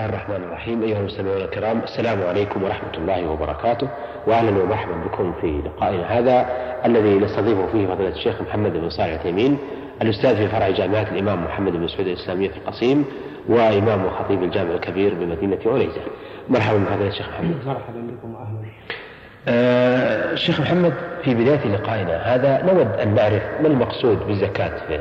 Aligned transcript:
الله 0.00 0.12
الرحمن 0.12 0.36
الرحيم. 0.36 0.82
أيها 0.82 0.98
المستمعون 0.98 1.40
الكرام 1.40 1.78
السلام 1.78 2.22
عليكم 2.22 2.62
ورحمة 2.62 2.94
الله 2.98 3.30
وبركاته. 3.30 3.88
وأهلا 4.26 4.62
ومرحبا 4.62 4.92
بكم 5.04 5.32
في 5.40 5.62
لقائنا 5.66 6.18
هذا 6.18 6.46
الذي 6.84 7.18
نستضيفه 7.18 7.66
فيه 7.72 7.86
فضيلة 7.86 8.08
الشيخ 8.08 8.42
محمد 8.42 8.72
بن 8.72 8.90
صالح 8.90 9.10
العثيمين 9.10 9.58
الأستاذ 10.02 10.36
في 10.36 10.48
فرع 10.48 10.70
جامعة 10.70 11.06
الإمام 11.12 11.44
محمد 11.44 11.72
بن 11.72 11.88
سعود 11.88 12.06
الإسلامية 12.06 12.48
في 12.48 12.56
القصيم 12.56 13.04
وإمام 13.48 14.04
وخطيب 14.06 14.42
الجامع 14.42 14.74
الكبير 14.74 15.14
بمدينة 15.14 15.58
عنيزة 15.66 16.00
مرحبا 16.48 16.78
بفضيلة 16.78 17.08
الشيخ 17.08 17.28
محمد. 17.28 17.56
مرحبا 17.66 18.00
بكم 18.00 18.34
وأهلا 18.34 18.58
آه 19.48 20.32
الشيخ 20.32 20.60
محمد 20.60 20.92
في 21.24 21.34
بداية 21.34 21.66
لقائنا 21.66 22.34
هذا 22.34 22.62
نود 22.62 23.00
أن 23.00 23.14
نعرف 23.14 23.42
ما 23.60 23.66
المقصود 23.66 24.26
بالزكاة 24.26 24.72
في 24.88 25.00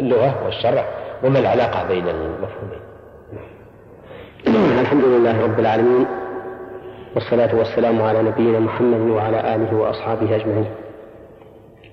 اللغة 0.00 0.44
والشرع 0.44 0.84
وما 1.24 1.38
العلاقة 1.38 1.88
بين 1.88 2.08
المفهومين. 2.08 2.89
الحمد 4.46 5.04
لله 5.04 5.42
رب 5.42 5.60
العالمين. 5.60 6.06
والصلاة 7.14 7.54
والسلام 7.56 8.02
على 8.02 8.22
نبينا 8.22 8.60
محمد 8.60 9.10
وعلى 9.10 9.54
آله 9.54 9.76
وأصحابه 9.76 10.36
أجمعين. 10.36 10.70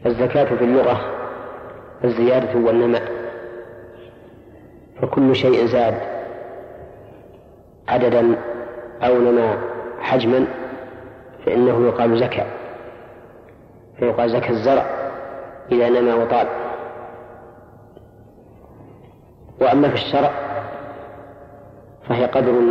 الزكاة 0.05 0.55
في 0.55 0.64
اللغة 0.64 1.02
الزيادة 2.04 2.60
والنماء 2.60 3.02
فكل 5.02 5.36
شيء 5.36 5.66
زاد. 5.66 5.94
عددا 7.88 8.36
أو 9.02 9.18
نما 9.18 9.58
حجما 10.00 10.46
فإنه 11.46 11.88
يقال 11.88 12.20
زكى 12.20 12.46
فيقال 14.00 14.30
زكى 14.30 14.50
الزرع 14.50 14.86
إذا 15.72 15.90
نما 15.90 16.16
وطال. 16.16 16.48
وأما 19.62 19.90
في 19.90 19.96
الشرع 19.96 20.32
فهي 22.10 22.26
قدر 22.26 22.62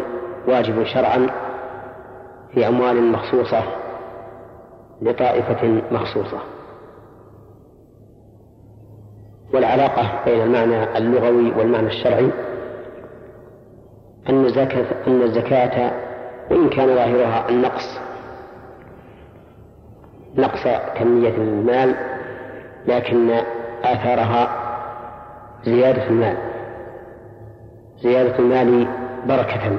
واجب 0.49 0.85
شرعا 0.85 1.27
في 2.55 2.69
أموال 2.69 3.13
مخصوصة 3.13 3.63
لطائفة 5.03 5.83
مخصوصة. 5.91 6.39
والعلاقة 9.55 10.25
بين 10.25 10.41
المعنى 10.41 10.99
اللغوي 10.99 11.51
والمعنى 11.53 11.87
الشرعي 11.87 12.31
أن 14.29 14.45
الزكاة 14.45 14.87
أن 15.07 15.23
الزكاة 15.23 15.93
وإن 16.51 16.69
كان 16.69 16.87
ظاهرها 16.95 17.49
النقص 17.49 17.99
نقص 20.37 20.63
كمية 20.99 21.37
المال 21.37 21.95
لكن 22.87 23.31
آثارها 23.85 24.49
زيادة 25.65 26.07
المال. 26.07 26.37
زيادة 27.99 28.39
المال 28.39 28.87
بركة 29.27 29.79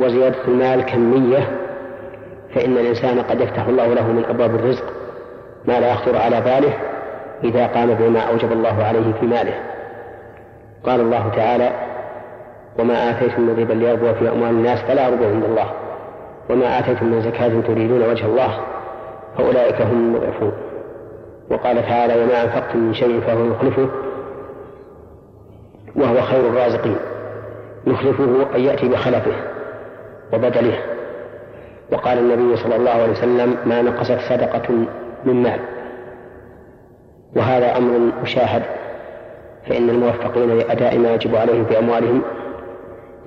وزيادة 0.00 0.36
المال 0.48 0.82
كمية 0.82 1.58
فإن 2.54 2.72
الإنسان 2.72 3.20
قد 3.20 3.40
يفتح 3.40 3.66
الله 3.66 3.94
له 3.94 4.12
من 4.12 4.24
أبواب 4.24 4.54
الرزق 4.54 4.84
ما 5.64 5.80
لا 5.80 5.92
يخطر 5.92 6.16
على 6.16 6.40
باله 6.40 6.72
إذا 7.44 7.66
قام 7.66 7.94
بما 7.94 8.20
أوجب 8.20 8.52
الله 8.52 8.84
عليه 8.84 9.12
في 9.20 9.26
ماله. 9.26 9.54
قال 10.84 11.00
الله 11.00 11.28
تعالى 11.36 11.70
وما 12.78 13.10
آتيتم 13.10 13.42
من 13.42 13.60
ربا 13.60 13.72
ليربو 13.72 14.12
في 14.12 14.28
أموال 14.28 14.50
الناس 14.50 14.78
فلا 14.80 15.08
يربو 15.08 15.24
عند 15.24 15.44
الله 15.44 15.70
وما 16.50 16.78
آتيتم 16.78 17.06
من 17.06 17.22
زكاة 17.22 17.60
تريدون 17.66 18.02
وجه 18.02 18.26
الله 18.26 18.60
فأولئك 19.38 19.82
هم 19.82 20.14
المضعفون. 20.14 20.52
وقال 21.50 21.82
تعالى 21.82 22.22
وما 22.22 22.42
أنفقتم 22.42 22.78
من 22.78 22.94
شيء 22.94 23.20
فهو 23.20 23.44
يخلفه 23.44 23.88
وهو 25.96 26.22
خير 26.22 26.40
الرازقين. 26.40 26.96
يخلفه 27.86 28.46
أن 28.56 28.60
يأتي 28.60 28.88
بخلفه 28.88 29.32
وبدله. 30.32 30.78
وقال 31.92 32.18
النبي 32.18 32.56
صلى 32.56 32.76
الله 32.76 32.90
عليه 32.90 33.10
وسلم 33.10 33.56
ما 33.66 33.82
نقصت 33.82 34.18
صدقة 34.20 34.74
من 35.24 35.42
مال 35.42 35.60
وهذا 37.36 37.76
أمر 37.76 38.12
مشاهد 38.22 38.62
فإن 39.68 39.90
الموفقين 39.90 40.58
لأداء 40.58 40.98
ما 40.98 41.14
يجب 41.14 41.36
عليهم 41.36 41.64
في 41.64 41.78
أموالهم 41.78 42.22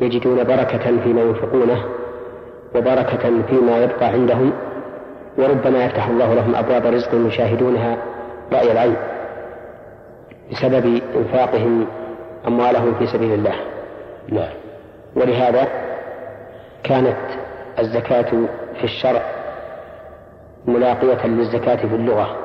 يجدون 0.01 0.43
بركة 0.43 0.99
فيما 1.03 1.21
ينفقونه 1.21 1.85
وبركة 2.75 3.41
فيما 3.47 3.83
يبقى 3.83 4.05
عندهم 4.05 4.51
وربما 5.37 5.85
يفتح 5.85 6.07
الله 6.07 6.33
لهم 6.33 6.55
أبواب 6.55 6.85
رزق 6.85 7.09
يشاهدونها 7.13 7.97
رأي 8.53 8.71
العين 8.71 8.95
بسبب 10.51 11.01
إنفاقهم 11.15 11.87
أموالهم 12.47 12.93
في 12.99 13.07
سبيل 13.07 13.33
الله. 13.33 13.53
نعم. 14.29 14.53
ولهذا 15.15 15.67
كانت 16.83 17.17
الزكاة 17.79 18.31
في 18.77 18.83
الشرع 18.83 19.21
ملاقية 20.67 21.27
للزكاة 21.27 21.75
في 21.75 21.95
اللغة 21.95 22.37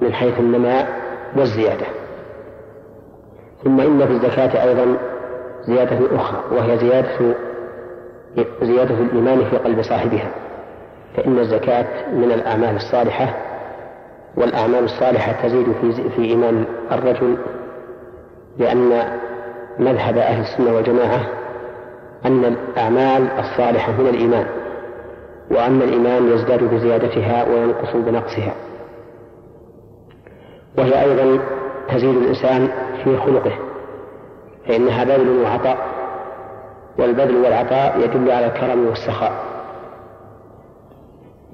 من 0.00 0.14
حيث 0.14 0.38
النماء 0.38 0.88
والزيادة. 1.36 1.86
ثم 3.64 3.80
إن 3.80 4.06
في 4.06 4.12
الزكاة 4.12 4.64
أيضا 4.68 4.96
زيادة 5.66 6.16
أخرى 6.16 6.42
وهي 6.50 6.78
زيادة 6.78 7.34
زيادة 8.62 8.94
الإيمان 8.94 9.44
في 9.50 9.56
قلب 9.56 9.82
صاحبها 9.82 10.30
فإن 11.16 11.38
الزكاة 11.38 11.86
من 12.12 12.32
الأعمال 12.32 12.76
الصالحة 12.76 13.34
والأعمال 14.36 14.84
الصالحة 14.84 15.32
تزيد 15.42 15.66
في 16.16 16.22
إيمان 16.22 16.64
الرجل 16.92 17.36
لأن 18.58 19.18
مذهب 19.78 20.18
أهل 20.18 20.40
السنة 20.40 20.74
والجماعة 20.74 21.20
أن 22.24 22.44
الأعمال 22.44 23.28
الصالحة 23.38 23.92
من 23.92 24.06
الإيمان 24.06 24.46
وأن 25.50 25.82
الإيمان 25.82 26.32
يزداد 26.32 26.64
بزيادتها 26.64 27.44
وينقص 27.44 27.96
بنقصها. 27.96 28.52
وهي 30.78 31.02
أيضا 31.02 31.38
تزيد 31.88 32.16
الإنسان 32.16 32.68
في 33.04 33.16
خلقه 33.16 33.52
فإنها 34.68 35.04
بذل 35.04 35.42
وعطاء 35.42 35.78
والبذل 36.98 37.36
والعطاء 37.36 38.00
يدل 38.00 38.30
على 38.30 38.46
الكرم 38.46 38.86
والسخاء. 38.86 39.32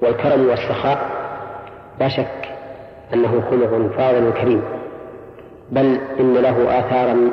والكرم 0.01 0.49
والسخاء 0.49 1.09
لا 1.99 2.07
شك 2.07 2.49
أنه 3.13 3.43
خلق 3.49 3.95
فاضل 3.97 4.33
كريم 4.33 4.61
بل 5.71 5.99
إن 6.19 6.33
له 6.33 6.79
آثارا 6.79 7.31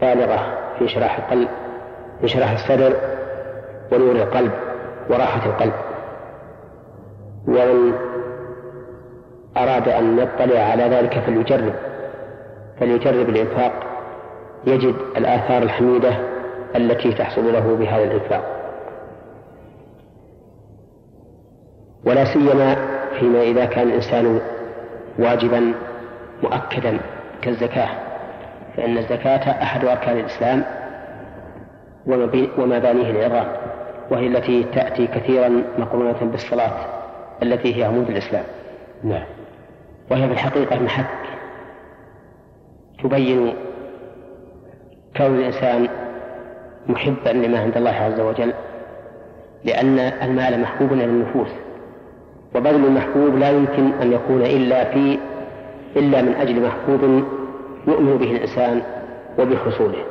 بالغة 0.00 0.58
في 0.78 0.88
شراح 0.88 1.18
القلب 1.18 1.48
في 2.20 2.28
شراح 2.28 2.50
الصدر 2.50 2.96
ونور 3.92 4.16
القلب 4.16 4.52
وراحة 5.10 5.46
القلب. 5.46 5.72
ومن 7.48 7.92
أراد 9.56 9.88
أن 9.88 10.18
يطلع 10.18 10.60
على 10.60 10.82
ذلك 10.82 11.18
فليجرب 11.18 11.74
فليجرب 12.80 13.28
الإنفاق. 13.28 13.72
يجد 14.66 14.94
الآثار 15.16 15.62
الحميدة 15.62 16.18
التي 16.76 17.12
تحصل 17.12 17.52
له 17.52 17.76
بهذا 17.76 18.04
الإنفاق. 18.04 18.44
ولا 22.04 22.24
سيما 22.24 22.76
فيما 23.20 23.42
إذا 23.42 23.64
كان 23.64 23.88
الإنسان 23.88 24.40
واجبا 25.18 25.72
مؤكدا 26.42 27.00
كالزكاة. 27.42 28.07
فإن 28.78 28.98
الزكاة 28.98 29.62
أحد 29.62 29.84
أركان 29.84 30.18
الإسلام 30.18 30.64
ومبانيه 32.58 33.10
العظام 33.10 33.46
وهي 34.10 34.26
التي 34.26 34.64
تأتي 34.64 35.06
كثيرا 35.06 35.62
مقرونة 35.78 36.18
بالصلاة 36.22 36.72
التي 37.42 37.78
هي 37.78 37.84
عمود 37.84 38.10
الإسلام. 38.10 38.44
نعم. 39.04 39.24
وهي 40.10 40.26
في 40.26 40.32
الحقيقة 40.32 40.78
محك. 40.78 41.06
تبين 43.02 43.54
كون 45.16 45.38
الإنسان 45.38 45.88
محبا 46.86 47.28
لما 47.28 47.60
عند 47.60 47.76
الله 47.76 47.90
عز 47.90 48.20
وجل 48.20 48.52
لأن 49.64 49.98
المال 49.98 50.60
محبوب 50.60 50.92
إلى 50.92 51.04
النفوس 51.04 51.50
وبذل 52.54 52.84
المحبوب 52.84 53.36
لا 53.36 53.50
يمكن 53.50 53.92
أن 54.02 54.12
يكون 54.12 54.42
إلا 54.42 54.84
في 54.84 55.18
إلا 55.96 56.22
من 56.22 56.34
أجل 56.34 56.62
محبوب 56.66 57.24
يؤمن 57.88 58.18
به 58.18 58.30
الإنسان 58.30 58.82
وبحصوله. 59.38 60.04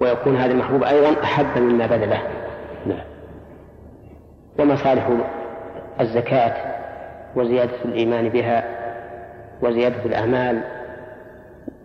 ويكون 0.00 0.36
هذا 0.36 0.52
المحبوب 0.52 0.84
أيضا 0.84 1.22
أحب 1.22 1.58
مما 1.62 1.86
بذله 1.86 2.22
نعم. 2.86 3.04
ومصالح 4.58 5.10
الزكاة 6.00 6.54
وزيادة 7.36 7.72
الإيمان 7.84 8.28
بها 8.28 8.64
وزيادة 9.62 10.04
الأعمال 10.04 10.62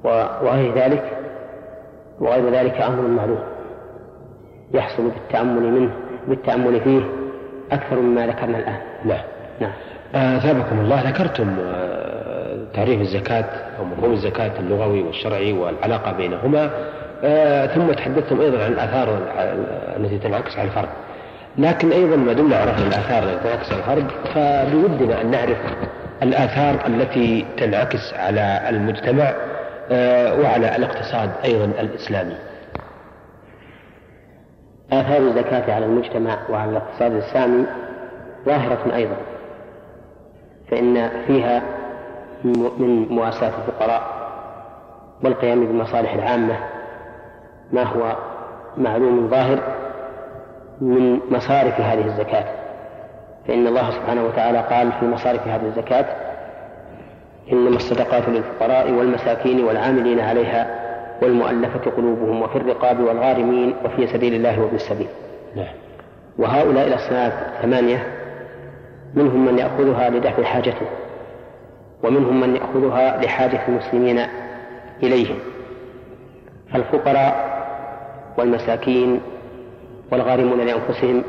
وغير 0.03 0.75
ذلك 0.75 1.17
وغير 2.19 2.49
ذلك 2.49 2.81
أمر 2.81 3.07
معلوم 3.07 3.39
يحصل 4.73 5.09
بالتأمل 5.09 5.71
منه 5.71 5.91
بالتأمل 6.27 6.81
فيه 6.81 7.01
أكثر 7.71 7.95
مما 7.99 8.27
ذكرنا 8.27 8.57
الآن. 8.57 8.79
نعم. 9.05 9.23
نعم. 9.61 9.71
آه، 10.15 10.37
أثابكم 10.37 10.79
الله 10.79 11.09
ذكرتم 11.09 11.55
آه، 11.59 11.96
تعريف 12.77 13.01
الزكاة 13.01 13.45
أو 13.79 13.83
مفهوم 13.85 14.13
الزكاة 14.13 14.51
اللغوي 14.59 15.01
والشرعي 15.03 15.53
والعلاقة 15.53 16.11
بينهما 16.11 16.69
آه 17.23 17.65
ثم 17.65 17.91
تحدثتم 17.91 18.41
أيضا 18.41 18.63
عن 18.63 18.71
الآثار 18.71 19.17
التي 19.97 20.17
تنعكس 20.17 20.57
على 20.57 20.67
الفرد. 20.67 20.89
لكن 21.57 21.91
أيضا 21.91 22.15
ما 22.15 22.33
دمنا 22.33 22.57
عرفنا 22.57 22.87
الآثار 22.87 23.23
التي 23.23 23.43
تنعكس 23.43 23.71
على 23.71 23.79
الفرد 23.79 24.07
فبودنا 24.33 25.21
أن 25.21 25.31
نعرف 25.31 25.57
الآثار 26.23 26.87
التي 26.87 27.45
تنعكس 27.57 28.13
على 28.13 28.61
المجتمع 28.69 29.33
آه 29.91 30.39
وعلى 30.39 30.75
الاقتصاد 30.75 31.29
أيضا 31.45 31.65
الإسلامي. 31.65 32.35
آثار 34.91 35.17
الزكاة 35.17 35.73
على 35.73 35.85
المجتمع 35.85 36.37
وعلى 36.49 36.71
الاقتصاد 36.71 37.11
الإسلامي 37.11 37.65
ظاهرة 38.45 38.95
أيضا 38.95 39.15
فإن 40.71 41.09
فيها 41.27 41.61
من 42.43 43.07
مواساة 43.09 43.51
الفقراء 43.57 44.01
والقيام 45.23 45.65
بالمصالح 45.65 46.13
العامة 46.13 46.55
ما 47.71 47.83
هو 47.83 48.15
معلوم 48.77 49.27
ظاهر 49.29 49.59
من 50.81 51.19
مصارف 51.31 51.81
هذه 51.81 52.05
الزكاة. 52.05 52.45
فإن 53.47 53.67
الله 53.67 53.91
سبحانه 53.91 54.25
وتعالى 54.25 54.59
قال 54.59 54.91
في 54.91 55.05
مصارف 55.05 55.47
هذه 55.47 55.65
الزكاة 55.65 56.05
إنما 57.51 57.75
الصدقات 57.75 58.29
للفقراء 58.29 58.91
والمساكين 58.91 59.63
والعاملين 59.63 60.19
عليها 60.19 60.67
والمؤلفة 61.21 61.91
قلوبهم 61.91 62.41
وفي 62.41 62.55
الرقاب 62.55 62.99
والغارمين 62.99 63.75
وفي 63.85 64.07
سبيل 64.07 64.33
الله 64.33 64.61
وابن 64.61 64.75
السبيل. 64.75 65.07
نعم. 65.55 65.73
وهؤلاء 66.37 66.87
الأصناف 66.87 67.33
ثمانية 67.61 68.07
منهم 69.13 69.45
من 69.45 69.57
يأخذها 69.57 70.09
لدفع 70.09 70.43
حاجته. 70.43 70.85
ومنهم 72.03 72.39
من 72.39 72.55
يأخذها 72.55 73.21
لحاجة 73.23 73.67
المسلمين 73.67 74.19
إليهم 75.03 75.39
فالفقراء 76.73 77.57
والمساكين 78.37 79.21
والغارمون 80.11 80.59
لأنفسهم. 80.59 81.23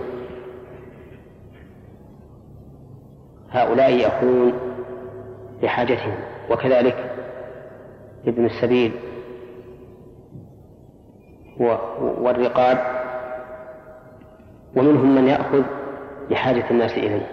هؤلاء 3.50 3.92
يأخذون 3.92 4.52
لحاجتهم 5.62 6.14
وكذلك 6.50 7.10
ابن 8.26 8.46
السبيل 8.46 8.92
والرقاب. 12.20 12.78
ومنهم 14.76 15.14
من 15.14 15.28
يأخذ 15.28 15.62
لحاجة 16.30 16.64
الناس 16.70 16.92
إليه 16.92 17.26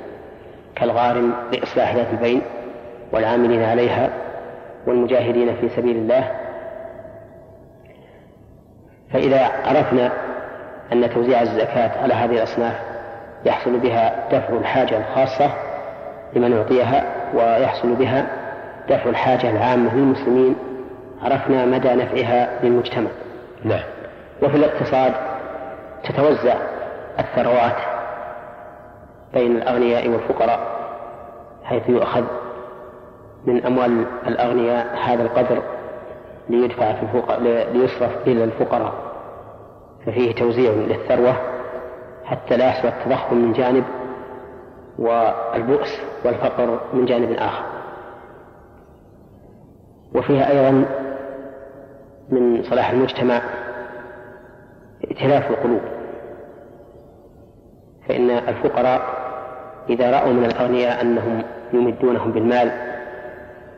كالغارم 0.75 1.33
لإصلاح 1.53 1.95
ذات 1.95 2.07
البين. 2.13 2.41
والعاملين 3.15 3.63
عليها 3.63 4.09
والمجاهدين 4.87 5.55
في 5.55 5.69
سبيل 5.69 5.95
الله. 5.95 6.31
فإذا 9.13 9.51
عرفنا 9.65 10.11
أن 10.93 11.09
توزيع 11.09 11.41
الزكاة 11.41 12.01
على 12.03 12.13
هذه 12.13 12.31
الأصناف 12.31 12.75
يحصل 13.45 13.79
بها 13.79 14.27
دفع 14.31 14.53
الحاجة 14.53 14.97
الخاصة 14.97 15.51
لمن 16.33 16.57
أعطيها 16.57 17.03
ويحصل 17.33 17.95
بها 17.95 18.27
دفع 18.89 19.09
الحاجة 19.09 19.49
العامة 19.49 19.95
للمسلمين. 19.95 20.55
عرفنا 21.23 21.65
مدى 21.65 21.89
نفعها 21.93 22.49
للمجتمع. 22.63 23.09
نعم. 23.63 23.83
وفي 24.43 24.55
الاقتصاد 24.55 25.13
تتوزع 26.03 26.55
الثروات 27.19 27.75
بين 29.33 29.55
الأغنياء 29.55 30.09
والفقراء 30.09 30.59
حيث 31.63 31.89
يؤخذ 31.89 32.23
من 33.45 33.65
أموال 33.65 34.05
الأغنياء 34.27 34.97
هذا 35.05 35.23
القدر 35.23 35.61
ليدفع 36.49 36.93
في 36.93 37.03
الفقراء 37.03 37.39
ليصرف 37.73 38.27
إلى 38.27 38.43
الفقراء. 38.43 38.93
ففيه 40.05 40.35
توزيع 40.35 40.71
للثروة 40.71 41.35
حتى 42.23 42.57
لا 42.57 42.67
يحصل 42.67 42.87
التضخم 42.87 43.37
من 43.37 43.53
جانب 43.53 43.83
والبؤس 44.99 45.99
والفقر 46.25 46.79
من 46.93 47.05
جانب 47.05 47.31
آخر. 47.31 47.65
وفيها 50.15 50.51
أيضا 50.51 50.85
من 52.29 52.63
صلاح 52.63 52.89
المجتمع 52.89 53.41
ائتلاف 55.03 55.51
القلوب. 55.51 55.81
فإن 58.07 58.29
الفقراء 58.29 59.01
إذا 59.89 60.11
رأوا 60.11 60.33
من 60.33 60.45
الأغنياء 60.45 61.01
أنهم 61.01 61.43
يمدونهم 61.73 62.31
بالمال 62.31 62.94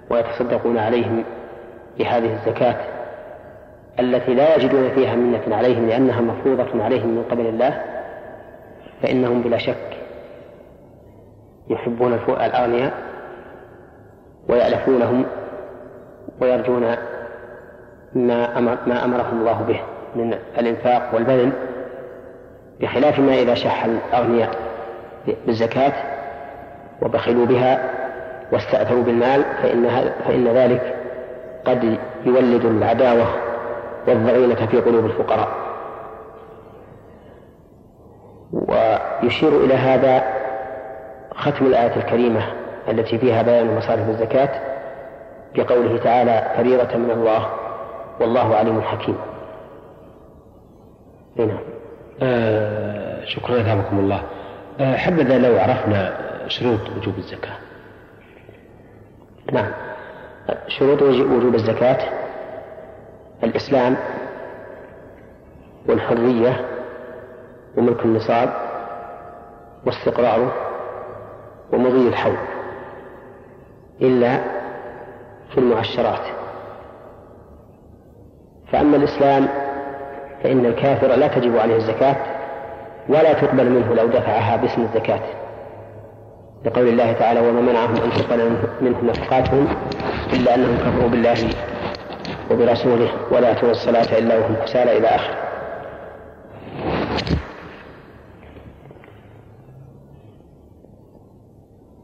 ويتصدقون 0.09 0.77
عليهم 0.77 1.23
بهذه 1.99 2.33
الزكاة 2.33 2.75
التي 3.99 4.33
لا 4.33 4.55
يجدون 4.55 4.89
فيها 4.89 5.15
منة 5.15 5.55
عليهم 5.55 5.87
لأنها 5.87 6.21
مفروضة 6.21 6.83
عليهم 6.83 7.09
من 7.09 7.23
قبل 7.31 7.45
الله 7.45 7.81
فإنهم 9.01 9.41
بلا 9.41 9.57
شك 9.57 9.97
يحبون 11.69 12.19
الأغنياء 12.29 12.93
ويألفونهم 14.49 15.25
ويرجون 16.41 16.95
ما 18.15 18.57
أمر 18.57 18.77
ما 18.87 19.05
أمرهم 19.05 19.39
الله 19.39 19.61
به 19.61 19.79
من 20.15 20.33
الإنفاق 20.57 21.09
والبذل 21.13 21.51
بخلاف 22.81 23.19
ما 23.19 23.33
إذا 23.33 23.53
شح 23.53 23.85
الأغنياء 23.85 24.55
بالزكاة 25.45 25.93
وبخلوا 27.01 27.45
بها 27.45 27.89
واستأثروا 28.51 29.03
بالمال 29.03 29.43
فإن, 29.61 29.89
فإن 30.27 30.47
ذلك 30.47 30.95
قد 31.65 31.97
يولد 32.25 32.65
العداوة 32.65 33.25
والضغينة 34.07 34.65
في 34.65 34.81
قلوب 34.81 35.05
الفقراء. 35.05 35.49
ويشير 38.51 39.63
إلى 39.63 39.73
هذا 39.73 40.23
ختم 41.35 41.65
الآية 41.65 41.95
الكريمة 41.95 42.41
التي 42.89 43.17
فيها 43.17 43.41
بيان 43.41 43.75
مصارف 43.75 44.09
الزكاة 44.09 44.49
بقوله 45.55 45.97
تعالى 45.97 46.51
فريضة 46.57 46.97
من 46.97 47.11
الله 47.11 47.47
والله 48.19 48.55
عليم 48.55 48.81
حكيم 48.81 49.17
هنا. 51.39 51.59
آه 52.21 53.25
شكرا 53.25 53.61
أثابكم 53.61 53.99
الله. 53.99 54.23
آه 54.79 54.95
حبذا 54.95 55.37
لو 55.37 55.59
عرفنا 55.59 56.17
شروط 56.47 56.79
وجوب 56.97 57.17
الزكاة. 57.17 57.53
نعم. 59.51 59.71
شروط 60.67 61.01
وجوب 61.01 61.55
الزكاة 61.55 61.97
الإسلام 63.43 63.97
والحرية 65.89 66.65
وملك 67.77 68.05
النصاب 68.05 68.53
واستقراره 69.85 70.53
ومضي 71.73 72.07
الحول 72.07 72.37
إلا 74.01 74.37
في 75.51 75.57
المعشرات. 75.57 76.27
فأما 78.71 78.97
الإسلام 78.97 79.47
فإن 80.43 80.65
الكافر 80.65 81.07
لا 81.07 81.27
تجب 81.27 81.57
عليه 81.57 81.75
الزكاة 81.75 82.15
ولا 83.09 83.33
تقبل 83.33 83.69
منه 83.69 83.93
لو 83.93 84.07
دفعها 84.07 84.55
باسم 84.55 84.81
الزكاة. 84.81 85.46
لقول 86.65 86.87
الله 86.87 87.11
تعالى 87.13 87.39
وما 87.39 87.61
منعهم 87.61 87.95
أن 87.95 88.09
تقبل 88.09 88.57
منهم 88.81 89.07
نفقاتهم 89.07 89.67
إلا 90.33 90.55
أنهم 90.55 90.77
كفروا 90.77 91.09
بالله 91.09 91.49
وبرسوله 92.51 93.09
ولا 93.31 93.51
أتوا 93.51 93.71
الصلاة 93.71 94.17
إلا 94.17 94.37
وهم 94.37 94.55
كسالى 94.65 94.97
إلى 94.97 95.07
آخره 95.07 95.37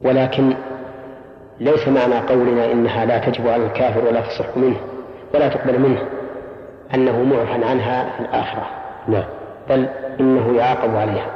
ولكن 0.02 0.54
ليس 1.60 1.88
معنى 1.88 2.16
قولنا 2.16 2.72
إنها 2.72 3.06
لا 3.06 3.18
تجب 3.18 3.48
على 3.48 3.66
الكافر 3.66 4.06
ولا 4.06 4.22
تصح 4.22 4.58
منه 4.58 4.78
ولا 5.34 5.48
تقبل 5.48 5.80
منه 5.80 6.02
أنه 6.94 7.24
معفى 7.24 7.66
عنها 7.66 8.10
في 8.10 8.20
الآخرة. 8.20 8.66
نعم. 9.08 9.24
بل 9.70 9.88
إنه 10.20 10.58
يعاقب 10.58 10.96
عليها. 10.96 11.32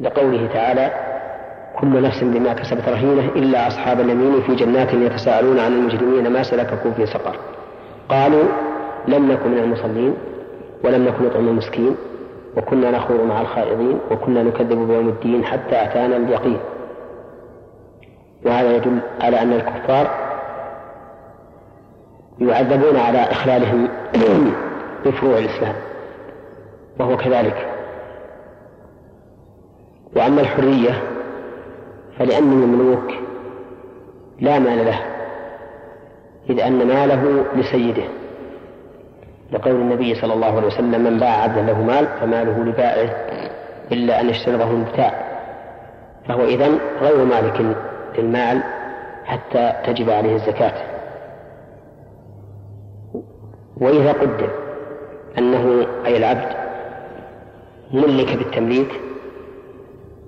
لقوله 0.00 0.48
تعالى 0.54 1.07
كل 1.80 2.02
نفس 2.02 2.24
بما 2.24 2.52
كسبت 2.52 2.88
رهينة 2.88 3.24
إلا 3.36 3.68
أصحاب 3.68 4.00
اليمين 4.00 4.42
في 4.42 4.54
جنات 4.54 4.94
يتساءلون 4.94 5.58
عن 5.58 5.72
المجرمين 5.72 6.32
ما 6.32 6.42
سلككم 6.42 6.92
في 6.92 7.06
سقر. 7.06 7.36
قالوا 8.08 8.44
لم 9.08 9.32
نكن 9.32 9.50
من 9.50 9.58
المصلين 9.58 10.14
ولم 10.84 11.04
نكن 11.04 11.24
نطعم 11.24 11.48
المسكين 11.48 11.96
وكنا 12.56 12.90
نخوض 12.90 13.20
مع 13.20 13.40
الخائضين 13.40 13.98
وكنا 14.10 14.42
نكذب 14.42 14.88
بيوم 14.88 15.08
الدين 15.08 15.44
حتى 15.44 15.82
أتانا 15.82 16.16
اليقين. 16.16 16.58
وهذا 18.46 18.76
يدل 18.76 18.98
على 19.20 19.42
أن 19.42 19.52
الكفار 19.52 20.10
يعذبون 22.38 22.96
على 22.96 23.18
إخلالهم 23.18 23.88
بفروع 25.06 25.38
الإسلام 25.38 25.74
وهو 26.98 27.16
كذلك. 27.16 27.66
وأما 30.16 30.40
الحرية 30.40 31.17
فلأن 32.18 32.52
المملوك 32.52 33.12
لا 34.40 34.58
مال 34.58 34.86
له 34.86 35.00
إذ 36.50 36.60
أن 36.60 36.86
ماله 36.86 37.44
لسيده. 37.56 38.02
لقول 39.52 39.74
النبي 39.74 40.14
صلى 40.14 40.32
الله 40.32 40.56
عليه 40.56 40.66
وسلم 40.66 41.04
من 41.04 41.18
باع 41.18 41.42
عبدا 41.42 41.62
له 41.62 41.82
مال 41.82 42.06
فماله 42.20 42.64
لبائعه 42.64 43.10
إلا 43.92 44.20
أن 44.20 44.28
يشترطه 44.28 44.70
المبتاع. 44.70 45.12
فهو 46.28 46.44
إذن 46.44 46.78
غير 47.00 47.24
مالك 47.24 47.76
للمال 48.18 48.62
حتى 49.24 49.72
تجب 49.86 50.10
عليه 50.10 50.34
الزكاة. 50.34 50.74
وإذا 53.76 54.12
قدر 54.12 54.50
أنه 55.38 55.86
أي 56.06 56.16
العبد 56.16 56.56
ملك 57.92 58.36
بالتمليك 58.36 59.00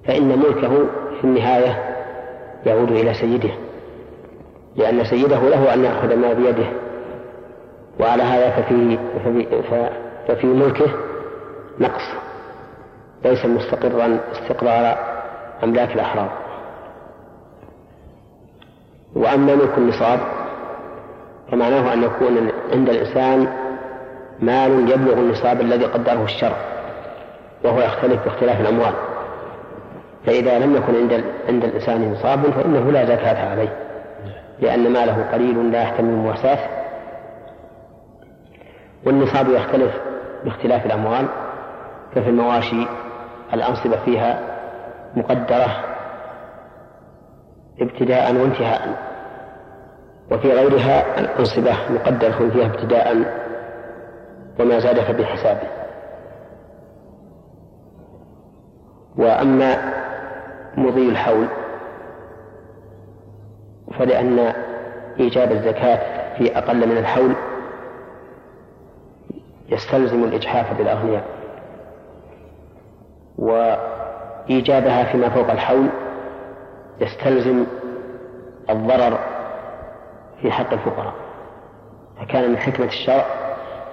فإن 0.04 0.38
ملكه 0.38 0.86
في 1.20 1.26
النهاية 1.26 1.96
يعود 2.66 2.90
إلى 2.90 3.14
سيده 3.14 3.50
لأن 4.76 5.04
سيده 5.04 5.48
له 5.48 5.74
أن 5.74 5.84
يأخذ 5.84 6.16
ما 6.16 6.32
بيده. 6.32 6.66
وعلى 8.00 8.22
هذا 8.22 8.50
ففي, 8.50 8.98
ففي, 9.24 9.90
ففي 10.28 10.46
ملكه 10.46 10.90
نقص 11.80 12.02
ليس 13.24 13.44
مستقرا 13.44 14.20
استقرار 14.32 14.98
أملاك 15.64 15.94
الأحرار. 15.94 16.30
وأما 19.14 19.54
ملك 19.54 19.78
النصاب 19.78 20.20
فمعناه 21.50 21.92
أن 21.92 22.02
يكون 22.02 22.50
عند 22.72 22.88
الإنسان 22.88 23.52
مال 24.40 24.90
يبلغ 24.90 25.12
النصاب 25.12 25.60
الذي 25.60 25.84
قدره 25.84 26.24
الشرع 26.24 26.56
وهو 27.64 27.80
يختلف 27.80 28.24
باختلاف 28.24 28.60
الأموال. 28.60 29.09
فإذا 30.26 30.58
لم 30.58 30.76
يكن 30.76 30.94
عند 30.94 31.24
عند 31.48 31.64
الإنسان 31.64 32.12
نصاب 32.12 32.50
فإنه 32.50 32.90
لا 32.92 33.04
زكاة 33.04 33.50
عليه 33.50 33.76
لأن 34.60 34.92
ماله 34.92 35.30
قليل 35.32 35.72
لا 35.72 35.82
يحتمل 35.82 36.10
المواساة 36.10 36.58
والنصاب 39.06 39.48
يختلف 39.48 39.94
باختلاف 40.44 40.86
الأموال 40.86 41.26
ففي 42.14 42.28
المواشي 42.28 42.86
الأنصبة 43.54 43.96
فيها 44.04 44.40
مقدرة 45.16 45.84
ابتداء 47.80 48.34
وانتهاء 48.34 49.10
وفي 50.30 50.52
غيرها 50.52 51.20
الأنصبة 51.20 51.76
مقدرة 51.90 52.50
فيها 52.50 52.66
ابتداء 52.66 53.16
وما 54.60 54.78
زاد 54.78 55.00
فبحسابه. 55.00 55.68
وأما 59.16 59.99
مضي 60.76 61.08
الحول. 61.08 61.46
فلأن 63.98 64.52
إيجاب 65.20 65.52
الزكاة 65.52 65.98
في 66.38 66.58
أقل 66.58 66.88
من 66.88 66.96
الحول 66.98 67.32
يستلزم 69.68 70.24
الإجحاف 70.24 70.78
بالأغنياء. 70.78 71.24
وإيجابها 73.38 75.04
فيما 75.04 75.28
فوق 75.28 75.50
الحول 75.50 75.88
يستلزم 77.00 77.66
الضرر 78.70 79.18
في 80.42 80.52
حق 80.52 80.72
الفقراء. 80.72 81.14
فكان 82.20 82.50
من 82.50 82.58
حكمة 82.58 82.86
الشرع 82.86 83.24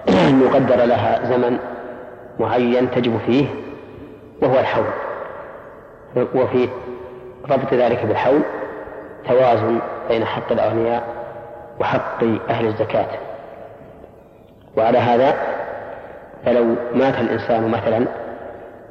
أن 0.08 0.42
يقدر 0.42 0.84
لها 0.84 1.24
زمن 1.24 1.58
معين 2.40 2.90
تجب 2.90 3.18
فيه 3.18 3.46
وهو 4.42 4.58
الحول. 4.58 4.84
وفي 6.34 6.68
ربط 7.50 7.74
ذلك 7.74 8.06
بالحول 8.06 8.42
توازن 9.28 9.80
بين 10.08 10.24
حق 10.24 10.52
الأغنياء 10.52 11.02
وحق 11.80 12.24
أهل 12.50 12.66
الزكاة. 12.66 13.08
وعلى 14.76 14.98
هذا 14.98 15.34
فلو 16.44 16.64
مات 16.94 17.14
الإنسان 17.14 17.68
مثلا 17.68 18.06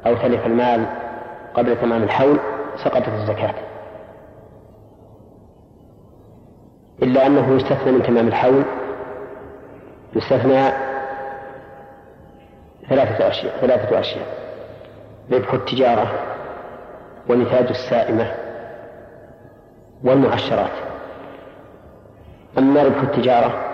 أو 0.06 0.14
تلف 0.14 0.46
المال 0.46 0.86
قبل 1.54 1.76
تمام 1.76 2.02
الحول 2.02 2.38
سقطت 2.84 3.08
الزكاة. 3.08 3.54
إلا 7.02 7.26
أنه 7.26 7.56
يستثنى 7.56 7.92
من 7.92 8.02
تمام 8.02 8.28
الحول 8.28 8.62
يستثنى 10.16 10.70
ثلاثة 12.88 13.28
أشياء 13.28 13.56
ثلاثة 13.60 14.00
أشياء. 14.00 14.26
ربح 15.32 15.52
التجارة 15.52 16.12
ونتاج 17.28 17.66
السائمة 17.68 18.34
والمعشرات. 20.04 20.70
أما 22.58 22.82
ربح 22.82 23.02
التجارة 23.02 23.64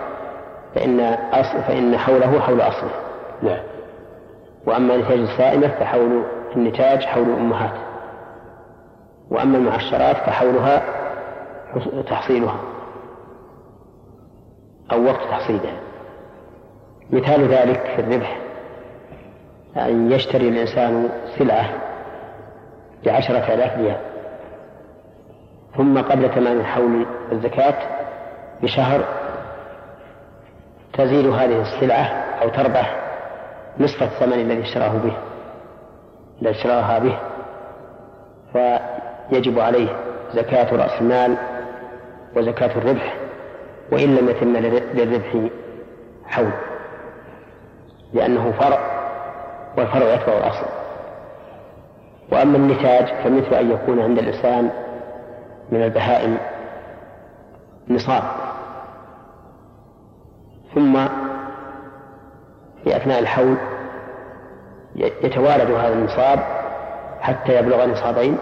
فإن 0.75 0.99
أصل 1.33 1.63
فإن 1.67 1.97
حوله 1.97 2.39
حول 2.39 2.61
أصله. 2.61 2.91
نعم. 3.43 3.63
وأما 4.65 4.97
نتاج 4.97 5.19
السائمة 5.19 5.67
فحول 5.67 6.23
النتاج 6.55 7.03
حول 7.03 7.23
الأمهات 7.23 7.73
وأما 9.29 9.57
المعشرات 9.57 10.15
فحولها 10.15 10.83
تحصيلها. 12.09 12.59
أو 14.91 15.03
وقت 15.05 15.21
تحصيلها 15.29 15.79
مثال 17.11 17.47
ذلك 17.47 17.79
في 17.95 18.01
الربح 18.01 18.37
أن 19.77 20.11
يشتري 20.11 20.49
الإنسان 20.49 21.09
سلعة 21.37 21.69
بعشرة 23.05 23.53
آلاف 23.53 23.77
ريال. 23.77 23.97
ثم 25.77 26.01
قبل 26.01 26.35
تمام 26.35 26.63
حول 26.63 27.05
الزكاة 27.31 27.75
بشهر 28.63 29.05
تزيد 30.93 31.27
هذه 31.27 31.61
السلعة 31.61 32.05
أو 32.41 32.49
تربح 32.49 32.95
نصف 33.79 34.03
الثمن 34.03 34.33
الذي 34.33 34.61
اشتراه 34.61 34.97
به 34.97 35.17
الذي 36.41 36.55
اشتراها 36.55 36.99
به 36.99 37.17
فيجب 38.53 39.59
عليه 39.59 39.89
زكاة 40.33 40.75
رأس 40.75 41.01
المال 41.01 41.37
وزكاة 42.35 42.77
الربح 42.77 43.15
وإن 43.91 44.15
لم 44.15 44.29
يتم 44.29 44.57
للربح 44.93 45.49
حول 46.27 46.51
لأنه 48.13 48.51
فرع 48.51 48.79
والفرع 49.77 50.13
يتبع 50.13 50.37
الأصل. 50.37 50.65
وأما 52.31 52.57
النتاج 52.57 53.05
فمثل 53.23 53.55
أن 53.55 53.71
يكون 53.71 54.01
عند 54.01 54.17
الإنسان 54.19 54.69
من 55.71 55.83
البهائم 55.83 56.37
نصاب. 57.89 58.23
ثم 60.75 61.05
في 62.83 62.97
أثناء 62.97 63.19
الحول 63.19 63.57
يتوالد 64.95 65.71
هذا 65.71 65.93
النصاب 65.93 66.39
حتى 67.21 67.59
يبلغ 67.59 67.85
نصابين 67.85 68.37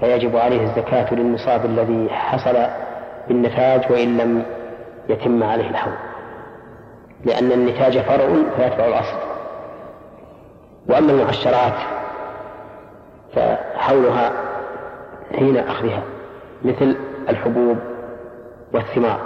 فيجب 0.00 0.36
عليه 0.36 0.62
الزكاة 0.62 1.14
للنصاب 1.14 1.64
الذي 1.64 2.08
حصل 2.10 2.56
بالنتاج 3.28 3.92
وإن 3.92 4.16
لم 4.16 4.44
يتم 5.08 5.42
عليه 5.42 5.70
الحول. 5.70 5.94
لأن 7.24 7.52
النتاج 7.52 7.98
فرع 7.98 8.26
فيتبع 8.56 8.86
الأصل. 8.86 9.16
وأما 10.88 11.12
المعشرات 11.12 12.01
فحولها 13.34 14.32
حين 15.38 15.56
أخذها 15.56 16.02
مثل 16.64 16.96
الحبوب 17.28 17.78
والثمار. 18.74 19.20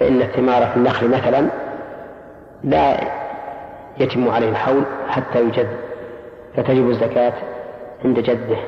فإن 0.00 0.22
الثمار 0.22 0.66
في 0.66 0.76
النخل 0.76 1.08
مثلا 1.08 1.48
لا 2.64 3.00
يتم 3.98 4.30
عليه 4.30 4.48
الحول 4.48 4.82
حتى 5.08 5.40
يجد 5.40 5.68
فتجب 6.56 6.90
الزكاة 6.90 7.32
عند 8.04 8.20
جده. 8.20 8.58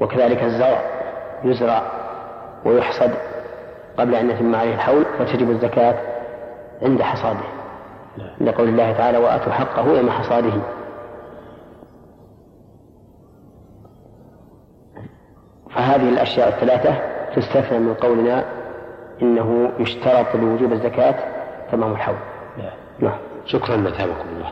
وكذلك 0.00 0.42
الزرع 0.42 0.80
يزرع 1.44 1.82
ويحصد 2.64 3.10
قبل 3.98 4.14
أن 4.14 4.30
يتم 4.30 4.54
عليه 4.54 4.74
الحول 4.74 5.04
فتجب 5.18 5.50
الزكاة 5.50 5.94
عند 6.82 7.02
حصاده. 7.02 7.44
لقول 8.40 8.68
الله 8.68 8.92
تعالى 8.92 9.18
وآتوا 9.18 9.52
حقه 9.52 9.88
يوم 9.88 10.10
حصاده. 10.10 10.52
فهذه 15.74 16.08
الأشياء 16.08 16.48
الثلاثة 16.48 16.94
تستثنى 17.36 17.78
من 17.78 17.94
قولنا 17.94 18.44
إنه 19.22 19.70
يشترط 19.78 20.36
لوجوب 20.36 20.72
الزكاة 20.72 21.14
تمام 21.72 21.92
الحول. 21.92 22.14
نعم, 22.58 22.70
نعم. 23.00 23.18
شكرا 23.46 23.76
مثابكم 23.76 24.24
الله. 24.36 24.50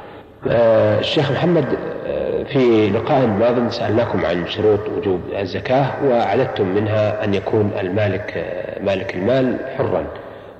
آه 0.48 0.98
الشيخ 0.98 1.32
محمد 1.32 1.64
آه 2.06 2.42
في 2.42 2.90
لقاء 2.90 3.26
ماض 3.26 3.68
سألناكم 3.70 4.26
عن 4.26 4.46
شروط 4.46 4.80
وجوب 4.96 5.20
الزكاة 5.40 5.86
وعددتم 6.04 6.66
منها 6.66 7.24
أن 7.24 7.34
يكون 7.34 7.70
المالك 7.80 8.32
آه 8.36 8.82
مالك 8.84 9.14
المال 9.14 9.56
حرا. 9.78 10.04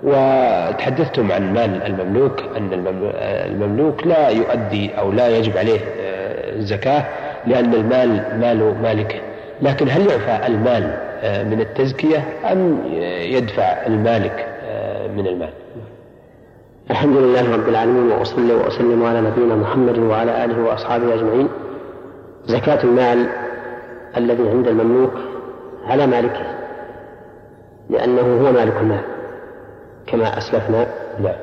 وتحدثتم 0.04 1.33
عن 1.33 1.52
مال 1.54 1.83
المملوك 1.83 2.42
أن 2.57 2.69
المملوك 3.25 4.07
لا 4.07 4.28
يؤدي 4.28 4.90
أو 4.99 5.12
لا 5.12 5.28
يجب 5.28 5.57
عليه 5.57 5.81
الزكاة 6.57 7.04
لأن 7.47 7.75
المال 7.75 8.40
مال 8.40 8.83
مالكه 8.83 9.19
لكن 9.62 9.88
هل 9.88 10.06
يعفى 10.11 10.47
المال 10.47 10.94
آه، 11.23 11.44
من 11.44 11.61
التزكية 11.61 12.25
أم 12.52 12.82
يدفع 13.21 13.87
المالك 13.87 14.47
آه، 14.64 15.06
من 15.06 15.26
المال؟ 15.26 15.50
الحمد 16.90 17.16
لله 17.16 17.52
رب 17.56 17.68
العالمين 17.68 18.12
وأصلي 18.12 18.54
وأسلم 18.54 19.04
على 19.04 19.21
نبينا 19.21 19.54
محمد 19.54 19.99
وعلى 19.99 20.44
آله 20.44 20.62
وأصحابه 20.62 21.14
أجمعين. 21.14 21.49
زكاة 22.47 22.85
المال 22.85 23.26
الذي 24.16 24.49
عند 24.49 24.68
المملوك 24.68 25.12
على 25.87 26.06
مالكه 26.06 26.44
لأنه 27.90 28.23
هو 28.23 28.52
مالك 28.52 28.76
المال 28.80 29.00
كما 30.06 30.38
أسلفنا 30.38 30.87
لا 31.21 31.37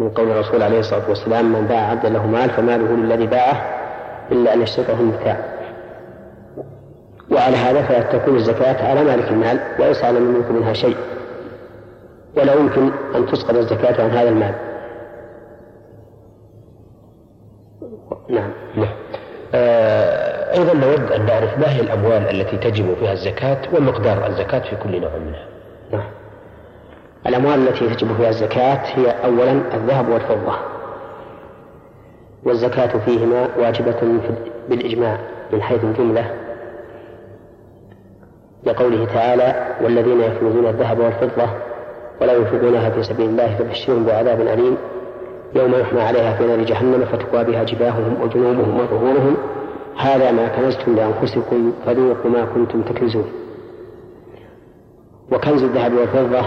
من 0.00 0.08
قول 0.08 0.30
الرسول 0.30 0.62
عليه 0.62 0.78
الصلاة 0.78 1.08
والسلام 1.08 1.52
من 1.52 1.66
باع 1.66 1.90
عبدا 1.90 2.08
له 2.08 2.26
مال 2.26 2.50
فماله 2.50 2.96
للذي 2.96 3.26
باعه 3.26 3.62
إلا 4.32 4.54
أن 4.54 4.62
يشترطه 4.62 5.00
المتاع 5.00 5.40
وعلى 7.32 7.56
هذا 7.56 7.82
فلا 7.82 8.00
تكون 8.00 8.36
الزكاة 8.36 8.88
على 8.90 9.04
مالك 9.04 9.28
المال 9.28 9.60
وليس 9.78 10.04
على 10.04 10.18
المملوك 10.18 10.50
منها 10.50 10.72
شيء. 10.72 10.96
ولا 12.36 12.54
يمكن 12.54 12.90
أن 13.14 13.26
تسقط 13.26 13.54
الزكاة 13.54 14.04
عن 14.04 14.10
هذا 14.10 14.28
المال. 14.28 14.54
نعم. 18.28 18.50
نعم. 18.76 18.88
آه 19.54 20.52
أيضا 20.58 20.74
نود 20.74 21.12
أن 21.12 21.26
نعرف 21.26 21.58
ما 21.58 21.72
هي 21.76 21.80
الأموال 21.80 22.40
التي 22.40 22.56
تجب 22.56 22.94
فيها 22.94 23.12
الزكاة 23.12 23.58
ومقدار 23.76 24.26
الزكاة 24.26 24.58
في 24.58 24.76
كل 24.76 25.00
نوع 25.00 25.10
منها. 25.16 25.46
نعم. 25.92 26.10
الأموال 27.26 27.68
التي 27.68 27.94
تجب 27.94 28.16
فيها 28.16 28.28
الزكاة 28.28 28.82
هي 28.94 29.10
أولا 29.24 29.52
الذهب 29.74 30.08
والفضة. 30.08 30.52
والزكاة 32.44 32.98
فيهما 32.98 33.48
واجبة 33.58 34.20
بالإجماع 34.68 35.18
من 35.52 35.62
حيث 35.62 35.84
الجملة. 35.84 36.30
لقوله 38.66 39.04
تعالى 39.04 39.76
والذين 39.82 40.20
يكنزون 40.20 40.66
الذهب 40.66 40.98
والفضة 40.98 41.48
ولا 42.20 42.32
ينفقونها 42.32 42.90
في 42.90 43.02
سبيل 43.02 43.28
الله 43.28 43.56
فبشرهم 43.58 44.04
بعذاب 44.04 44.40
أليم. 44.40 44.76
يوم 45.54 45.74
يحمى 45.74 46.02
عليها 46.02 46.36
في 46.36 46.46
نار 46.46 46.62
جهنم 46.62 47.04
فتكوى 47.04 47.44
بها 47.44 47.64
جباههم 47.64 48.22
وجنوبهم 48.22 48.80
وظهورهم. 48.80 49.36
هذا 49.96 50.32
ما 50.32 50.48
كنزتم 50.48 50.96
لأنفسكم 50.96 51.72
فذوقوا 51.86 52.30
ما 52.30 52.44
كنتم 52.54 52.82
تكنزون. 52.82 53.24
وكنز 55.32 55.62
الذهب 55.62 55.92
والفضة 55.92 56.46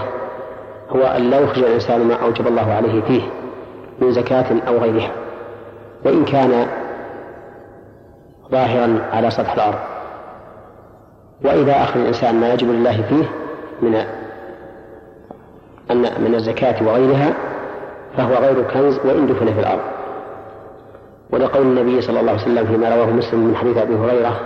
هو 0.90 1.02
أن 1.02 1.30
لا 1.30 1.40
يخرج 1.40 1.62
الإنسان 1.64 2.00
ما 2.00 2.14
أوجب 2.14 2.46
الله 2.46 2.72
عليه 2.72 3.02
فيه 3.02 3.22
من 4.00 4.12
زكاة 4.12 4.46
أو 4.68 4.78
غيرها. 4.78 5.12
وإن 6.04 6.24
كان 6.24 6.66
ظاهرا 8.50 8.98
على 9.12 9.30
سطح 9.30 9.52
الأرض. 9.52 9.99
وإذا 11.44 11.82
أخذ 11.82 12.00
الإنسان 12.00 12.40
ما 12.40 12.52
يجب 12.52 12.68
لله 12.68 13.02
فيه 13.08 13.24
من 13.82 13.94
أن 15.90 16.22
من 16.24 16.34
الزكاة 16.34 16.86
وغيرها 16.86 17.34
فهو 18.16 18.34
غير 18.34 18.62
كنز 18.62 18.98
وإن 19.04 19.26
دفن 19.26 19.46
في 19.54 19.60
الأرض. 19.60 19.80
ولقول 21.30 21.62
النبي 21.62 22.00
صلى 22.00 22.20
الله 22.20 22.32
عليه 22.32 22.42
وسلم 22.42 22.66
فيما 22.66 22.96
رواه 22.96 23.10
مسلم 23.10 23.40
من 23.40 23.56
حديث 23.56 23.76
أبي 23.76 23.94
هريرة 23.94 24.40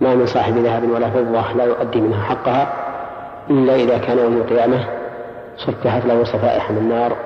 ما 0.00 0.14
من 0.14 0.26
صاحب 0.26 0.58
ذهب 0.58 0.90
ولا 0.90 1.10
فضة 1.10 1.52
لا 1.52 1.64
يؤدي 1.64 2.00
منها 2.00 2.22
حقها 2.22 2.72
إلا 3.50 3.74
إذا 3.74 3.98
كان 3.98 4.18
يوم 4.18 4.36
القيامة 4.36 4.84
صفحت 5.56 6.06
له 6.06 6.24
صفائح 6.24 6.70
من 6.70 6.88
نار 6.88 7.16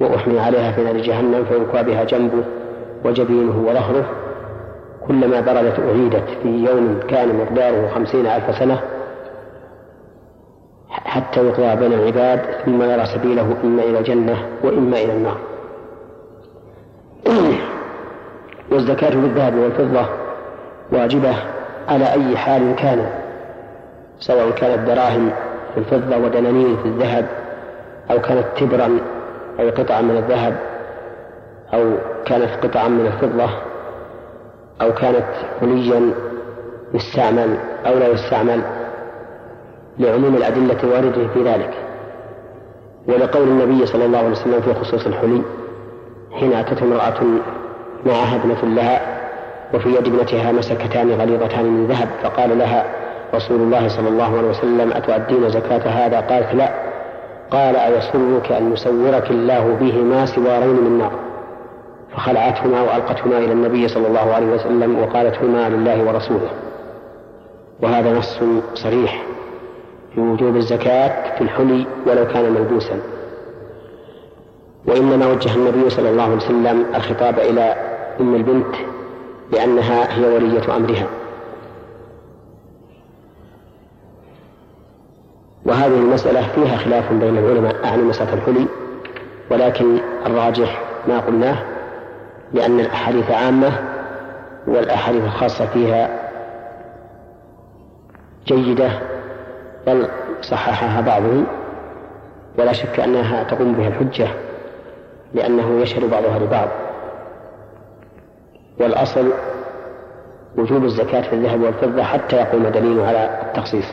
وأحمي 0.00 0.40
عليها 0.40 0.72
في 0.72 0.84
نار 0.84 0.96
جهنم 0.96 1.44
فيكوى 1.44 1.82
بها 1.82 2.04
جنبه 2.04 2.44
وجبينه 3.04 3.64
وظهره 3.68 4.04
كلما 5.08 5.40
بردت 5.40 5.78
أعيدت 5.78 6.28
في 6.42 6.48
يوم 6.48 7.00
كان 7.08 7.38
مقداره 7.38 7.88
خمسين 7.94 8.26
ألف 8.26 8.58
سنة 8.58 8.80
حتى 10.90 11.40
يقضى 11.46 11.76
بين 11.76 11.92
العباد 11.92 12.40
ثم 12.64 12.82
يرى 12.82 13.06
سبيله 13.06 13.56
إما 13.64 13.82
إلى 13.82 13.98
الجنة 13.98 14.36
وإما 14.64 14.96
إلى 15.02 15.12
النار. 15.12 15.36
والزكاة 18.72 19.10
بالذهب 19.10 19.54
والفضة 19.54 20.06
واجبة 20.92 21.34
على 21.88 22.12
أي 22.12 22.36
حال 22.36 22.76
كان 22.76 23.06
سواء 24.20 24.50
كانت 24.50 24.88
دراهم 24.88 25.30
في 25.74 25.80
الفضة 25.80 26.16
ودنانير 26.16 26.76
في 26.76 26.88
الذهب 26.88 27.26
أو 28.10 28.20
كانت 28.20 28.46
تبرا 28.56 28.98
أي 29.60 29.70
قطعا 29.70 30.00
من 30.00 30.16
الذهب 30.16 30.56
أو 31.74 31.92
كانت 32.24 32.50
قطعا 32.62 32.88
من 32.88 33.06
الفضة. 33.06 33.50
أو 34.80 34.94
كانت 34.94 35.26
حليا 35.60 36.14
يستعمل 36.94 37.56
أو 37.86 37.98
لا 37.98 38.08
يستعمل 38.08 38.62
لعموم 39.98 40.34
الأدلة 40.36 40.76
الواردة 40.84 41.28
في 41.34 41.42
ذلك. 41.44 41.74
ولقول 43.08 43.48
النبي 43.48 43.86
صلى 43.86 44.04
الله 44.04 44.18
عليه 44.18 44.30
وسلم 44.30 44.60
في 44.60 44.74
خصوص 44.74 45.06
الحلي 45.06 45.42
حين 46.32 46.52
أتت 46.52 46.82
امرأة 46.82 47.14
معها 48.06 48.36
ابنة 48.36 48.74
لها 48.74 49.00
وفي 49.74 49.88
يد 49.88 50.06
ابنتها 50.06 50.52
مسكتان 50.52 51.10
غليظتان 51.10 51.64
من 51.64 51.86
ذهب 51.86 52.08
فقال 52.22 52.58
لها 52.58 52.84
رسول 53.34 53.60
الله 53.60 53.88
صلى 53.88 54.08
الله 54.08 54.38
عليه 54.38 54.48
وسلم 54.48 54.92
أتؤدين 54.92 55.48
زكاة 55.48 55.88
هذا؟ 55.90 56.20
قالت 56.20 56.54
لا. 56.54 56.68
قال 57.50 57.76
أيسرك 57.76 58.52
أن 58.52 58.72
يسورك 58.72 59.30
الله 59.30 59.76
بهما 59.80 60.26
سوارين 60.26 60.84
من 60.84 60.98
نار؟ 60.98 61.12
فخلعتهما 62.16 62.82
وألقتهما 62.82 63.38
إلى 63.38 63.52
النبي 63.52 63.88
صلى 63.88 64.06
الله 64.06 64.34
عليه 64.34 64.46
وسلم 64.46 64.98
وقالت 64.98 65.38
هما 65.38 65.68
لله 65.68 66.04
ورسوله. 66.04 66.50
وهذا 67.82 68.12
نص 68.18 68.40
صريح 68.74 69.22
في 70.14 70.20
وجوب 70.20 70.56
الزكاة 70.56 71.36
في 71.36 71.40
الحلي 71.40 71.86
ولو 72.06 72.26
كان 72.26 72.52
ملبوسا. 72.52 73.00
وإنما 74.86 75.26
وجه 75.26 75.54
النبي 75.54 75.90
صلى 75.90 76.10
الله 76.10 76.22
عليه 76.22 76.36
وسلم 76.36 76.86
الخطاب 76.94 77.38
إلى 77.38 77.76
أم 78.20 78.34
البنت 78.34 78.74
لأنها 79.52 80.18
هي 80.18 80.34
ولية 80.34 80.76
أمرها. 80.76 81.06
وهذه 85.66 85.98
المسألة 85.98 86.48
فيها 86.54 86.76
خلاف 86.76 87.12
بين 87.12 87.38
العلماء 87.38 87.86
عن 87.86 88.04
مسألة 88.04 88.34
الحلي 88.34 88.66
ولكن 89.50 89.98
الراجح 90.26 90.82
ما 91.08 91.18
قلناه. 91.18 91.75
لأن 92.52 92.80
الأحاديث 92.80 93.30
عامة 93.30 93.72
والأحاديث 94.66 95.24
الخاصة 95.24 95.66
فيها 95.66 96.08
جيدة 98.46 98.90
بل 99.86 100.08
صححها 100.42 101.00
بعضهم. 101.00 101.46
ولا 102.58 102.72
شك 102.72 103.00
أنها 103.00 103.44
تقوم 103.44 103.72
بها 103.72 103.88
الحجة 103.88 104.28
لأنه 105.34 105.80
يشهد 105.80 106.10
بعضها 106.10 106.38
لبعض. 106.38 106.68
والأصل 108.80 109.30
وجوب 110.58 110.84
الزكاة 110.84 111.20
في 111.20 111.32
الذهب 111.32 111.60
والفضة 111.62 112.02
حتى 112.02 112.36
يقوم 112.36 112.68
دليل 112.68 113.00
على 113.00 113.40
التخصيص. 113.42 113.86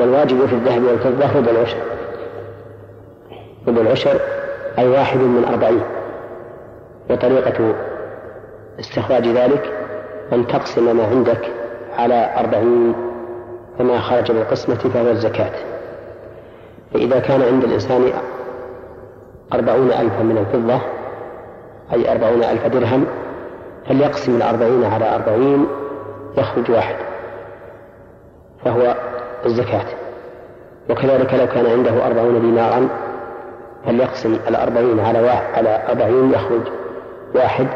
والواجب 0.00 0.46
في 0.46 0.54
الذهب 0.54 0.82
والفضة 0.82 1.38
ربع 1.38 1.50
العشر. 1.50 1.78
ربع 3.68 3.80
العشر 3.80 4.20
أي 4.78 4.88
واحد 4.88 5.18
من 5.18 5.44
أربعين. 5.44 5.82
وطريقة 7.10 7.74
استخراج 8.80 9.28
ذلك 9.28 9.72
أن 10.32 10.46
تقسم 10.46 10.96
ما 10.96 11.06
عندك 11.06 11.50
على 11.98 12.30
أربعين 12.38 12.94
فما 13.78 14.00
خرج 14.00 14.32
بالقسمة 14.32 14.74
فهو 14.74 15.10
الزكاة. 15.10 15.52
فإذا 16.94 17.20
كان 17.20 17.42
عند 17.42 17.64
الإنسان 17.64 18.12
أربعون 19.52 19.86
ألفا 19.86 20.22
من 20.22 20.38
الفضة 20.38 20.80
أي 21.92 22.12
أربعون 22.12 22.44
ألف 22.44 22.66
درهم 22.66 23.06
فليقسم 23.88 24.36
الأربعين 24.36 24.84
على 24.84 25.14
أربعين 25.14 25.66
يخرج 26.36 26.70
واحد 26.70 26.96
فهو 28.64 28.94
الزكاة. 29.46 29.86
وكذلك 30.90 31.34
لو 31.34 31.46
كان 31.46 31.66
عنده 31.66 32.06
أربعون 32.06 32.40
دينارا 32.40 32.88
فليقسم 33.86 34.38
الأربعين 34.48 35.00
على 35.00 35.20
واحد 35.20 35.54
على 35.54 35.82
أربعين 35.88 36.30
يخرج 36.30 36.62
واحد 37.34 37.66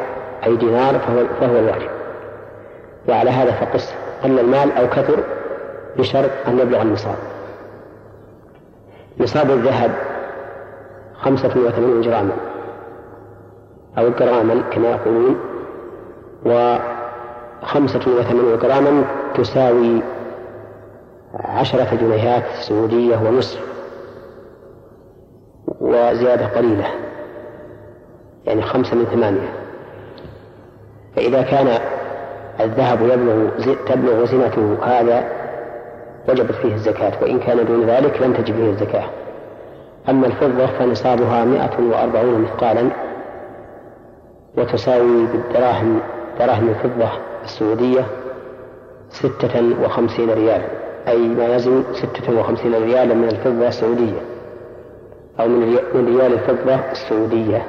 أي 0.47 0.57
دينار 0.57 0.99
فهو, 0.99 1.27
فهو 1.41 1.59
الواجب. 1.59 1.91
وعلى 3.09 3.31
هذا 3.31 3.53
فقس 3.53 3.95
قل 4.25 4.39
المال 4.39 4.73
أو 4.73 4.89
كثر 4.89 5.25
بشرط 5.99 6.31
أن 6.49 6.59
يبلغ 6.59 6.83
النصاب. 6.83 7.17
نصاب 9.21 9.51
الذهب 9.51 9.91
خمسة 11.15 11.49
وثمانين 11.49 12.01
جراما 12.01 12.37
أو 13.99 14.11
جراما 14.11 14.63
كما 14.71 14.91
يقولون 14.91 15.41
وخمسة 16.45 18.01
وثمانين 18.19 18.59
جراما 18.59 19.05
تساوي 19.35 20.03
عشرة 21.35 21.95
جنيهات 21.95 22.45
سعودية 22.61 23.17
ونصف 23.17 23.61
وزيادة 25.81 26.47
قليلة. 26.47 27.06
يعني 28.47 28.63
خمسة 28.63 28.97
من 28.97 29.05
ثمانية. 29.05 29.53
فإذا 31.17 31.43
كان 31.43 31.79
الذهب 32.61 33.03
يبلغ 33.03 33.49
تبلغ 33.87 34.25
زنته 34.25 34.79
هذا 34.83 35.25
وجبت 36.29 36.53
فيه 36.53 36.75
الزكاة 36.75 37.13
وإن 37.23 37.39
كان 37.39 37.67
دون 37.67 37.87
ذلك 37.87 38.23
لم 38.23 38.33
تجب 38.33 38.55
فيه 38.55 38.71
الزكاة. 38.71 39.05
أما 40.09 40.27
الفضة 40.27 40.67
فنصابها 40.67 41.45
مائة 41.45 41.81
وأربعون 41.91 42.41
مثقالا 42.41 42.91
وتساوي 44.59 45.27
بالدراهم 45.27 46.01
دراهم 46.39 46.69
الفضة 46.69 47.09
السعودية 47.45 48.07
ستة 49.11 49.85
وخمسين 49.85 50.31
ريالا 50.31 50.67
أي 51.09 51.19
ما 51.19 51.55
يزن 51.57 51.83
ستة 51.93 52.41
وخمسين 52.41 52.75
ريالا 52.75 53.15
من 53.15 53.29
الفضة 53.29 53.69
السعودية 53.69 54.21
أو 55.41 55.49
من 55.49 55.79
ريال 55.95 56.33
الفضة 56.33 56.75
السعودية. 56.93 57.63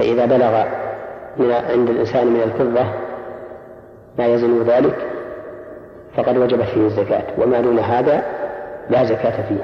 فإذا 0.00 0.26
بلغ 0.26 0.64
من 1.36 1.50
عند 1.50 1.90
الإنسان 1.90 2.26
من 2.26 2.42
الفضة 2.42 2.84
ما 4.18 4.26
يزن 4.26 4.62
ذلك 4.62 4.96
فقد 6.16 6.36
وجبت 6.36 6.64
فيه 6.64 6.86
الزكاة. 6.86 7.22
وما 7.38 7.60
دون 7.60 7.78
هذا 7.78 8.22
لا 8.90 9.04
زكاة 9.04 9.48
فيه. 9.48 9.62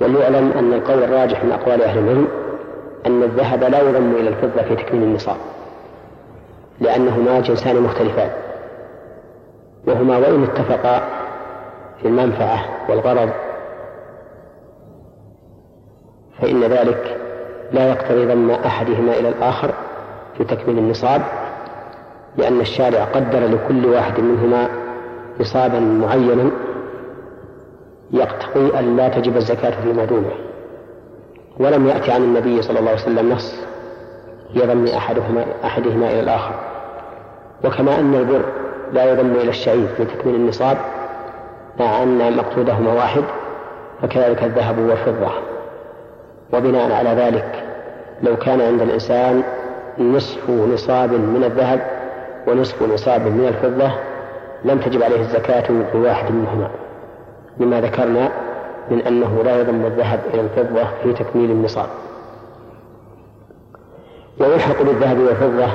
وليعلم 0.00 0.52
أن 0.52 0.72
القول 0.72 1.02
الراجح 1.02 1.44
من 1.44 1.52
أقوال 1.52 1.82
أهل 1.82 1.98
العلم 1.98 2.28
أن 3.06 3.22
الذهب 3.22 3.64
لا 3.64 3.80
يضم 3.80 4.12
إلى 4.12 4.28
الفضة 4.28 4.62
في 4.62 4.76
تكميل 4.76 5.02
النصاب 5.02 5.36
لأنهما 6.80 7.40
جنسان 7.40 7.80
مختلفان. 7.80 8.30
وهما 9.86 10.18
وإن 10.18 10.42
اتفقا 10.42 11.02
في 12.02 12.08
المنفعة 12.08 12.64
والغرض 12.88 13.30
فإن 16.40 16.64
ذلك 16.64 17.19
لا 17.72 17.88
يقتضي 17.88 18.26
ضم 18.26 18.50
أحدهما 18.50 19.12
إلى 19.18 19.28
الآخر 19.28 19.70
في 20.38 20.44
تكميل 20.44 20.78
النصاب 20.78 21.22
لأن 22.36 22.60
الشارع 22.60 23.04
قدر 23.04 23.46
لكل 23.46 23.86
واحد 23.86 24.20
منهما 24.20 24.68
نصابا 25.40 25.80
معينا 25.80 26.50
يقتضي 28.12 28.78
أن 28.78 28.96
لا 28.96 29.08
تجب 29.08 29.36
الزكاة 29.36 29.82
فيما 29.82 30.04
دونه 30.04 30.32
ولم 31.60 31.86
يأتي 31.88 32.12
عن 32.12 32.22
النبي 32.22 32.62
صلى 32.62 32.78
الله 32.78 32.90
عليه 32.90 33.00
وسلم 33.00 33.32
نص 33.32 33.54
يضم 34.54 34.86
أحدهما 34.86 35.44
أحدهما 35.64 36.10
إلى 36.10 36.20
الآخر. 36.20 36.54
وكما 37.64 38.00
أن 38.00 38.14
البر 38.14 38.42
لا 38.92 39.12
يضم 39.12 39.30
إلى 39.30 39.48
الشعير 39.50 39.86
في 39.96 40.04
تكميل 40.04 40.34
النصاب 40.34 40.76
مع 41.80 42.02
أن 42.02 42.36
مقصودهما 42.36 42.92
واحد 42.92 43.22
فكذلك 44.02 44.44
الذهب 44.44 44.78
والفضة. 44.78 45.30
وبناء 46.52 46.92
على 46.92 47.10
ذلك 47.10 47.64
لو 48.22 48.36
كان 48.36 48.60
عند 48.60 48.82
الإنسان 48.82 49.42
نصف 49.98 50.50
نصاب 50.50 51.12
من 51.12 51.44
الذهب 51.44 51.80
ونصف 52.46 52.82
نصاب 52.82 53.20
من 53.20 53.46
الفضة 53.48 53.90
لم 54.64 54.78
تجب 54.78 55.02
عليه 55.02 55.20
الزكاة 55.20 55.60
في 55.92 55.98
واحد 55.98 56.32
منهما 56.32 56.70
لما 57.58 57.80
ذكرنا 57.80 58.30
من 58.90 59.00
أنه 59.00 59.42
لا 59.42 59.60
يضم 59.60 59.86
الذهب 59.86 60.20
إلى 60.34 60.40
الفضة 60.40 60.84
في 61.02 61.12
تكميل 61.12 61.50
النصاب. 61.50 61.86
ويلحق 64.40 64.82
بالذهب 64.82 65.18
والفضة 65.18 65.66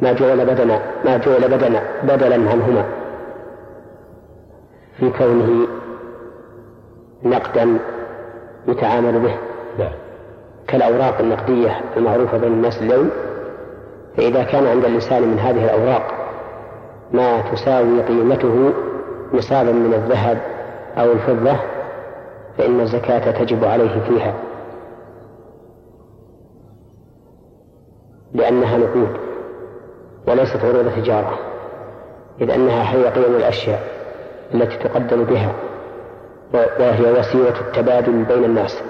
ما 0.00 0.12
جعل 0.12 0.46
بدنا 0.46 0.80
ما 1.04 1.16
جعل 1.16 1.48
بدنا 1.48 1.82
بدلا 2.02 2.34
عنهما 2.34 2.84
في 4.98 5.10
كونه 5.10 5.66
نقدا 7.24 7.78
يتعامل 8.68 9.18
به. 9.18 9.51
كالأوراق 10.68 11.20
النقدية 11.20 11.80
المعروفة 11.96 12.38
بين 12.38 12.52
الناس 12.52 12.82
اليوم 12.82 13.10
فإذا 14.16 14.42
كان 14.42 14.66
عند 14.66 14.84
الإنسان 14.84 15.22
من 15.22 15.38
هذه 15.38 15.64
الأوراق 15.64 16.02
ما 17.12 17.40
تساوي 17.40 18.02
قيمته 18.02 18.72
نصابا 19.34 19.72
من 19.72 19.94
الذهب 19.94 20.38
أو 20.98 21.12
الفضة 21.12 21.56
فإن 22.58 22.80
الزكاة 22.80 23.30
تجب 23.30 23.64
عليه 23.64 24.00
فيها. 24.08 24.34
لأنها 28.34 28.78
نقود 28.78 29.16
وليست 30.28 30.64
عروض 30.64 30.92
تجارة 30.96 31.38
إذ 32.40 32.50
أنها 32.50 32.94
هي 32.94 33.08
قيم 33.08 33.36
الأشياء 33.36 33.80
التي 34.54 34.88
تقدر 34.88 35.22
بها 35.22 35.52
وهي 36.54 37.12
وسيلة 37.12 37.60
التبادل 37.60 38.24
بين 38.24 38.44
الناس. 38.44 38.82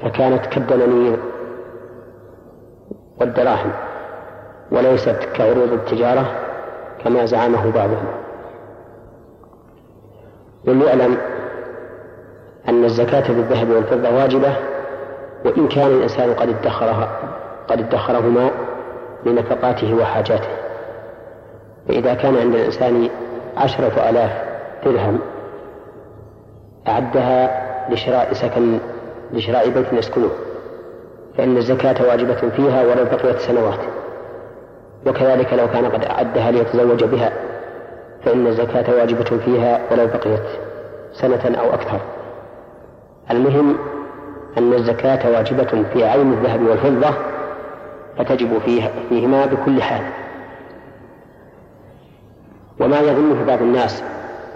فكانت 0.00 0.46
كالدنانير 0.46 1.18
والدراهم 3.20 3.72
وليست 4.72 5.18
كعروض 5.34 5.72
التجارة 5.72 6.26
كما 7.04 7.24
زعمه 7.26 7.70
بعضهم. 7.72 8.06
وليعلم 10.68 11.16
أن 12.68 12.84
الزكاة 12.84 13.28
بالذهب 13.28 13.70
والفضة 13.70 14.10
واجبة 14.16 14.56
وإن 15.44 15.68
كان 15.68 15.86
الإنسان 15.86 16.34
قد 16.34 16.48
ادخرها 16.48 17.08
قد 17.68 17.80
ادخرهما 17.80 18.50
لنفقاته 19.26 19.94
وحاجاته. 19.94 20.48
فإذا 21.88 22.14
كان 22.14 22.36
عند 22.36 22.54
الإنسان 22.54 23.08
عشرة 23.56 24.10
آلاف 24.10 24.44
درهم 24.84 25.18
أعدها 26.88 27.64
لشراء 27.90 28.32
سكن 28.32 28.78
لشراء 29.34 29.68
بيت 29.68 29.92
يسكنه 29.92 30.30
فإن 31.38 31.56
الزكاة 31.56 32.08
واجبة 32.08 32.34
فيها 32.56 32.82
ولو 32.82 33.04
بقيت 33.04 33.38
سنوات. 33.38 33.78
وكذلك 35.06 35.52
لو 35.52 35.68
كان 35.68 35.86
قد 35.86 36.04
أعدها 36.04 36.50
ليتزوج 36.50 37.04
بها 37.04 37.32
فإن 38.24 38.46
الزكاة 38.46 38.94
واجبة 38.94 39.38
فيها 39.44 39.80
ولو 39.90 40.06
بقيت 40.06 40.42
سنة 41.12 41.56
أو 41.60 41.74
أكثر. 41.74 42.00
المهم 43.30 43.76
أن 44.58 44.72
الزكاة 44.72 45.30
واجبة 45.30 45.84
في 45.92 46.04
عين 46.04 46.32
الذهب 46.32 46.62
والفضة 46.62 47.14
فتجب 48.18 48.58
فيها 48.58 48.90
فيهما 49.08 49.46
بكل 49.46 49.82
حال. 49.82 50.02
وما 52.80 53.00
يظنه 53.00 53.44
بعض 53.44 53.62
الناس 53.62 54.02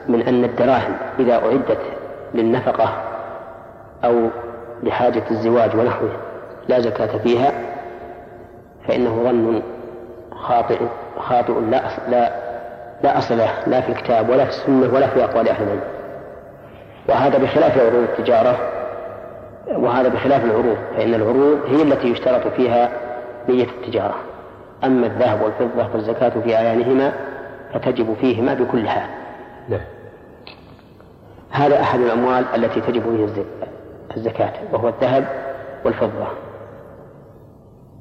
من 0.09 0.23
أن 0.23 0.45
الدراهم 0.45 0.97
إذا 1.19 1.35
أعدت 1.35 1.79
للنفقة 2.35 3.03
أو 4.05 4.29
لحاجة 4.83 5.23
الزواج 5.31 5.77
ونحوه 5.77 6.11
لا 6.69 6.81
زكاة 6.81 7.19
فيها 7.19 7.53
فإنه 8.89 9.23
ظن 9.25 9.63
خاطئ 10.33 10.79
خاطئ 11.19 11.53
لا 11.53 11.83
لا 12.09 12.33
لا 13.05 13.19
أصل 13.19 13.39
له 13.39 13.51
لا 13.67 13.81
في 13.81 13.89
الكتاب 13.89 14.29
ولا 14.29 14.45
في 14.45 14.51
السنة 14.51 14.95
ولا 14.95 15.07
في 15.07 15.25
أقوال 15.25 15.49
أهل 15.49 15.63
العلم. 15.63 15.81
وهذا 17.09 17.39
بخلاف 17.39 17.79
عروض 17.79 18.03
التجارة 18.03 18.59
وهذا 19.69 20.09
بخلاف 20.09 20.45
العروض 20.45 20.77
فإن 20.97 21.15
العروض 21.15 21.59
هي 21.67 21.83
التي 21.83 22.09
يشترط 22.09 22.49
فيها 22.49 22.91
نية 23.49 23.65
التجارة. 23.65 24.15
أما 24.85 25.07
الذهب 25.07 25.43
والفضة 25.43 25.89
فالزكاة 25.93 26.29
في 26.45 26.57
أعيانهما 26.57 27.13
فتجب 27.75 28.17
فيهما 28.21 28.55
بكل 28.55 28.89
حال. 28.89 29.09
نعم. 29.69 29.81
هذا 31.51 31.81
أحد 31.81 32.01
الأموال 32.01 32.45
التي 32.55 32.81
تجب 32.81 33.03
فيه 33.03 33.43
الزكاة 34.19 34.53
وهو 34.73 34.89
الذهب 34.89 35.25
والفضة. 35.85 36.27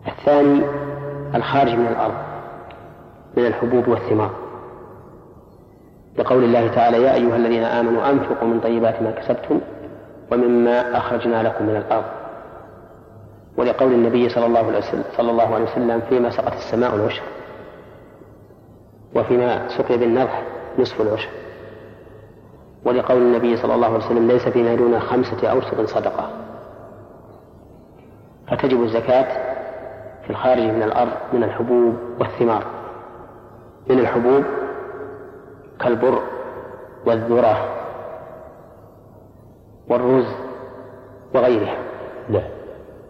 الثاني 0.07 0.61
الخارج 1.35 1.75
من 1.75 1.87
الأرض 1.87 2.13
من 3.37 3.45
الحبوب 3.45 3.87
والثمار. 3.87 4.31
لقول 6.17 6.43
الله 6.43 6.67
تعالى 6.67 7.01
يا 7.03 7.13
أيها 7.13 7.35
الذين 7.35 7.63
آمنوا 7.63 8.09
أنفقوا 8.09 8.47
من 8.47 8.59
طيبات 8.59 9.01
ما 9.01 9.11
كسبتم 9.11 9.61
ومما 10.31 10.97
أخرجنا 10.97 11.43
لكم 11.43 11.65
من 11.65 11.75
الأرض. 11.75 12.05
ولقول 13.57 13.93
النبي 13.93 14.29
صلى 14.29 14.45
الله 14.45 14.67
عليه 14.67 14.77
وسلم 14.77 15.03
صلى 15.17 15.31
الله 15.31 15.55
عليه 15.55 15.65
وسلم 15.65 16.01
فيما 16.09 16.29
سقط 16.29 16.53
السماء 16.53 16.95
العشر 16.95 17.23
وفيما 19.15 19.67
سقي 19.67 19.97
بالنضح 19.97 20.43
نصف 20.79 21.01
العشر. 21.01 21.29
ولقول 22.87 23.21
النبي 23.21 23.57
صلى 23.57 23.75
الله 23.75 23.87
عليه 23.87 24.05
وسلم 24.05 24.27
ليس 24.27 24.47
فيما 24.47 24.75
دون 24.75 24.99
خمسة 24.99 25.47
أوسط 25.47 25.81
صدقة. 25.81 26.29
فتجب 28.47 28.83
الزكاة 28.83 29.27
في 30.23 30.29
الخارج 30.29 30.63
من 30.63 30.83
الأرض 30.83 31.11
من 31.33 31.43
الحبوب 31.43 31.95
والثمار. 32.19 32.63
من 33.89 33.99
الحبوب 33.99 34.43
كالبر 35.79 36.21
والذرة 37.05 37.57
والرز 39.89 40.27
وغيرها. 41.35 41.77
لا. 42.29 42.41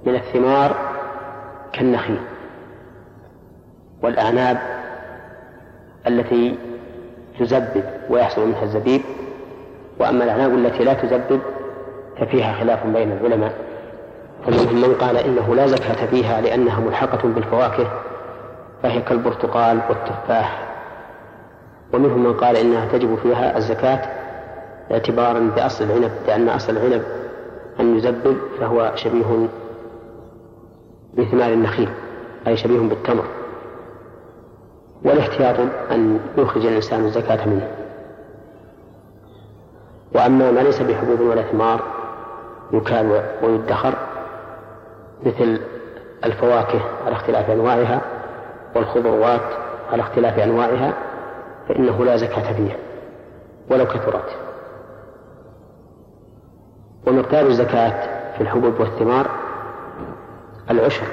من 0.05 0.15
الثمار 0.15 0.75
كالنخيل 1.73 2.19
والأعناب 4.03 4.57
التي 6.07 6.57
تزبد 7.39 7.83
ويحصل 8.09 8.47
منها 8.47 8.63
الزبيب 8.63 9.01
وأما 9.99 10.23
الأعناب 10.23 10.53
التي 10.53 10.83
لا 10.83 10.93
تزبد 10.93 11.39
ففيها 12.19 12.53
خلاف 12.53 12.87
بين 12.87 13.11
العلماء. 13.11 13.53
فمنهم 14.45 14.75
من 14.81 14.95
قال 14.95 15.17
إنه 15.17 15.55
لا 15.55 15.67
زكاة 15.67 16.05
فيها 16.05 16.41
لأنها 16.41 16.79
ملحقة 16.79 17.27
بالفواكه 17.27 17.91
فهي 18.83 19.01
كالبرتقال 19.01 19.79
والتفاح. 19.89 20.67
ومنهم 21.93 22.23
من 22.23 22.33
قال 22.33 22.55
إنها 22.55 22.85
تجب 22.91 23.15
فيها 23.15 23.57
الزكاة 23.57 24.01
اعتبارا 24.91 25.39
بأصل 25.55 25.83
العنب 25.83 26.11
لأن 26.27 26.49
أصل 26.49 26.77
العنب 26.77 27.03
أن 27.79 27.97
يزبب 27.97 28.37
فهو 28.59 28.91
شبيه 28.95 29.47
بثمار 31.17 31.53
النخيل 31.53 31.89
أي 32.47 32.57
شبيه 32.57 32.79
بالتمر. 32.79 33.23
والاحتياط 35.05 35.55
أن 35.91 36.19
يخرج 36.37 36.65
الإنسان 36.65 37.05
الزكاة 37.05 37.47
منه. 37.47 37.67
وأما 40.17 40.51
ما 40.51 40.59
ليس 40.59 40.81
بحبوب 40.81 41.19
ولا 41.19 41.41
ثمار 41.41 41.81
يكال 42.73 43.23
ويدخر 43.43 43.93
مثل 45.23 45.61
الفواكه 46.25 46.81
على 47.05 47.15
اختلاف 47.15 47.49
أنواعها 47.49 48.01
والخضروات 48.75 49.41
على 49.91 50.01
اختلاف 50.01 50.39
أنواعها 50.39 50.93
فإنه 51.67 52.05
لا 52.05 52.17
زكاة 52.17 52.53
فيها 52.53 52.75
ولو 53.71 53.85
كثرت. 53.85 54.35
ومقدار 57.07 57.45
الزكاة 57.45 58.17
في 58.35 58.41
الحبوب 58.41 58.79
والثمار 58.79 59.27
العشر 60.69 61.07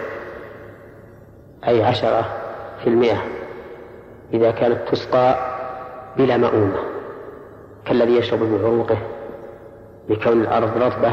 أي 1.68 1.84
عشرة 1.84 2.24
في 2.82 2.86
المئة 2.86 3.18
إذا 4.32 4.50
كانت 4.50 4.88
تسقى 4.88 5.36
بلا 6.16 6.36
مؤونة. 6.36 6.94
كالذي 7.84 8.16
يشرب 8.16 8.40
بعروقه 8.40 8.96
لكون 10.08 10.40
الأرض 10.40 10.82
رطبة 10.82 11.12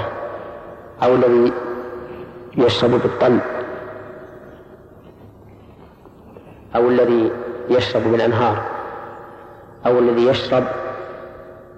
أو 1.04 1.16
الذي 1.16 1.54
يشرب 2.58 2.92
بالطل 2.92 3.40
أو 6.76 6.90
الذي 6.90 7.32
يشرب 7.70 8.04
بالأنهار 8.12 8.64
أو 9.86 10.00
الذي 10.00 10.28
يشرب 10.28 10.64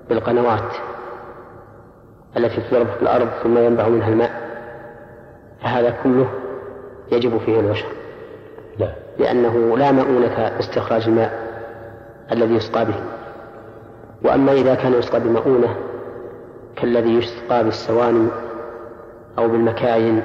بالقنوات 0.09 0.73
التي 2.37 2.61
تضرب 2.61 2.87
في 2.87 3.01
الأرض 3.01 3.27
ثم 3.43 3.57
ينبع 3.57 3.87
منها 3.87 4.09
الماء. 4.09 4.43
فهذا 5.61 5.97
كله 6.03 6.29
يجب 7.11 7.37
فيه 7.37 7.59
العشر 7.59 7.87
لا. 8.79 8.93
لأنه 9.19 9.77
لا 9.77 9.91
مؤونة 9.91 10.59
استخراج 10.59 11.07
الماء 11.07 11.33
الذي 12.31 12.55
يسقى 12.55 12.85
به. 12.85 12.95
وأما 14.23 14.51
إذا 14.51 14.75
كان 14.75 14.93
يسقى 14.93 15.19
بمؤونة 15.19 15.75
كالذي 16.75 17.15
يسقى 17.15 17.63
بالسواني 17.63 18.27
أو 19.37 19.47
بالمكاين 19.47 20.23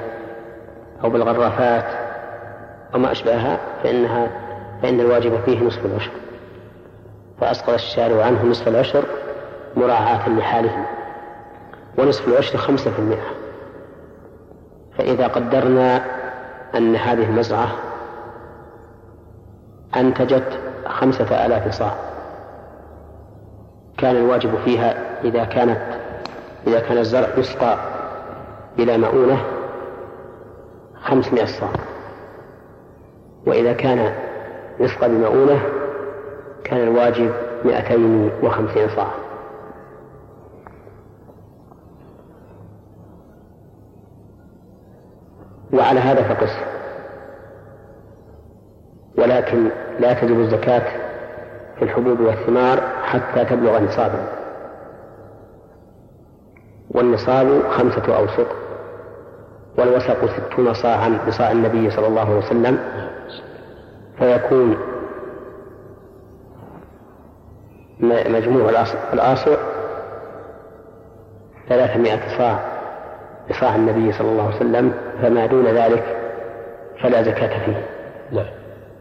أو 1.03 1.09
بالغرافات 1.09 1.85
أو 2.93 2.99
ما 2.99 3.11
أشبهها 3.11 3.59
فإنها 3.83 4.27
فإن 4.81 4.99
الواجب 4.99 5.39
فيه 5.45 5.63
نصف 5.63 5.85
العشر. 5.85 6.11
فأسقط 7.41 7.69
الشارع 7.69 8.25
عنه 8.25 8.45
نصف 8.45 8.67
العشر 8.67 9.03
مراعاة 9.75 10.29
لحالهم 10.29 10.85
ونصف 11.97 12.27
العشر 12.27 12.57
خمسة 12.57 12.91
في 12.91 12.99
المئة. 12.99 13.27
فإذا 14.97 15.27
قدرنا 15.27 16.05
أن 16.75 16.95
هذه 16.95 17.23
المزرعة 17.23 17.71
أنتجت 19.95 20.59
خمسة 20.87 21.45
آلاف 21.45 21.73
صاع. 21.73 22.08
كان 23.99 24.15
الواجب 24.15 24.55
فيها 24.65 25.19
إذا 25.23 25.43
كانت 25.43 25.81
إذا 26.67 26.79
كان 26.79 26.97
الزرع 26.97 27.27
يسقى 27.37 27.77
بلا 28.77 28.97
مؤونة 28.97 29.41
خمسمائة 31.01 31.45
صاع. 31.45 31.69
وإذا 33.47 33.73
كان 33.73 34.13
يسقى 34.79 35.09
بمؤونة 35.09 35.59
كان 36.63 36.87
الواجب 36.87 37.31
مئتين 37.65 38.31
وخمسين 38.43 38.89
صاع. 38.95 39.07
وعلى 45.73 45.99
هذا 45.99 46.23
فقس. 46.23 46.51
ولكن 49.17 49.69
لا 49.99 50.13
تجب 50.13 50.39
الزكاة 50.39 50.83
في 51.75 51.85
الحبوب 51.85 52.19
والثمار 52.19 52.98
حتى 53.09 53.45
تبلغ 53.45 53.79
نصابا 53.79 54.27
والنصاب 56.91 57.61
خمسة 57.69 58.17
أوسق 58.17 58.47
والوسق 59.77 60.25
ستون 60.25 60.73
صاعا 60.73 61.19
بصاع 61.27 61.51
النبي 61.51 61.89
صلى 61.89 62.07
الله 62.07 62.21
عليه 62.21 62.37
وسلم. 62.37 62.79
فيكون 64.19 64.77
مجموع 68.29 68.69
الآصع 69.13 69.55
ثلاثمائة 71.69 72.37
صاع 72.37 72.59
بصاع 73.49 73.75
النبي 73.75 74.11
صلى 74.11 74.29
الله 74.31 74.43
عليه 74.45 74.55
وسلم 74.55 74.93
فما 75.21 75.45
دون 75.45 75.65
ذلك 75.65 76.03
فلا 77.01 77.23
زكاة 77.23 77.65
فيه. 77.65 77.85
لا. 78.31 78.45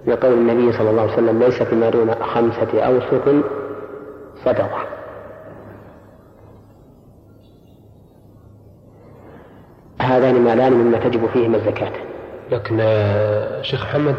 لقول 0.07 0.33
النبي 0.33 0.73
صلى 0.73 0.90
الله 0.90 1.03
عليه 1.03 1.12
وسلم 1.12 1.38
ليس 1.38 1.62
فيما 1.62 1.90
دون 1.90 2.14
خمسة 2.14 2.87
أوسط 2.87 3.44
صدقة. 4.44 4.87
هذان 10.01 10.35
مالان 10.35 10.72
مما 10.72 10.98
تجب 10.98 11.27
فيهما 11.27 11.57
الزكاة. 11.57 11.92
لكن 12.53 12.79
آه، 12.81 13.62
شيخ 13.62 13.85
محمد 13.85 14.14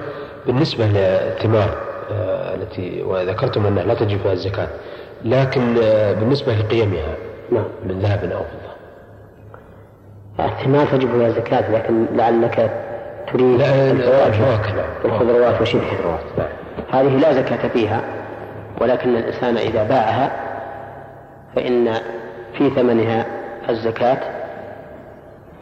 بالنسبة 0.46 0.86
للثمار 0.86 1.78
آه، 2.12 2.56
التي 2.56 3.04
وذكرتم 3.04 3.66
أنها 3.66 3.84
لا 3.84 3.94
تجب 3.94 4.20
فيها 4.20 4.34
الزكاة 4.34 4.68
لكن 5.26 5.76
آه، 5.84 6.14
بالنسبة 6.14 6.54
لقيمها 6.54 7.16
نعم. 7.52 7.66
من 7.86 8.00
ذهب 8.00 8.32
أو 8.32 8.40
فضة. 8.44 8.70
الثمار 10.46 10.86
تجب 10.86 11.12
فيها 11.12 11.28
الزكاة 11.28 11.72
لكن 11.72 12.06
لعلك 12.16 12.72
تريد 13.34 13.62
الفواكه. 13.62 14.86
الخضروات 15.06 15.62
وشبه 15.62 15.82
الخضروات. 15.82 16.20
هذه 16.92 17.18
لا 17.18 17.34
زكاة 17.34 17.68
فيها. 17.68 18.19
ولكن 18.80 19.16
الإنسان 19.16 19.58
إذا 19.58 19.84
باعها 19.84 20.32
فإن 21.56 21.94
في 22.58 22.70
ثمنها 22.70 23.26
الزكاة 23.70 24.18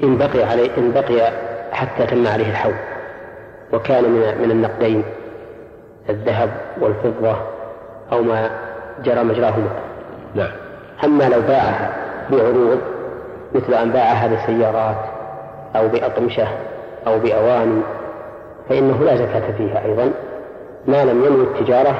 إن 0.03 0.17
بقي 0.17 0.43
عليه 0.43 0.77
إن 0.77 0.91
بقي 0.91 1.31
حتى 1.71 2.05
تم 2.05 2.27
عليه 2.27 2.49
الحول 2.49 2.75
وكان 3.73 4.03
من 4.03 4.41
من 4.41 4.51
النقدين 4.51 5.03
الذهب 6.09 6.49
والفضة 6.81 7.35
أو 8.11 8.21
ما 8.21 8.49
جرى 9.03 9.23
مجراهما. 9.23 9.69
نعم. 10.35 10.51
أما 11.03 11.23
لو 11.23 11.41
باعها 11.41 11.93
بعروض 12.31 12.79
مثل 13.55 13.73
أن 13.73 13.91
باعها 13.91 14.27
بسيارات 14.27 14.97
أو 15.75 15.87
بأطمشة 15.87 16.47
أو 17.07 17.19
بأواني 17.19 17.81
فإنه 18.69 19.03
لا 19.03 19.15
زكاة 19.15 19.51
فيها 19.57 19.85
أيضا 19.85 20.11
ما 20.87 21.05
لم 21.05 21.25
ينوي 21.25 21.43
التجارة 21.43 21.95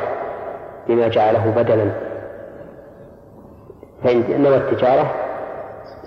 بما 0.89 1.07
جعله 1.07 1.49
بدلا 1.55 1.91
فإن 4.03 4.41
نوى 4.41 4.57
التجارة 4.57 5.11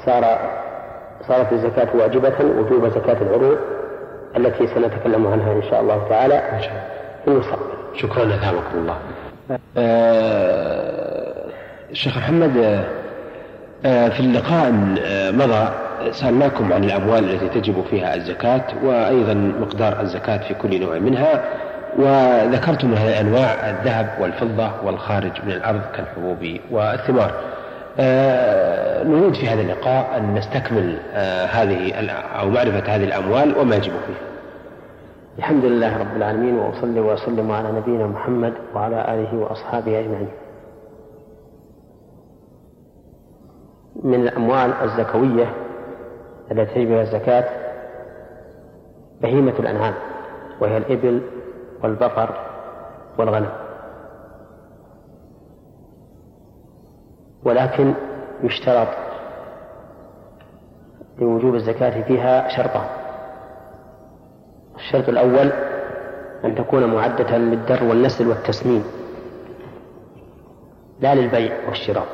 صار 0.06 0.38
صارت 1.28 1.52
الزكاة 1.52 1.88
واجبة 1.96 2.34
وجوب 2.58 2.88
زكاة 2.88 3.16
العروض 3.22 3.58
التي 4.36 4.66
سنتكلم 4.66 5.26
عنها 5.26 5.52
إن 5.52 5.62
شاء 5.62 5.80
الله 5.80 6.08
تعالى 6.08 6.34
إن 6.34 6.60
شاء 6.62 6.70
الله. 6.70 6.84
في 7.24 7.30
المستقبل 7.30 7.70
شكرا 7.94 8.22
أثابكم 8.34 8.74
الله. 8.78 8.96
آه 9.76 11.44
شيخ 11.92 12.16
محمد 12.18 12.84
آه 13.86 14.08
في 14.08 14.20
اللقاء 14.20 14.72
آه 15.04 15.30
مضى 15.30 15.68
سألناكم 16.10 16.72
عن 16.72 16.84
الأموال 16.84 17.30
التي 17.30 17.60
تجب 17.60 17.84
فيها 17.90 18.14
الزكاة 18.14 18.62
وأيضا 18.84 19.34
مقدار 19.34 20.00
الزكاة 20.00 20.38
في 20.48 20.54
كل 20.54 20.80
نوع 20.80 20.98
منها. 20.98 21.44
وذكرتم 21.98 22.94
هذه 22.94 23.08
الأنواع 23.20 23.70
الذهب 23.70 24.08
والفضة 24.20 24.70
والخارج 24.84 25.32
من 25.44 25.50
الأرض 25.52 25.80
كالحبوب 25.96 26.58
والثمار. 26.70 27.32
آه 27.98 29.04
نريد 29.04 29.34
في 29.34 29.48
هذا 29.48 29.60
اللقاء 29.60 30.16
أن 30.16 30.34
نستكمل 30.34 30.98
آه 31.14 31.46
هذه 31.46 31.92
أو 32.40 32.50
معرفة 32.50 32.94
هذه 32.96 33.04
الأموال 33.04 33.58
وما 33.58 33.76
يجب 33.76 33.92
فيها. 33.92 34.30
الحمد 35.38 35.64
لله 35.64 35.98
رب 35.98 36.16
العالمين 36.16 36.54
وأصلي 36.58 37.00
وأسلم 37.00 37.52
على 37.52 37.72
نبينا 37.72 38.06
محمد 38.06 38.52
وعلى 38.74 39.14
آله 39.14 39.38
وأصحابه 39.38 40.00
أجمعين. 40.00 40.28
من 44.02 44.14
الأموال 44.14 44.72
الزكوية 44.82 45.54
التي 46.52 46.74
تجب 46.74 46.92
الزكاة 46.98 47.44
بهيمة 49.22 49.52
الأنعام 49.58 49.94
وهي 50.60 50.76
الإبل 50.76 51.20
والبقر 51.82 52.34
والغنم. 53.18 53.50
ولكن 57.44 57.94
يشترط 58.42 58.88
لوجوب 61.18 61.54
الزكاة 61.54 62.02
فيها 62.02 62.48
شرطان. 62.48 62.86
الشرط 64.76 65.08
الأول 65.08 65.52
أن 66.44 66.54
تكون 66.54 66.94
معدة 66.94 67.36
للدر 67.36 67.84
والنسل 67.84 68.28
والتسمين 68.28 68.84
لا 71.00 71.14
للبيع 71.14 71.68
والشراء. 71.68 72.06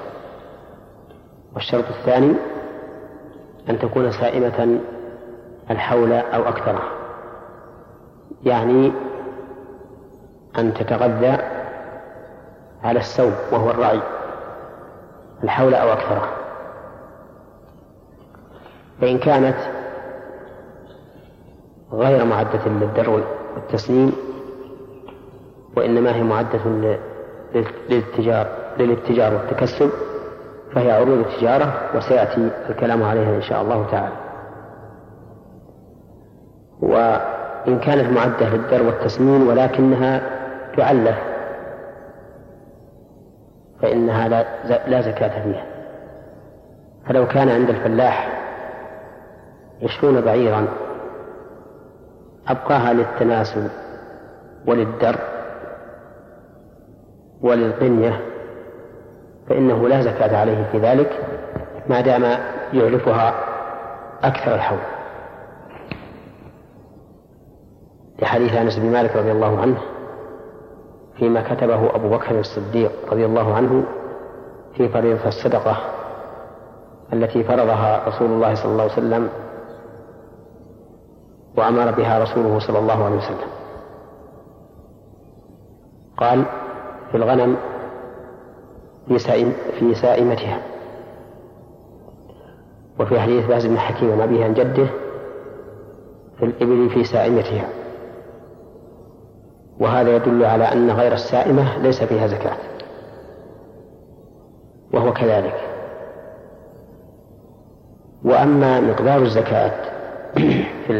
والشرط 1.55 1.85
الثاني 1.88 2.35
أن 3.70 3.79
تكون 3.79 4.12
سائمة 4.12 4.81
الحول 5.70 6.12
أو 6.12 6.42
أكثره 6.42 6.83
يعني 8.44 8.92
أن 10.59 10.75
تتغذى 10.75 11.38
على 12.85 12.99
السوم 12.99 13.33
وهو 13.53 13.71
الرعي 13.71 14.01
الحول 15.45 15.75
أو 15.75 15.92
أكثره. 15.92 16.29
فإن 19.01 19.19
كانت 19.19 19.57
غير 21.92 22.25
معدة 22.25 22.66
للدر 22.66 23.25
والتسنيم 23.55 24.12
وإنما 25.77 26.14
هي 26.14 26.23
معدة 26.23 26.61
للاتجار 27.55 28.47
للاتجار 28.79 29.35
والتكسب 29.35 29.90
فهي 30.75 30.92
عروض 30.92 31.19
التجارة 31.19 31.90
وسيأتي 31.97 32.51
الكلام 32.71 33.03
عليها 33.03 33.37
إن 33.37 33.42
شاء 33.42 33.62
الله 33.62 33.87
تعالى. 33.90 34.16
وإن 36.83 37.79
كانت 37.79 38.12
معدة 38.19 38.49
للدر 38.49 38.83
والتسمين 38.83 39.49
ولكنها 39.49 40.36
تعلف 40.77 41.17
فإنها 43.83 44.29
لا, 44.89 45.01
زكاة 45.01 45.43
فيها. 45.43 45.65
فلو 47.09 47.27
كان 47.27 47.49
عند 47.49 47.69
الفلاح 47.69 48.43
عشرون 49.83 50.21
بعيرا 50.21 50.69
أبقاها 52.49 52.93
للتناسل 52.93 53.69
وللدر 54.67 55.17
وللقنية 57.43 58.21
فإنه 59.49 59.89
لا 59.89 60.01
زكاة 60.01 60.37
عليه 60.41 60.65
في 60.73 60.79
ذلك 60.79 61.11
ما 61.89 62.01
دام 62.01 62.39
يعلفها 62.73 63.35
أكثر 64.23 64.55
الحول. 64.55 64.79
لحديث 68.23 68.55
أنس 68.55 68.79
بن 68.79 68.93
مالك 68.93 69.17
رضي 69.17 69.33
الله 69.33 69.61
عنه 69.61 69.79
فيما 71.18 71.55
كتبه 71.55 71.94
أبو 71.94 72.09
بكر 72.09 72.40
الصديق 72.40 72.92
رضي 73.12 73.26
الله 73.26 73.55
عنه 73.55 73.85
في 74.76 74.88
فريضة 74.88 75.29
الصدقة 75.29 75.76
التي 77.12 77.44
فرضها 77.44 78.09
رسول 78.09 78.31
الله 78.31 78.55
صلى 78.55 78.72
الله 78.72 78.83
عليه 78.83 78.92
وسلم 78.92 79.29
وأمر 81.57 81.90
بها 81.90 82.18
رسوله 82.22 82.59
صلى 82.59 82.79
الله 82.79 83.05
عليه 83.05 83.16
وسلم. 83.16 83.48
قال 86.16 86.44
في 87.11 87.16
الغنم 87.16 87.57
في 89.09 89.18
سائم 89.18 89.52
في 89.79 89.94
سائمتها. 89.94 90.62
وفي 93.00 93.20
حديث 93.20 93.46
باز 93.46 93.66
بن 93.66 93.79
حكيم 93.79 94.12
عن 94.12 94.20
أبيه 94.20 94.44
عن 94.44 94.55
جده 94.55 94.87
في 96.38 96.44
الإبل 96.44 96.90
في 96.90 97.05
سائمتها. 97.05 97.68
وهذا 99.81 100.17
يدل 100.17 100.45
على 100.45 100.65
أن 100.65 100.91
غير 100.91 101.12
السائمة 101.12 101.79
ليس 101.79 102.05
فيها 102.05 102.27
زكاة. 102.27 102.57
وهو 104.93 105.12
كذلك. 105.12 105.61
وأما 108.25 108.81
مقدار 108.81 109.23
الزكاة 109.23 109.73
في 110.87 110.91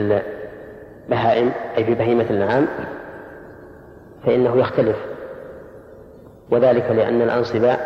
البهائم 1.09 1.53
أي 1.79 1.85
في 1.85 1.95
بهيمة 1.95 2.27
الأنعام 2.31 2.67
فإنه 4.27 4.57
يختلف. 4.57 4.97
وذلك 6.51 6.91
لأن 6.91 7.23
الأنصبة 7.23 7.77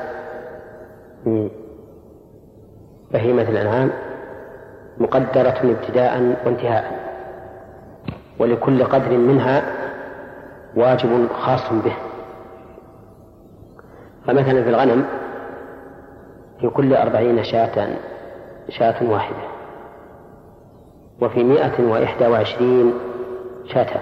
بهيمة 3.13 3.43
الأنعام 3.43 3.91
مقدرة 4.99 5.55
ابتداء 5.65 6.37
وانتهاء 6.47 7.01
ولكل 8.39 8.85
قدر 8.85 9.19
منها 9.19 9.63
واجب 10.77 11.29
خاص 11.33 11.73
به. 11.73 11.93
فمثلا 14.27 14.63
في 14.63 14.69
الغنم 14.69 15.05
في 16.61 16.69
كل 16.69 16.95
أربعين 16.95 17.45
شاة 17.45 17.97
شاة 18.69 19.11
واحدة. 19.11 19.51
وفي 21.23 21.45
مائة 21.45 21.91
وإحدى 21.91 22.27
وعشرين 22.27 22.95
شاة. 23.65 24.01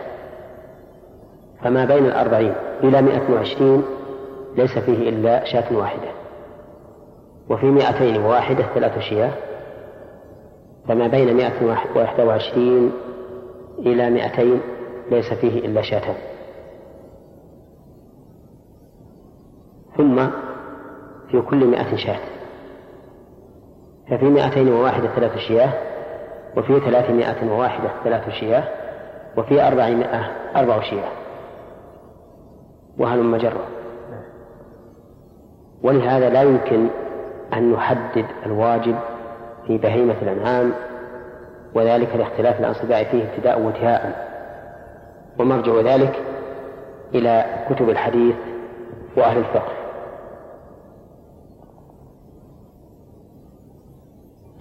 فما 1.63 1.85
بين 1.85 2.07
الأربعين 2.07 2.55
إلى 2.83 3.03
مائة 3.03 3.33
وعشرين 3.33 3.83
ليس 4.57 4.79
فيه 4.79 5.09
إلا 5.09 5.45
شاة 5.45 5.77
واحدة. 5.77 6.09
وفي 7.51 7.67
مائتين 7.67 8.23
وواحدة 8.25 8.65
ثلاث 8.75 8.99
شياه. 8.99 9.33
فما 10.89 11.07
بين 11.07 11.37
مائة 11.37 11.65
وإحدى 11.95 12.23
وعشرين 12.23 12.93
إلى 13.79 14.11
مائتين 14.11 14.61
ليس 15.11 15.33
فيه 15.33 15.59
إلا 15.59 15.83
شاتان 15.83 16.15
ثم 19.99 20.27
في 21.31 21.41
كل 21.41 21.67
مائة 21.67 21.97
شاة. 21.97 22.21
ففي 24.11 24.25
مائتين 24.25 24.73
وواحدة 24.73 25.09
ثلاث 25.09 25.39
شياه 25.39 25.73
وفي 26.57 26.81
ثلاثمائة 26.81 27.51
وواحدة 27.51 27.91
ثلاث 28.05 28.29
شياه 28.31 28.65
وفي 29.37 29.67
أربعمائة 29.67 30.31
أربع 30.57 30.81
شياه. 30.81 31.11
وهل 32.99 33.23
مجرة؟ 33.23 33.67
ولهذا 35.83 36.31
لا 36.31 36.43
يمكن 36.43 36.89
أن 37.53 37.73
نحدد 37.73 38.27
الواجب 38.47 38.97
في 39.67 39.79
بهيمة 39.79 40.15
الأنعام 40.23 40.73
وذلك 41.75 42.17
لاختلاف 42.17 42.61
الأنصباء 42.61 43.05
فيه 43.05 43.25
ابتداء 43.25 43.61
وانتهاء. 43.61 44.29
ومرجع 45.39 45.81
ذلك 45.81 46.23
إلى 47.15 47.45
كتب 47.71 47.91
الحديث 47.91 48.37
وأهل 49.17 49.39
الفقه. 49.39 49.78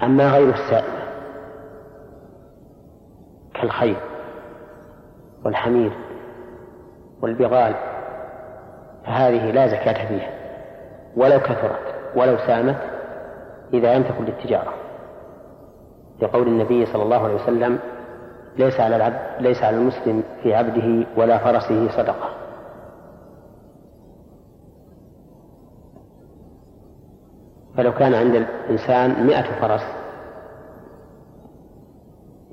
أما 0.03 0.31
غير 0.31 0.49
السائلة 0.49 1.07
كالخيل 3.53 3.97
والحمير 5.45 5.91
والبغال 7.21 7.75
فهذه 9.05 9.51
لا 9.51 9.67
زكاة 9.67 10.07
فيها 10.07 10.29
ولو 11.15 11.39
كثرت 11.39 11.95
ولو 12.15 12.37
سامت 12.37 12.77
إذا 13.73 13.97
لم 13.97 14.03
تكن 14.03 14.25
للتجارة. 14.25 14.73
لقول 16.21 16.47
النبي 16.47 16.85
صلى 16.85 17.03
الله 17.03 17.23
عليه 17.23 17.35
وسلم 17.35 17.79
ليس 18.57 18.79
على 18.79 18.95
العبد 18.95 19.19
ليس 19.39 19.63
على 19.63 19.77
المسلم 19.77 20.23
في 20.43 20.55
عبده 20.55 21.07
ولا 21.17 21.37
فرسه 21.37 21.89
صدقة. 21.89 22.29
فلو 27.77 27.93
كان 27.93 28.13
عند 28.13 28.35
الإنسان 28.35 29.27
مئة 29.27 29.61
فرس 29.61 29.83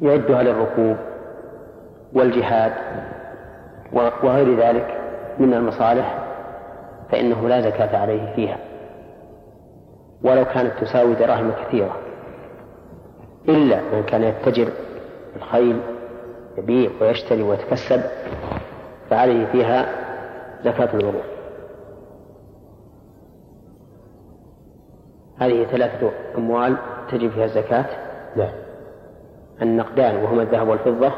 يعدها 0.03 0.43
للركوب 0.43 0.97
والجهاد 2.13 2.73
وغير 3.93 4.61
ذلك 4.61 5.01
من 5.39 5.55
المصالح 5.55 6.19
فإنه 7.11 7.49
لا 7.49 7.61
زكاة 7.61 7.99
عليه 7.99 8.35
فيها. 8.37 8.59
ولو 10.23 10.45
كانت 10.45 10.73
تساوي 10.81 11.15
دراهم 11.15 11.53
كثيرة. 11.53 11.97
إلا 13.49 13.81
من 13.93 14.03
كان 14.03 14.23
يتجر 14.23 14.69
الخيل 15.37 15.81
يبيع 16.59 16.91
ويشتري 17.01 17.43
ويتكسب 17.43 18.01
فعليه 19.11 19.47
فيها 19.47 19.87
زكاة 20.65 20.89
الوضوء. 20.95 21.34
هذه 25.39 25.65
ثلاثة 25.65 26.11
أموال 26.39 26.77
تجب 27.11 27.31
فيها 27.31 27.45
الزكاة. 27.45 27.87
لا 28.37 28.49
النقدان 29.63 30.17
وهما 30.25 30.43
الذهب 30.43 30.69
والفضة 30.69 31.13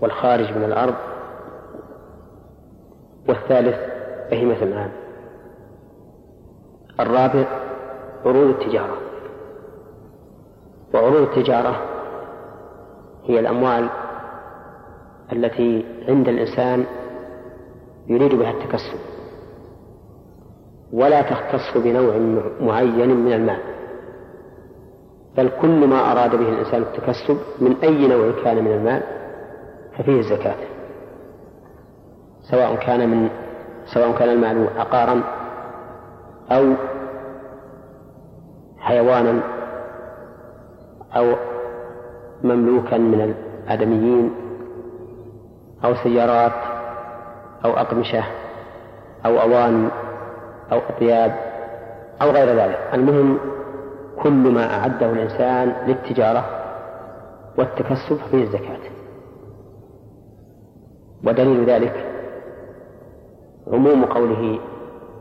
والخارج 0.00 0.52
من 0.56 0.64
الأرض 0.64 0.94
والثالث 3.28 3.76
بهيمة 4.30 4.62
الآن 4.62 4.90
الرابع 7.00 7.44
عروض 8.24 8.48
التجارة. 8.48 8.96
وعروض 10.94 11.22
التجارة 11.22 11.76
هي 13.24 13.40
الأموال 13.40 13.88
التي 15.32 15.84
عند 16.08 16.28
الإنسان 16.28 16.84
يريد 18.06 18.34
بها 18.34 18.50
التكسب. 18.50 19.15
ولا 20.92 21.22
تختص 21.22 21.76
بنوع 21.76 22.16
معين 22.60 23.16
من 23.16 23.32
المال. 23.32 23.58
بل 25.36 25.50
كل 25.62 25.86
ما 25.86 26.12
أراد 26.12 26.30
به 26.30 26.48
الإنسان 26.48 26.82
التكسب 26.82 27.38
من 27.60 27.76
أي 27.82 28.08
نوع 28.08 28.32
كان 28.44 28.64
من 28.64 28.72
المال 28.72 29.02
ففيه 29.98 30.18
الزكاة. 30.18 30.54
سواء 32.50 32.76
كان 32.76 33.08
من 33.08 33.28
سواء 33.94 34.18
كان 34.18 34.28
المال 34.28 34.68
عقارا 34.78 35.22
أو 36.50 36.74
حيوانا 38.78 39.40
أو 41.16 41.34
مملوكا 42.44 42.98
من 42.98 43.34
الآدميين 43.66 44.34
أو 45.84 45.94
سيارات 45.94 46.52
أو 47.64 47.70
أقمشة 47.70 48.24
أو 49.26 49.40
أواني 49.40 49.88
أو 50.72 50.78
أطياب 50.78 51.32
أو 52.22 52.30
غير 52.30 52.48
ذلك. 52.48 52.78
المهم 52.94 53.38
كل 54.22 54.30
ما 54.30 54.74
أعده 54.78 55.12
الإنسان 55.12 55.72
للتجارة 55.86 56.44
والتكسب 57.58 58.18
فيه 58.30 58.42
الزكاة. 58.42 58.78
ودليل 61.24 61.64
ذلك 61.64 62.06
عموم 63.72 64.04
قوله 64.04 64.58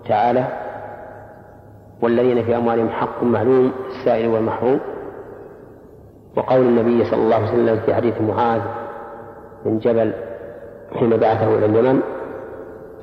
تعالى 0.10 0.46
والذين 2.02 2.44
في 2.44 2.56
أموالهم 2.58 2.90
حق 2.90 3.24
معلوم 3.24 3.72
السائل 3.90 4.28
والمحروم. 4.28 4.80
وقول 6.38 6.62
النبي 6.62 7.06
صلى 7.06 7.24
الله 7.24 7.36
عليه 7.36 7.48
وسلم 7.48 7.80
في 7.86 7.94
حديث 7.96 8.22
معاذ 8.22 8.62
بن 9.66 9.80
جبل 9.80 10.14
حين 10.96 11.10
بعثه 11.10 11.56
إلى 11.58 11.66
اليمن 11.66 12.02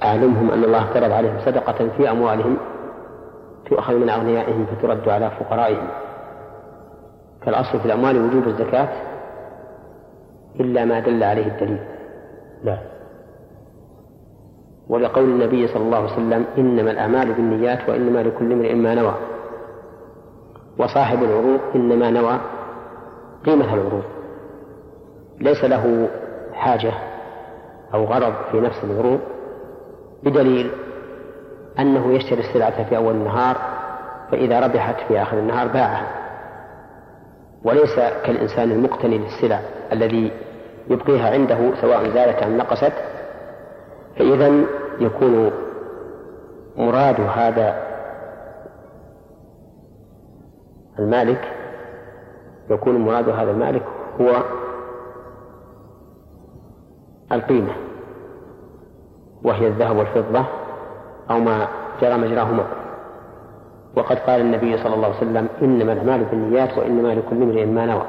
أعلمهم 0.04 0.50
أن 0.50 0.64
الله 0.64 0.82
افترض 0.82 1.12
عليهم 1.12 1.38
صدقة 1.44 1.88
في 1.96 2.10
أموالهم 2.10 2.56
تؤخذ 3.70 3.94
من 3.94 4.08
أغنيائهم 4.08 4.66
فترد 4.66 5.08
على 5.08 5.30
فقرائهم. 5.30 5.88
فالأصل 7.42 7.80
في 7.80 7.86
الأموال 7.86 8.24
وجوب 8.24 8.46
الزكاة 8.46 8.88
إلا 10.60 10.84
ما 10.84 11.00
دل 11.00 11.22
عليه 11.22 11.46
الدليل. 11.46 11.80
لا 12.64 12.78
ولقول 14.88 15.24
النبي 15.24 15.68
صلى 15.68 15.82
الله 15.82 15.96
عليه 15.96 16.12
وسلم 16.12 16.44
إنما 16.58 16.90
الأعمال 16.90 17.32
بالنيات 17.32 17.88
وإنما 17.88 18.18
لكل 18.22 18.52
امرئ 18.52 18.74
ما 18.74 18.94
نوى. 18.94 19.14
وصاحب 20.78 21.22
العروض 21.22 21.60
إنما 21.74 22.10
نوى 22.10 22.40
قيمة 23.46 23.74
العروض. 23.74 24.04
ليس 25.40 25.64
له 25.64 26.08
حاجة 26.52 26.92
أو 27.94 28.04
غرض 28.04 28.32
في 28.50 28.60
نفس 28.60 28.84
العروض 28.84 29.20
بدليل 30.22 30.70
أنه 31.78 32.12
يشتري 32.12 32.40
السلعة 32.40 32.88
في 32.88 32.96
أول 32.96 33.14
النهار 33.14 33.56
فإذا 34.30 34.60
ربحت 34.60 34.96
في 35.08 35.22
آخر 35.22 35.38
النهار 35.38 35.68
باعها. 35.68 36.06
وليس 37.64 37.94
كالإنسان 37.96 38.72
المقتني 38.72 39.18
للسلع 39.18 39.60
الذي 39.92 40.32
يبقيها 40.90 41.30
عنده 41.30 41.74
سواء 41.80 42.10
زادت 42.10 42.42
أم 42.42 42.56
نقصت. 42.56 42.92
فإذا 44.18 44.64
يكون 45.00 45.50
مراد 46.76 47.20
هذا 47.20 47.82
المالك 50.98 51.48
يكون 52.70 52.96
مراد 52.96 53.28
هذا 53.28 53.50
المالك 53.50 53.82
هو 54.20 54.42
القيمة. 57.32 57.91
وهي 59.44 59.66
الذهب 59.66 59.96
والفضة 59.96 60.44
أو 61.30 61.38
ما 61.38 61.68
جرى 62.02 62.16
مجراهما. 62.16 62.64
وقد 63.96 64.18
قال 64.18 64.40
النبي 64.40 64.78
صلى 64.78 64.94
الله 64.94 65.06
عليه 65.06 65.16
وسلم 65.16 65.48
إنما 65.62 65.92
الأعمال 65.92 66.24
بالنيات 66.24 66.78
وإنما 66.78 67.14
لكل 67.14 67.42
امرئ 67.42 67.66
ما 67.66 67.86
نوى. 67.86 68.06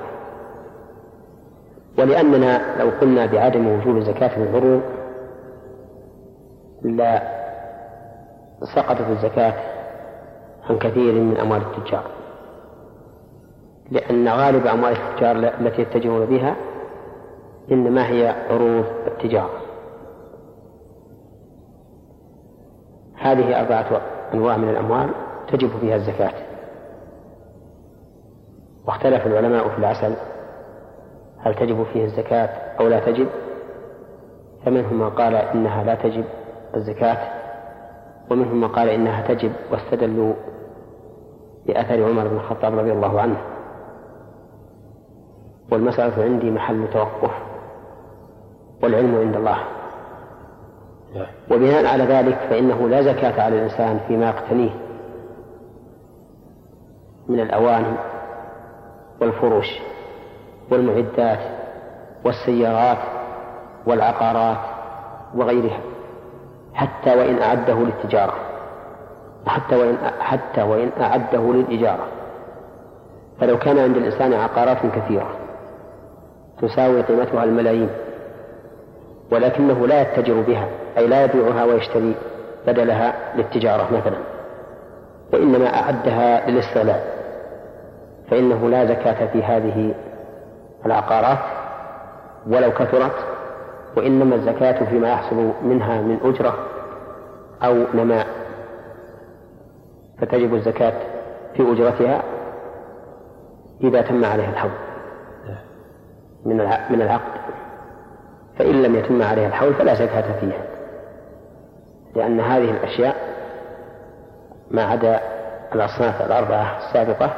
ولأننا 1.99 2.79
لو 2.79 2.89
قلنا 3.01 3.25
بعدم 3.25 3.67
وجوب 3.67 3.99
زكاة 3.99 4.43
العروض 4.43 4.81
لا 6.81 7.23
سقطت 8.75 9.09
الزكاة 9.09 9.53
عن 10.69 10.77
كثير 10.77 11.13
من 11.13 11.38
أموال 11.38 11.61
التجار. 11.61 12.03
لأن 13.91 14.27
غالب 14.27 14.67
أموال 14.67 14.93
التجار 14.93 15.36
التي 15.36 15.81
يتجهون 15.81 16.25
بها 16.25 16.55
إنما 17.71 18.07
هي 18.07 18.36
عروض 18.49 18.86
التجارة. 19.07 19.62
هذه 23.24 23.59
أربعة 23.59 24.01
أنواع 24.34 24.57
من 24.57 24.69
الأموال 24.69 25.09
تجب 25.47 25.69
فيها 25.82 25.95
الزكاة. 25.95 26.34
واختلف 28.88 29.28
العلماء 29.28 29.69
في 29.69 29.78
العسل 29.78 30.13
هل 31.39 31.55
تجب 31.55 31.84
فيه 31.84 32.05
الزكاة 32.05 32.49
أو 32.80 32.88
لا 32.88 32.99
تجب؟ 32.99 33.28
فمنهم 34.65 34.99
من 34.99 35.09
قال 35.09 35.36
إنها 35.36 35.84
لا 35.84 35.95
تجب 35.95 36.26
الزكاة 36.76 37.17
ومنهم 38.32 38.61
من 38.61 38.67
قال 38.67 38.89
إنها 38.89 39.28
تجب 39.28 39.51
واستدلوا 39.71 40.34
بأثر 41.67 42.09
عمر 42.09 42.28
بن 42.28 42.36
الخطاب 42.36 42.80
رضي 42.80 42.91
الله 42.91 43.21
عنه. 43.21 43.38
والمسألة 45.71 46.24
عندي 46.24 46.51
محل 46.51 46.88
توقف 46.93 47.32
والعلم 48.84 49.15
عند 49.15 49.36
الله. 49.36 49.57
وبناء 51.51 51.86
على 51.86 52.03
ذلك 52.03 52.38
فإنه 52.49 52.89
لا 52.89 53.01
زكاة 53.01 53.41
على 53.43 53.55
الإنسان 53.55 53.99
فيما 54.07 54.26
يقتنيه 54.30 54.72
من 57.30 57.39
الأواني 57.39 57.97
والفروش 59.22 59.80
والمعدات 60.72 61.39
والسيارات 62.26 62.97
والعقارات 63.86 64.57
وغيرها 65.36 65.80
حتى 66.74 67.16
وإن 67.16 67.41
أعده 67.41 67.74
للتجارة 67.80 68.34
حتى 69.47 69.76
وإن 69.76 69.97
حتى 70.20 70.61
وإن 70.61 70.89
أعده 71.01 71.53
للإجارة 71.53 72.07
فلو 73.39 73.57
كان 73.57 73.80
عند 73.80 73.97
الإنسان 73.97 74.34
عقارات 74.34 74.78
كثيرة 74.95 75.30
تساوي 76.61 77.01
قيمتها 77.01 77.43
الملايين 77.43 77.89
ولكنه 79.32 79.88
لا 79.88 80.01
يتجر 80.01 80.41
بها 80.41 80.68
أي 80.97 81.07
لا 81.07 81.23
يبيعها 81.23 81.63
ويشتري 81.63 82.15
بدلها 82.67 83.13
للتجارة 83.35 83.87
مثلا. 83.93 84.17
وإنما 85.33 85.67
أعدها 85.67 86.49
للاستغلال. 86.49 87.01
فإنه 88.31 88.69
لا 88.69 88.85
زكاة 88.85 89.27
في 89.27 89.43
هذه 89.43 89.95
العقارات 90.85 91.39
ولو 92.47 92.71
كثرت 92.71 93.15
وإنما 93.97 94.35
الزكاة 94.35 94.85
فيما 94.85 95.09
يحصل 95.09 95.51
منها 95.63 96.01
من 96.01 96.19
أجرة 96.23 96.57
أو 97.63 97.83
نماء. 97.93 98.27
فتجب 100.21 100.53
الزكاة 100.53 100.93
في 101.53 101.71
أجرتها 101.71 102.23
إذا 103.83 104.01
تم 104.01 104.25
عليها 104.25 104.49
الحول 104.49 104.71
من 106.45 106.57
من 106.89 107.01
العقد. 107.01 107.41
فإن 108.57 108.83
لم 108.83 108.95
يتم 108.95 109.21
عليها 109.21 109.47
الحول 109.47 109.73
فلا 109.73 109.93
زكاة 109.93 110.39
فيها. 110.39 110.72
لأن 112.16 112.39
هذه 112.39 112.72
الأشياء 112.72 113.16
ما 114.72 114.84
عدا 114.84 115.20
الأصناف 115.76 116.22
الأربعة 116.22 116.78
السابقة 116.78 117.34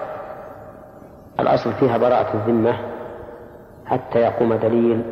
الأصل 1.39 1.73
فيها 1.73 1.97
براءة 1.97 2.33
الذمة 2.33 2.75
حتى 3.85 4.19
يقوم 4.19 4.53
دليل 4.53 5.03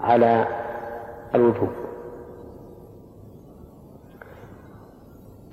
على 0.00 0.46
الوجوب. 1.34 1.68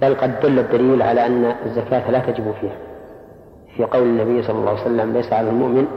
بل 0.02 0.16
قد 0.16 0.40
دل 0.40 0.60
الدليل 0.60 1.02
على 1.02 1.26
أن 1.26 1.46
الزكاة 1.66 2.12
لا 2.12 2.20
تجب 2.20 2.52
فيها. 2.62 2.78
في 3.76 3.84
قول 3.84 4.04
النبي 4.04 4.44
صلى 4.44 4.60
الله 4.60 4.70
عليه 4.70 4.82
وسلم 4.82 5.14
ليس 5.14 5.34
على 5.34 5.50
المؤمن 5.50 5.88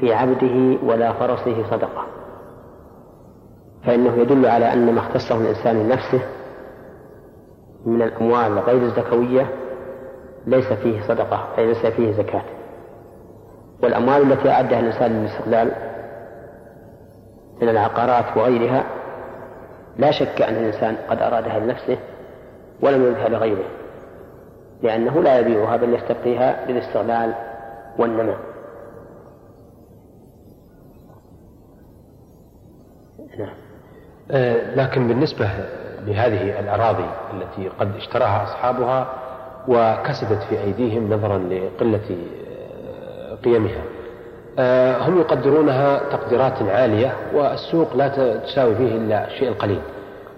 في 0.00 0.14
عبده 0.14 0.86
ولا 0.86 1.12
فرسه 1.12 1.70
صدقة. 1.70 2.06
فإنه 3.86 4.16
يدل 4.16 4.46
على 4.46 4.72
أن 4.72 4.94
ما 4.94 5.00
اختصه 5.00 5.36
الإنسان 5.36 5.82
لنفسه 5.82 6.20
من 7.86 8.02
الأموال 8.02 8.58
غير 8.58 8.82
الزكوية 8.82 9.50
ليس 10.46 10.72
فيه 10.72 11.02
صدقة 11.02 11.48
أي 11.58 11.66
ليس 11.66 11.86
فيه 11.86 12.12
زكاة. 12.12 12.42
والأموال 13.82 14.32
التي 14.32 14.50
أعدها 14.50 14.80
الإنسان 14.80 15.12
للاستقلال 15.12 15.72
من 17.62 17.68
العقارات 17.68 18.36
وغيرها 18.36 18.84
لا 19.96 20.10
شك 20.10 20.42
أن 20.42 20.54
الإنسان 20.54 20.96
قد 21.08 21.22
أرادها 21.22 21.58
لنفسه 21.58 21.98
ولم 22.82 23.02
يردها 23.02 23.28
لغيره 23.28 23.64
لأنه 24.82 25.22
لا 25.22 25.38
يبيعها 25.38 25.76
بل 25.76 25.94
يستبقيها 25.94 26.66
للاستغلال 26.68 27.34
والنماء 27.98 28.38
نعم. 33.38 33.69
لكن 34.76 35.08
بالنسبة 35.08 35.48
لهذه 36.06 36.60
الأراضي 36.60 37.06
التي 37.34 37.68
قد 37.80 37.96
اشتراها 37.96 38.44
أصحابها 38.44 39.06
وكسبت 39.68 40.42
في 40.48 40.60
أيديهم 40.60 41.12
نظرا 41.12 41.38
لقلة 41.38 42.16
آه، 42.48 43.34
قيمها 43.34 43.82
آه، 44.58 45.08
هم 45.08 45.20
يقدرونها 45.20 45.98
تقديرات 45.98 46.62
عالية 46.62 47.12
والسوق 47.34 47.96
لا 47.96 48.08
تساوي 48.38 48.74
فيه 48.74 48.96
إلا 48.96 49.26
الشيء 49.26 49.48
القليل 49.48 49.80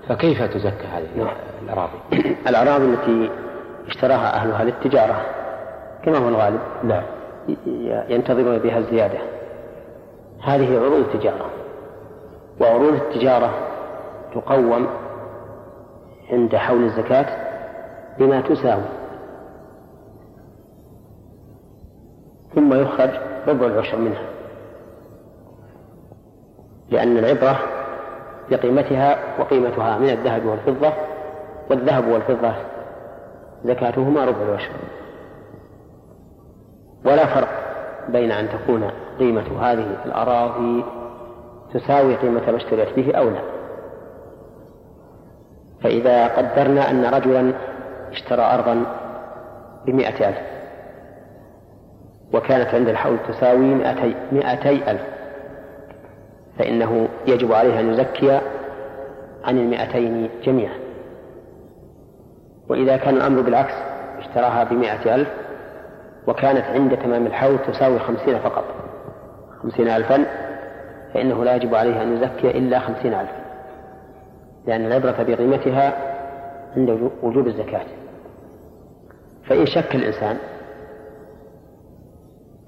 فكيف 0.08 0.42
تزكى 0.42 0.86
هذه 0.86 1.08
نعم. 1.16 1.34
الأراضي؟ 1.64 1.98
الأراضي 2.48 2.84
التي 2.84 3.30
اشتراها 3.88 4.34
أهلها 4.34 4.64
للتجارة 4.64 5.20
كما 6.04 6.18
هو 6.18 6.28
الغالب. 6.28 6.60
نعم. 6.84 7.02
ينتظرون 8.08 8.58
بها 8.58 8.78
الزيادة. 8.78 9.18
هذه 10.42 10.78
عروض 10.78 11.00
التجارة. 11.00 11.46
وعروض 12.60 12.94
التجارة 12.94 13.50
تقوم 14.34 14.86
عند 16.30 16.56
حول 16.56 16.84
الزكاة 16.84 17.26
بما 18.18 18.40
تساوي. 18.40 18.84
ثم 22.54 22.74
يخرج 22.74 23.10
ربع 23.48 23.66
العشر 23.66 23.98
منها. 23.98 24.24
لأن 26.90 27.18
العبرة 27.18 27.58
بقيمتها 28.50 29.18
وقيمتها 29.40 29.98
من 29.98 30.10
الذهب 30.10 30.46
والفضة 30.46 30.92
والذهب 31.70 32.08
والفضة 32.08 32.54
زكاتهما 33.64 34.24
ربع 34.24 34.42
العشر. 34.42 34.72
ولا 37.04 37.26
فرق 37.34 37.48
بين 38.08 38.32
أن 38.32 38.48
تكون 38.48 38.90
قيمة 39.18 39.60
هذه 39.60 39.96
الأراضي 40.04 40.84
تساوي 41.74 42.16
قيمة 42.16 42.50
ما 42.50 42.56
اشتريت 42.56 42.96
به 42.96 43.12
أو 43.12 43.30
لا. 43.30 43.61
فإذا 45.82 46.26
قدرنا 46.26 46.90
أن 46.90 47.04
رجلا 47.04 47.52
اشترى 48.12 48.42
أرضا 48.42 48.84
بمئة 49.86 50.28
ألف 50.28 50.38
وكانت 52.32 52.74
عند 52.74 52.88
الحول 52.88 53.16
تساوي 53.28 53.74
مئتي, 53.74 54.14
مئتي 54.32 54.90
ألف 54.90 55.02
فإنه 56.58 57.08
يجب 57.26 57.52
عليه 57.52 57.80
أن 57.80 57.90
يزكي 57.90 58.40
عن 59.44 59.58
المئتين 59.58 60.30
جميعا. 60.44 60.74
وإذا 62.68 62.96
كان 62.96 63.16
الأمر 63.16 63.40
بالعكس 63.40 63.74
اشتراها 64.18 64.64
بمئة 64.64 65.14
ألف 65.14 65.28
وكانت 66.26 66.64
عند 66.64 66.96
تمام 66.96 67.26
الحول 67.26 67.58
تساوي 67.58 67.98
خمسين 67.98 68.38
فقط 68.38 68.64
خمسين 69.62 69.88
ألفا 69.88 70.24
فإنه 71.14 71.44
لا 71.44 71.54
يجب 71.54 71.74
عليه 71.74 72.02
أن 72.02 72.16
يزكي 72.16 72.58
إلا 72.58 72.78
خمسين 72.78 73.14
ألفا 73.14 73.41
لأن 74.66 74.86
العبرة 74.86 75.22
بقيمتها 75.22 75.92
عند 76.76 77.10
وجوب 77.22 77.46
الزكاة. 77.46 77.86
فإن 79.44 79.66
شك 79.66 79.94
الإنسان 79.94 80.36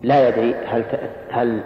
لا 0.02 0.28
يدري 0.28 0.54
هل 0.54 0.84
هل 1.30 1.64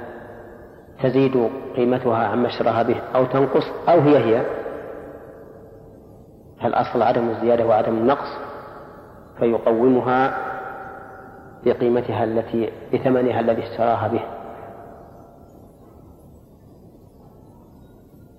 تزيد 1.02 1.50
قيمتها 1.76 2.26
عما 2.26 2.46
اشتراها 2.46 2.82
به 2.82 3.00
أو 3.14 3.24
تنقص 3.24 3.64
أو 3.88 4.00
هي 4.00 4.18
هي 4.18 4.42
فالأصل 6.60 7.02
عدم 7.02 7.28
الزيادة 7.30 7.66
وعدم 7.66 7.94
النقص 7.94 8.38
فيقومها 9.38 10.36
بقيمتها 11.64 12.24
التي 12.24 12.72
بثمنها 12.92 13.40
الذي 13.40 13.62
اشتراها 13.62 14.08
به. 14.08 14.20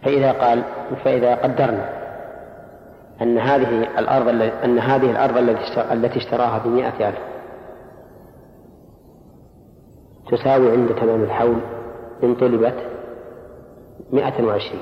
فإذا 0.03 0.31
قال 0.31 0.63
فإذا 1.03 1.35
قدرنا 1.35 1.89
أن 3.21 3.37
هذه 3.37 3.99
الأرض 3.99 4.27
أن 4.63 4.79
هذه 4.79 5.11
الأرض 5.11 5.37
التي 5.91 6.17
اشتراها 6.17 6.57
بمائة 6.65 7.09
ألف 7.09 7.19
تساوي 10.31 10.71
عند 10.71 10.95
تمام 10.95 11.23
الحول 11.23 11.59
إن 12.23 12.35
طلبت 12.35 12.75
مائة 14.11 14.45
وعشرين 14.45 14.81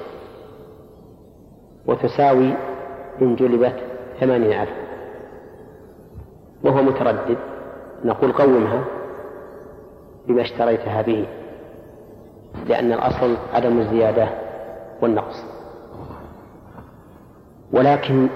وتساوي 1.85 2.53
إن 3.21 3.35
جلبت 3.35 3.75
ثمانين 4.19 4.61
ألف 4.61 4.69
وهو 6.63 6.81
متردد. 6.81 7.37
نقول 8.05 8.31
قومها 8.31 8.83
بما 10.27 10.41
اشتريتها 10.41 11.01
به 11.01 11.27
لأن 12.67 12.91
الأصل 12.91 13.37
عدم 13.53 13.79
الزيادة. 13.79 14.46
والنقص. 15.01 15.43
ولكن 17.71 18.27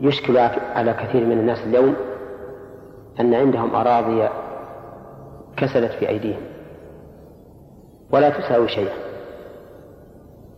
يشكل 0.00 0.38
على 0.74 0.92
كثير 0.92 1.26
من 1.26 1.38
الناس 1.38 1.58
اليوم 1.58 1.94
أن 3.20 3.34
عندهم 3.34 3.74
أراضي 3.74 4.28
كسلت 5.56 5.92
في 5.92 6.08
أيديهم 6.08 6.42
ولا 8.10 8.30
تساوي 8.30 8.68
شيئا 8.68 8.94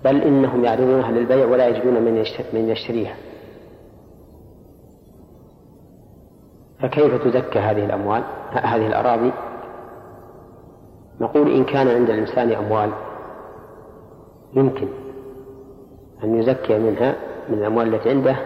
بل 0.04 0.22
إنهم 0.22 0.64
يعرضونها 0.64 1.10
للبيع 1.12 1.46
ولا 1.46 1.68
يجدون 1.68 2.02
من 2.52 2.68
يشتريها. 2.68 3.16
فكيف 6.80 7.24
تزكى 7.24 7.58
هذه 7.58 7.84
الأموال 7.84 8.22
هذه 8.50 8.86
الأراضي؟ 8.86 9.32
نقول 11.20 11.54
إن 11.54 11.64
كان 11.64 11.88
عند 11.88 12.10
الإنسان 12.10 12.52
أموال 12.52 12.90
يمكن 14.56 14.88
أن 16.24 16.38
يزكي 16.38 16.78
منها 16.78 17.14
من 17.48 17.58
الأموال 17.58 17.94
التي 17.94 18.10
عنده 18.10 18.36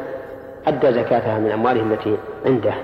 أدى 0.66 0.92
زكاتها 0.92 1.38
من 1.38 1.50
أمواله 1.50 1.82
التي 1.82 2.16
عنده 2.46 2.74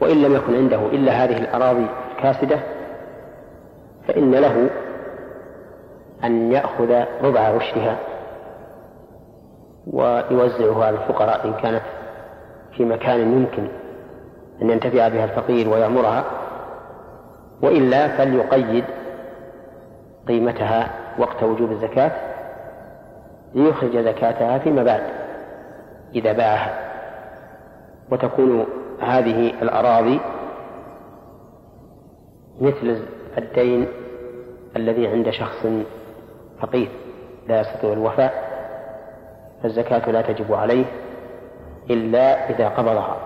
وإن 0.00 0.22
لم 0.22 0.34
يكن 0.34 0.54
عنده 0.54 0.86
إلا 0.86 1.12
هذه 1.12 1.38
الأراضي 1.38 1.86
الكاسدة 2.16 2.58
فإن 4.08 4.34
له 4.34 4.70
أن 6.24 6.52
يأخذ 6.52 7.04
ربع 7.22 7.40
عشرها 7.40 7.98
ويوزعها 9.86 10.84
على 10.84 10.96
الفقراء 10.96 11.46
إن 11.46 11.52
كانت 11.52 11.82
في 12.76 12.84
مكان 12.84 13.20
يمكن 13.20 13.68
أن 14.62 14.70
ينتفع 14.70 15.08
بها 15.08 15.24
الفقير 15.24 15.68
ويعمرها 15.68 16.24
وإلا 17.62 18.08
فليقيد 18.08 18.84
قيمتها 20.28 20.90
وقت 21.18 21.42
وجوب 21.42 21.72
الزكاة 21.72 22.31
ليخرج 23.54 23.98
زكاتها 23.98 24.58
فيما 24.58 24.82
بعد 24.82 25.02
إذا 26.14 26.32
باعها. 26.32 26.92
وتكون 28.10 28.66
هذه 29.00 29.62
الأراضي 29.62 30.20
مثل 32.60 33.02
الدين 33.38 33.86
الذي 34.76 35.08
عند 35.08 35.30
شخص 35.30 35.66
فقير 36.60 36.88
لا 37.48 37.60
يستطيع 37.60 37.92
الوفاء 37.92 38.52
فالزكاة 39.62 40.10
لا 40.10 40.22
تجب 40.22 40.54
عليه 40.54 40.84
إلا 41.90 42.50
إذا 42.50 42.68
قبضها. 42.68 43.16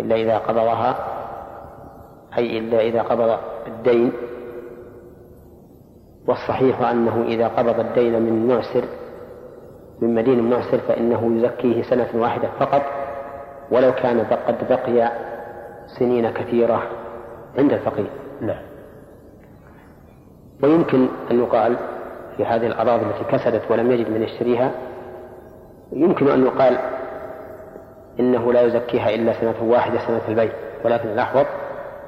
إلا 0.00 0.16
إذا 0.16 0.38
قبضها 0.38 0.96
أي 2.38 2.58
إلا 2.58 2.80
إذا 2.80 3.02
قبض 3.02 3.38
الدين. 3.66 4.12
والصحيح 6.26 6.80
أنه 6.80 7.22
إذا 7.22 7.48
قبض 7.48 7.80
الدين 7.80 8.22
من 8.22 8.48
معسر 8.48 8.84
من 10.00 10.14
مدين 10.14 10.50
معسر 10.50 10.78
فإنه 10.78 11.36
يزكيه 11.36 11.82
سنة 11.82 12.08
واحدة 12.14 12.48
فقط 12.60 12.82
ولو 13.70 13.92
كان 13.92 14.20
قد 14.20 14.68
بقي 14.68 15.12
سنين 15.98 16.30
كثيرة 16.30 16.82
عند 17.58 17.72
الفقير. 17.72 18.06
نعم. 18.40 18.62
ويمكن 20.62 21.08
أن 21.30 21.38
يقال 21.38 21.76
في 22.36 22.44
هذه 22.44 22.66
الأراضي 22.66 23.02
التي 23.02 23.24
كسدت 23.36 23.70
ولم 23.70 23.90
يجد 23.90 24.10
من 24.10 24.22
يشتريها 24.22 24.70
يمكن 25.92 26.28
أن 26.28 26.46
يقال 26.46 26.78
إنه 28.20 28.52
لا 28.52 28.62
يزكيها 28.62 29.14
إلا 29.14 29.32
سنة 29.32 29.54
واحدة 29.62 29.98
سنة 29.98 30.20
البيع. 30.28 30.52
ولكن 30.84 31.08
الأحوط 31.08 31.46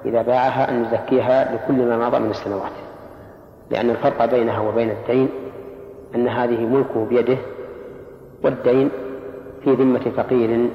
إذا 0.05 0.22
باعها 0.22 0.70
أن 0.70 0.84
يزكيها 0.84 1.55
لكل 1.55 1.86
ما 1.86 2.09
مضى 2.09 2.18
من 2.18 2.30
السنوات. 2.30 2.72
لأن 3.70 3.91
الفرق 3.91 4.24
بينها 4.24 4.61
وبين 4.61 4.91
الدين 4.91 5.28
أن 6.14 6.28
هذه 6.28 6.66
ملكه 6.66 7.05
بيده 7.05 7.38
والدين 8.43 8.91
في 9.64 9.70
ذمة 9.70 10.12
فقير 10.16 10.68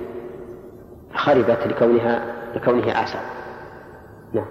خربت 1.15 1.67
لكونها 1.67 2.21
لكونه 2.55 3.03
آسر 3.03 3.19
نعم. 4.33 4.45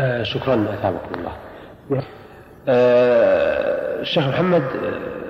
آه 0.00 0.22
شكرا 0.22 0.66
أثابكم 0.74 1.14
الله. 1.14 1.32
آه 2.68 4.00
الشيخ 4.00 4.28
محمد 4.28 4.62
آه 4.62 5.22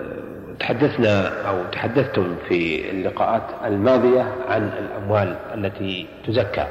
تحدثنا 0.60 1.28
أو 1.48 1.64
تحدثتم 1.72 2.34
في 2.48 2.90
اللقاءات 2.90 3.42
الماضية 3.64 4.26
عن 4.48 4.70
الأموال 4.78 5.36
التي 5.54 6.06
تزكى. 6.26 6.66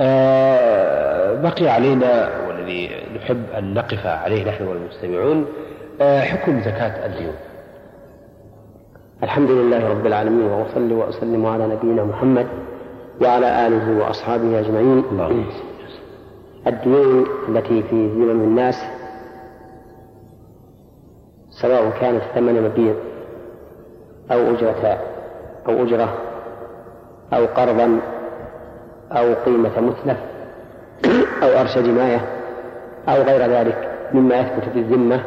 آه 0.00 1.34
بقي 1.34 1.68
علينا 1.68 2.30
والذي 2.48 2.90
نحب 3.16 3.42
أن 3.58 3.74
نقف 3.74 4.06
عليه 4.06 4.48
نحن 4.48 4.64
والمستمعون 4.66 5.46
آه 6.00 6.20
حكم 6.20 6.60
زكاة 6.60 7.06
الديون. 7.06 7.34
الحمد 9.22 9.50
لله 9.50 9.88
رب 9.90 10.06
العالمين 10.06 10.46
وأصلي 10.46 10.94
وأسلم 10.94 11.46
على 11.46 11.66
نبينا 11.66 12.04
محمد 12.04 12.46
وعلى 13.22 13.66
آله 13.66 13.98
وأصحابه 14.00 14.60
أجمعين. 14.60 15.04
الديون 16.66 17.26
التي 17.48 17.82
في 17.82 18.06
ذمم 18.06 18.30
الناس 18.30 18.74
سواء 21.50 21.90
كانت 22.00 22.22
ثمن 22.34 22.62
مبيع 22.62 22.94
أو 24.32 24.38
أجرة 24.54 24.98
أو 25.68 25.82
أجرة 25.82 26.14
أو 27.32 27.46
قرضا 27.46 28.00
أو 29.12 29.34
قيمة 29.34 29.80
متلف 29.80 30.18
أو 31.42 31.60
أرش 31.60 31.78
جناية 31.78 32.20
أو 33.08 33.22
غير 33.22 33.50
ذلك 33.50 33.90
مما 34.14 34.40
يثبت 34.40 34.68
في 34.72 34.78
الذمة 34.78 35.24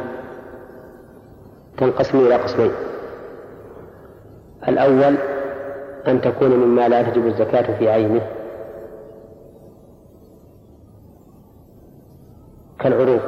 تنقسم 1.78 2.18
إلى 2.20 2.36
قسمين 2.36 2.72
الأول 4.68 5.18
أن 6.08 6.22
تكون 6.22 6.50
مما 6.50 6.88
لا 6.88 7.04
تجب 7.04 7.28
الزكاة 7.28 7.78
في 7.78 7.90
عينه. 7.90 8.22
كالعروض. 12.80 13.22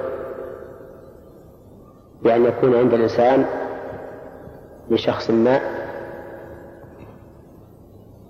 بأن 2.24 2.46
يكون 2.46 2.76
عند 2.76 2.94
الإنسان 2.94 3.46
لشخص 4.90 5.30
ما 5.30 5.60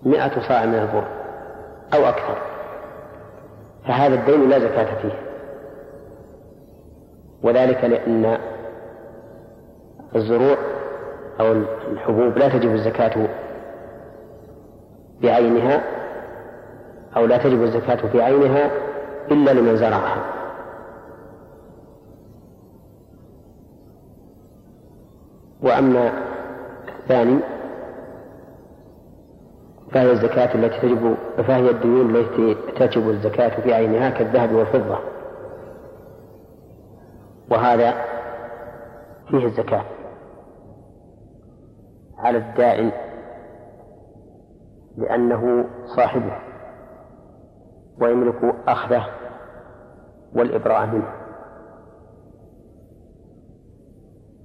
مئة 0.03 0.47
صاع 0.47 0.65
من 0.65 0.75
البر 0.75 1.07
أو 1.93 2.09
أكثر. 2.09 2.37
فهذا 3.87 4.15
الدين 4.15 4.49
لا 4.49 4.59
زكاة 4.59 5.01
فيه. 5.01 5.19
وذلك 7.43 7.83
لأن 7.83 8.37
الزروع 10.15 10.57
أو 11.39 11.51
الحبوب 11.91 12.37
لا 12.37 12.49
تجب 12.49 12.73
الزكاة 12.73 13.27
بعينها 15.21 15.83
أو 17.17 17.25
لا 17.25 17.37
تجب 17.37 17.63
الزكاة 17.63 17.95
في 17.95 18.21
عينها 18.21 18.71
إلا 19.31 19.51
لمن 19.51 19.77
زرعها. 19.77 20.25
وأما 25.61 26.11
الثاني 26.99 27.39
فهي 29.91 30.11
الزكاة 30.11 30.55
التي 30.55 30.79
تجب 30.79 31.15
فهي 31.37 31.69
الديون 31.69 32.15
التي 32.15 32.55
تجب 32.79 33.09
الزكاة 33.09 33.61
في 33.61 33.73
عينها 33.73 34.09
كالذهب 34.09 34.51
والفضة. 34.51 34.99
وهذا 37.51 37.93
فيه 39.29 39.45
الزكاة. 39.45 39.85
على 42.17 42.37
الدائن 42.37 42.91
لأنه 44.97 45.65
صاحبه 45.95 46.37
ويملك 48.01 48.55
أخذه 48.67 49.05
والإبراء 50.35 50.85
منه. 50.85 51.11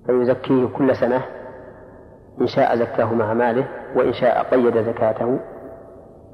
فيزكيه 0.06 0.66
كل 0.66 0.96
سنة 0.96 1.24
إن 2.40 2.46
شاء 2.46 2.76
زكاه 2.76 3.14
مع 3.14 3.34
ماله 3.34 3.68
وإن 3.96 4.12
شاء 4.12 4.42
قيد 4.42 4.82
زكاته 4.82 5.40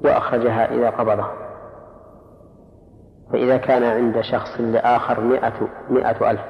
وأخرجها 0.03 0.73
إذا 0.73 0.89
قبضه. 0.89 1.27
فإذا 3.31 3.57
كان 3.57 3.83
عند 3.83 4.21
شخص 4.21 4.59
لآخر 4.61 5.21
مئة, 5.21 5.67
مئة 5.89 6.31
ألف 6.31 6.41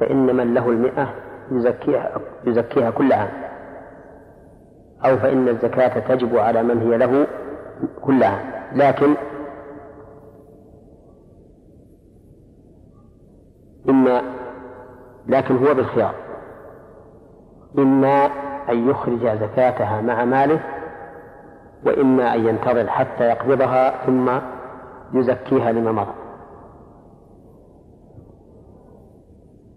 فإن 0.00 0.36
من 0.36 0.54
له 0.54 0.68
المئة 0.68 1.14
يزكيها, 1.50 2.20
يزكيها 2.44 2.90
كل 2.90 3.12
عام. 3.12 3.28
أو 5.04 5.16
فإن 5.16 5.48
الزكاة 5.48 6.14
تجب 6.14 6.36
على 6.36 6.62
من 6.62 6.78
هي 6.82 6.98
له 6.98 7.26
كل 8.02 8.22
عام. 8.22 8.54
لكن 8.72 9.14
إما 13.88 14.22
لكن 15.26 15.56
هو 15.56 15.74
بالخيار. 15.74 16.14
إما 17.78 18.26
أن 18.68 18.90
يخرج 18.90 19.26
زكاتها 19.26 20.00
مع 20.00 20.24
ماله 20.24 20.60
وإما 21.86 22.34
أن 22.34 22.46
ينتظر 22.46 22.86
حتى 22.86 23.24
يقبضها 23.24 24.06
ثم 24.06 24.30
يزكيها 25.14 25.72
لما 25.72 25.92
مضى. 25.92 26.14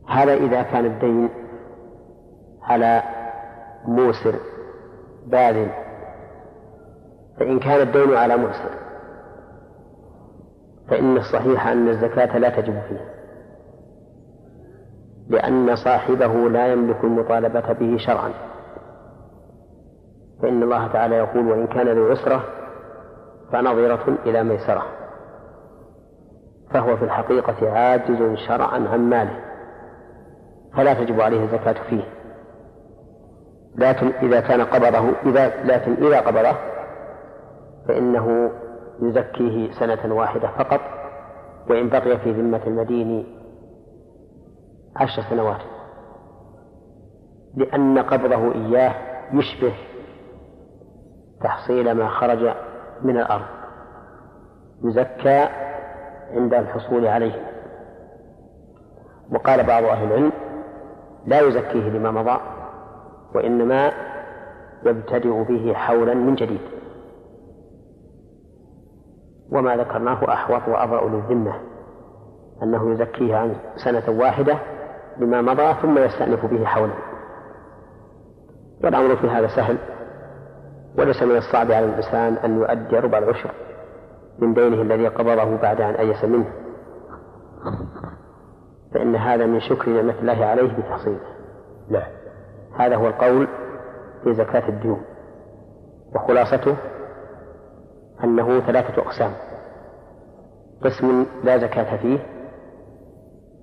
هذا 0.07 0.33
إذا 0.33 0.61
كان 0.61 0.85
الدين 0.85 1.29
على 2.67 3.03
موسر 3.85 4.35
باذل 5.27 5.69
فإن 7.39 7.59
كان 7.59 7.81
الدين 7.81 8.17
على 8.17 8.37
موسر 8.37 8.69
فإن 10.89 11.17
الصحيح 11.17 11.67
أن 11.67 11.89
الزكاة 11.89 12.37
لا 12.37 12.49
تجب 12.49 12.81
فيه 12.89 13.17
لأن 15.29 15.75
صاحبه 15.75 16.49
لا 16.49 16.67
يملك 16.67 17.03
المطالبة 17.03 17.73
به 17.73 17.97
شرعا. 17.97 18.31
فإن 20.41 20.63
الله 20.63 20.87
تعالى 20.87 21.15
يقول 21.15 21.47
وإن 21.47 21.67
كان 21.67 21.87
ذو 21.87 22.11
عسرة 22.11 22.43
فنظرة 23.51 24.17
إلى 24.25 24.43
ميسرة. 24.43 24.85
فهو 26.69 26.97
في 26.97 27.03
الحقيقة 27.05 27.71
عاجز 27.71 28.37
شرعا 28.47 28.87
عن 28.87 29.09
ماله 29.09 29.39
فلا 30.73 30.93
تجب 30.93 31.21
عليه 31.21 31.43
الزكاة 31.43 31.75
فيه. 31.89 32.03
لكن 33.77 34.07
إذا 34.07 34.39
كان 34.39 34.61
قبضه 34.61 35.09
إذا 35.25 35.63
لكن 35.63 35.93
إذا 35.93 36.19
قبضه 36.19 36.57
فإنه 37.87 38.51
يزكيه 39.01 39.71
سنة 39.71 40.15
واحدة 40.15 40.47
فقط 40.47 40.81
وإن 41.69 41.89
بقي 41.89 42.17
في 42.17 42.31
ذمة 42.31 42.61
المدين 42.67 43.25
عشر 44.95 45.21
سنوات. 45.29 45.61
لأن 47.55 47.99
قبضه 47.99 48.51
إياه 48.53 48.93
يشبه 49.33 49.73
تحصيل 51.43 51.91
ما 51.91 52.07
خرج 52.09 52.53
من 53.01 53.17
الأرض. 53.17 53.45
يزكى 54.83 55.49
عند 56.31 56.53
الحصول 56.53 57.07
عليه. 57.07 57.47
وقال 59.31 59.63
بعض 59.63 59.83
أهل 59.83 60.07
العلم 60.07 60.31
لا 61.25 61.39
يزكيه 61.39 61.89
لما 61.89 62.11
مضى 62.11 62.56
وإنما 63.35 63.91
يبتدئ 64.85 65.43
به 65.43 65.73
حولا 65.73 66.13
من 66.13 66.35
جديد. 66.35 66.61
وما 69.51 69.77
ذكرناه 69.77 70.33
أحوط 70.33 70.67
وأبرأ 70.67 71.09
للذمة 71.09 71.53
أنه 72.63 72.91
يزكيه 72.93 73.35
عن 73.35 73.55
سنة 73.85 74.19
واحدة 74.19 74.57
لما 75.17 75.41
مضى 75.41 75.73
ثم 75.81 75.97
يستأنف 75.97 76.45
به 76.45 76.65
حولا. 76.65 76.93
والأمر 78.83 79.15
في 79.15 79.27
هذا 79.27 79.47
سهل 79.47 79.77
وليس 80.97 81.23
من 81.23 81.35
الصعب 81.37 81.71
على 81.71 81.85
الإنسان 81.85 82.33
أن 82.33 82.57
يؤدي 82.57 82.99
ربع 82.99 83.17
العشر 83.17 83.51
من 84.39 84.53
دينه 84.53 84.81
الذي 84.81 85.07
قبضه 85.07 85.55
بعد 85.57 85.81
أن 85.81 85.93
أيس 85.93 86.23
منه. 86.23 86.45
فإن 88.93 89.15
هذا 89.15 89.45
من 89.45 89.59
شكر 89.59 89.91
نعمة 89.91 90.19
الله 90.21 90.45
عليه 90.45 90.77
بتحصيله 90.77 91.19
لا 91.89 92.03
هذا 92.77 92.95
هو 92.95 93.07
القول 93.07 93.47
في 94.23 94.33
زكاة 94.33 94.69
الديون. 94.69 95.01
وخلاصته 96.15 96.75
أنه 98.23 98.59
ثلاثة 98.59 99.01
أقسام. 99.01 99.31
قسم 100.83 101.25
لا 101.43 101.57
زكاة 101.57 101.97
فيه 101.97 102.19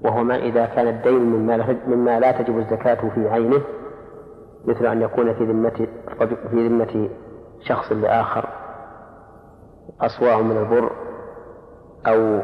وهو 0.04 0.24
ما 0.24 0.36
إذا 0.36 0.66
كان 0.66 0.88
الدين 0.88 1.20
مما, 1.20 1.76
مما 1.86 2.20
لا 2.20 2.32
تجب 2.32 2.58
الزكاة 2.58 3.08
في 3.08 3.28
عينه 3.28 3.60
مثل 4.64 4.86
أن 4.86 5.02
يكون 5.02 5.34
في 5.34 5.44
ذمة 5.44 5.86
في 6.50 6.68
ذمة 6.68 7.08
شخص 7.60 7.92
لآخر 7.92 8.48
أصواع 10.00 10.40
من 10.40 10.56
البر 10.56 10.90
أو 12.06 12.42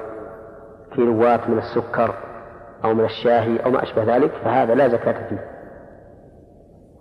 كيلوات 0.94 1.48
من 1.48 1.58
السكر 1.58 2.14
أو 2.84 2.94
من 2.94 3.04
الشاهي 3.04 3.56
أو 3.56 3.70
ما 3.70 3.82
أشبه 3.82 4.16
ذلك 4.16 4.30
فهذا 4.30 4.74
لا 4.74 4.88
زكاة 4.88 5.28
فيه. 5.28 5.59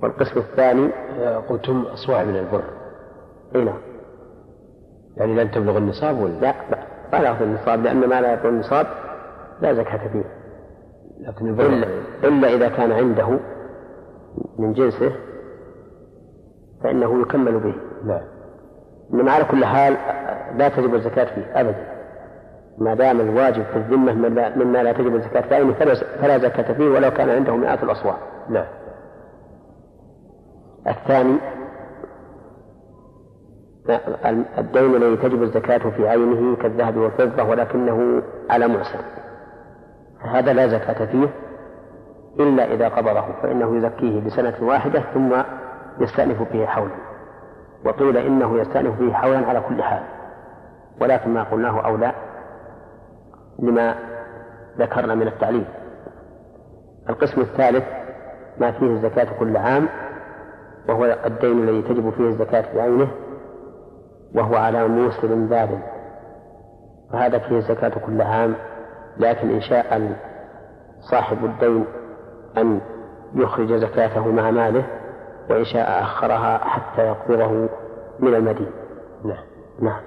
والقسم 0.04 0.40
الثاني 0.40 0.90
قلتم 1.50 1.86
أصواع 1.94 2.24
من 2.24 2.36
البر. 2.36 2.64
إي 3.56 3.64
نعم. 3.64 3.80
يعني 5.18 5.36
لن 5.36 5.52
تبلغ 5.52 5.78
النصاب 5.78 6.20
ولا؟ 6.20 6.40
لا 6.40 6.54
لا. 7.12 7.44
النصاب 7.44 7.84
لأن 7.84 8.00
ما 8.00 8.22
لا 8.22 8.34
يبلغ 8.34 8.50
النصاب 8.50 8.88
لا 9.62 9.74
زكاة 9.74 10.08
فيه. 10.08 10.24
لكن 11.20 11.48
البر 11.48 11.66
إلا, 11.66 11.88
إلا 12.24 12.54
إذا 12.54 12.70
كان 12.70 12.92
عنده 12.92 13.40
من 14.60 14.74
جنسه 14.74 15.12
فإنه 16.84 17.22
يكمل 17.22 17.60
به. 17.60 17.76
نعم. 18.06 18.22
إنما 19.14 19.32
على 19.32 19.44
كل 19.44 19.66
حال 19.66 19.98
لا 20.58 20.70
تجب 20.70 20.96
الزكاة 20.96 21.36
فيه 21.36 21.60
أبدا. 21.60 21.90
ما 22.78 22.94
دام 22.94 23.22
الواجب 23.22 23.64
في 23.64 23.76
الذمة 23.76 24.14
مما 24.56 24.84
لا 24.84 24.94
تجب 24.94 25.16
الزكاة 25.16 25.42
فيه 25.42 25.74
فلا 26.22 26.38
زكاة 26.38 26.74
فيه 26.74 26.90
ولو 26.90 27.12
كان 27.12 27.30
عنده 27.30 27.56
مئات 27.56 27.84
الأصواع. 27.84 28.18
نعم. 28.50 28.66
الثاني 30.90 31.38
الدين 34.58 34.96
الذي 34.96 35.18
تجب 35.18 35.44
الزكاة 35.44 35.90
في 35.90 36.08
عينه 36.08 36.56
كالذهب 36.56 36.98
والفضة 36.98 37.44
ولكنه 37.44 38.22
على 38.50 38.68
معسر. 38.68 39.00
هذا 40.22 40.54
لا 40.54 40.68
زكاة 40.68 41.06
فيه 41.06 41.30
إلا 42.40 42.74
إذا 42.74 42.88
قبضه 42.90 43.26
فإنه 43.42 43.78
يزكيه 43.78 44.20
لسنة 44.20 44.56
واحدة 44.62 45.04
ثم 45.14 45.36
يستأنف 46.00 46.54
به 46.54 46.66
حولا. 46.66 46.96
وقيل 47.86 48.18
إنه 48.18 48.60
يستأنف 48.60 49.00
به 49.00 49.14
حولا 49.14 49.48
على 49.48 49.62
كل 49.70 49.84
حال. 49.84 50.04
ولكن 51.02 51.34
ما 51.34 51.44
قلناه 51.44 51.86
أولى 51.86 52.14
لما 53.60 53.96
ذكرنا 54.78 55.16
من 55.16 55.28
التعليم 55.28 55.66
القسم 57.10 57.42
الثالث 57.42 57.84
ما 58.60 58.72
فيه 58.72 58.86
الزكاة 58.86 59.40
كل 59.40 59.58
عام 59.58 59.90
وهو 60.88 61.18
الدين 61.26 61.70
الذي 61.70 61.82
تجب 61.82 62.10
فيه 62.10 62.24
الزكاة 62.24 62.76
بعينه 62.76 63.08
وهو 64.36 64.56
على 64.56 64.88
موسر 64.88 65.28
باب. 65.28 65.80
فهذا 67.12 67.40
فيه 67.40 67.58
الزكاة 67.58 67.90
كل 68.06 68.22
عام 68.22 68.56
لكن 69.18 69.50
إن 69.50 69.62
شاء 69.62 70.18
صاحب 71.00 71.46
الدين 71.46 71.86
أن 72.58 72.82
يخرج 73.36 73.74
زكاته 73.74 74.28
مع 74.28 74.52
ماله 74.52 74.84
وإن 75.50 75.66
شاء 75.66 76.02
أخرها 76.02 76.58
حتى 76.58 77.02
يقبضه 77.02 77.70
من 78.20 78.36
المدين. 78.36 78.72
نعم 79.26 79.44
نعم. 79.82 80.02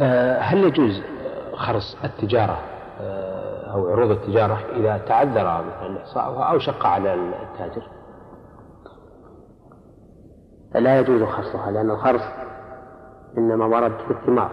آه، 0.00 0.38
هل 0.38 0.64
يجوز 0.64 1.02
خرص 1.54 1.96
التجارة 2.04 2.58
آه، 3.00 3.72
أو 3.72 3.88
عروض 3.88 4.10
التجارة 4.10 4.58
إذا 4.76 4.98
تعذر 4.98 5.64
مثلا 5.64 5.98
إحصاؤها 6.02 6.44
أو 6.44 6.58
شق 6.58 6.86
على 6.86 7.14
التاجر؟ 7.14 7.82
لا 10.74 11.00
يجوز 11.00 11.22
خرصها 11.22 11.70
لأن 11.70 11.90
الخرص 11.90 12.22
إنما 13.38 13.66
ورد 13.66 13.92
في 14.06 14.10
الثمار 14.10 14.50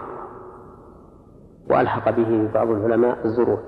وألحق 1.70 2.10
به 2.10 2.50
بعض 2.54 2.70
العلماء 2.70 3.18
الزروع. 3.24 3.58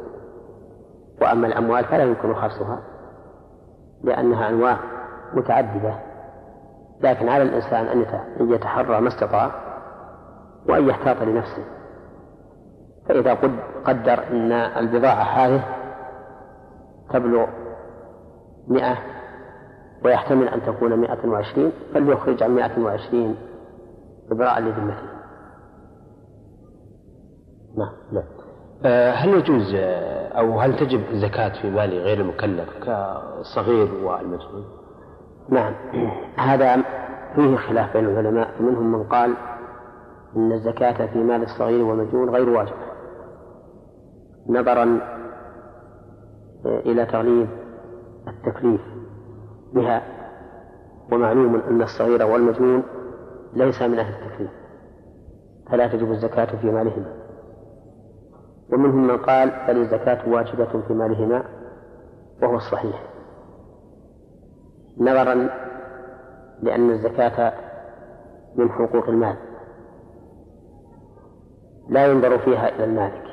وأما 1.23 1.47
الأموال 1.47 1.85
فلا 1.85 2.03
يمكن 2.03 2.35
خرصها 2.35 2.83
لأنها 4.05 4.49
أنواع 4.49 4.79
متعددة 5.35 5.99
لكن 7.01 7.29
على 7.29 7.43
الإنسان 7.43 7.87
أن 7.87 8.07
يتحرى 8.53 9.01
ما 9.01 9.09
استطاع 9.09 9.51
وأن 10.69 10.89
يحتاط 10.89 11.23
لنفسه. 11.23 11.65
فإذا 13.09 13.35
قدر 13.85 14.25
أن 14.31 14.53
البضاعة 14.53 15.23
هذه 15.23 15.63
تبلغ 17.11 17.47
مئة 18.69 18.97
ويحتمل 20.07 20.49
أن 20.49 20.63
تكون 20.63 20.97
مئة 20.97 21.29
وعشرين 21.29 21.73
فليخرج 21.95 22.43
عن 22.43 22.55
مئة 22.55 22.81
وعشرين 22.81 23.37
إبراء 24.31 24.61
لذمته. 24.61 25.17
نعم 27.79 27.93
نعم 28.13 28.25
آه، 28.85 29.13
هل 29.13 29.29
يجوز 29.29 29.75
آه، 29.75 30.29
أو 30.29 30.61
هل 30.61 30.77
تجب 30.77 31.01
الزكاة 31.11 31.63
في 31.63 31.71
مال 31.71 31.91
غير 31.91 32.21
المكلف 32.21 32.69
كالصغير 32.85 33.95
والمجنون؟ 34.05 34.65
نعم. 35.49 35.75
هذا 36.37 36.83
فيه 37.35 37.57
خلاف 37.57 37.97
بين 37.97 38.05
العلماء 38.05 38.51
فمنهم 38.59 38.93
من 38.93 39.05
قال 39.05 39.35
إن 40.37 40.53
الزكاة 40.53 41.07
في 41.07 41.19
مال 41.19 41.43
الصغير 41.43 41.85
والمجنون 41.85 42.31
غير 42.31 42.49
واجب. 42.49 42.75
نظرا 44.49 45.01
آه، 46.67 46.81
إلى 46.81 47.07
تغليظ 47.07 47.49
التكليف. 48.29 48.96
بها. 49.77 50.03
ومعلوم 51.13 51.57
أن 51.57 51.83
الصغير 51.83 52.27
والمجنون 52.27 52.83
ليس 53.53 53.83
من 53.83 53.99
أهل 53.99 54.15
التكليف 54.15 54.51
فلا 55.71 55.89
تجب 55.89 56.11
الزكاة 56.13 56.57
في 56.61 56.67
مالهما. 56.67 57.13
ومنهم 58.73 59.07
من 59.07 59.17
قال 59.17 59.53
بل 59.69 59.77
الزكاة 59.77 60.29
واجبة 60.29 60.83
في 60.89 60.95
مالهما 60.95 61.45
وهو 62.43 62.57
الصحيح. 62.57 63.03
نظرا 64.99 65.49
لأن 66.63 66.91
الزكاة 66.91 67.53
من 68.57 68.71
حقوق 68.71 69.09
المال. 69.09 69.37
لا 71.89 72.07
ينظر 72.07 72.39
فيها 72.39 72.69
إلى 72.69 72.85
المالك. 72.85 73.27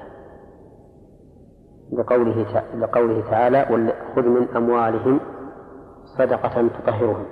لقوله 1.93 2.63
لقوله 2.75 3.29
تعالى 3.29 3.65
خذ 4.15 4.21
من 4.21 4.47
أموالهم 4.55 5.19
صدقة 6.17 6.67
تطهرهم 6.67 7.25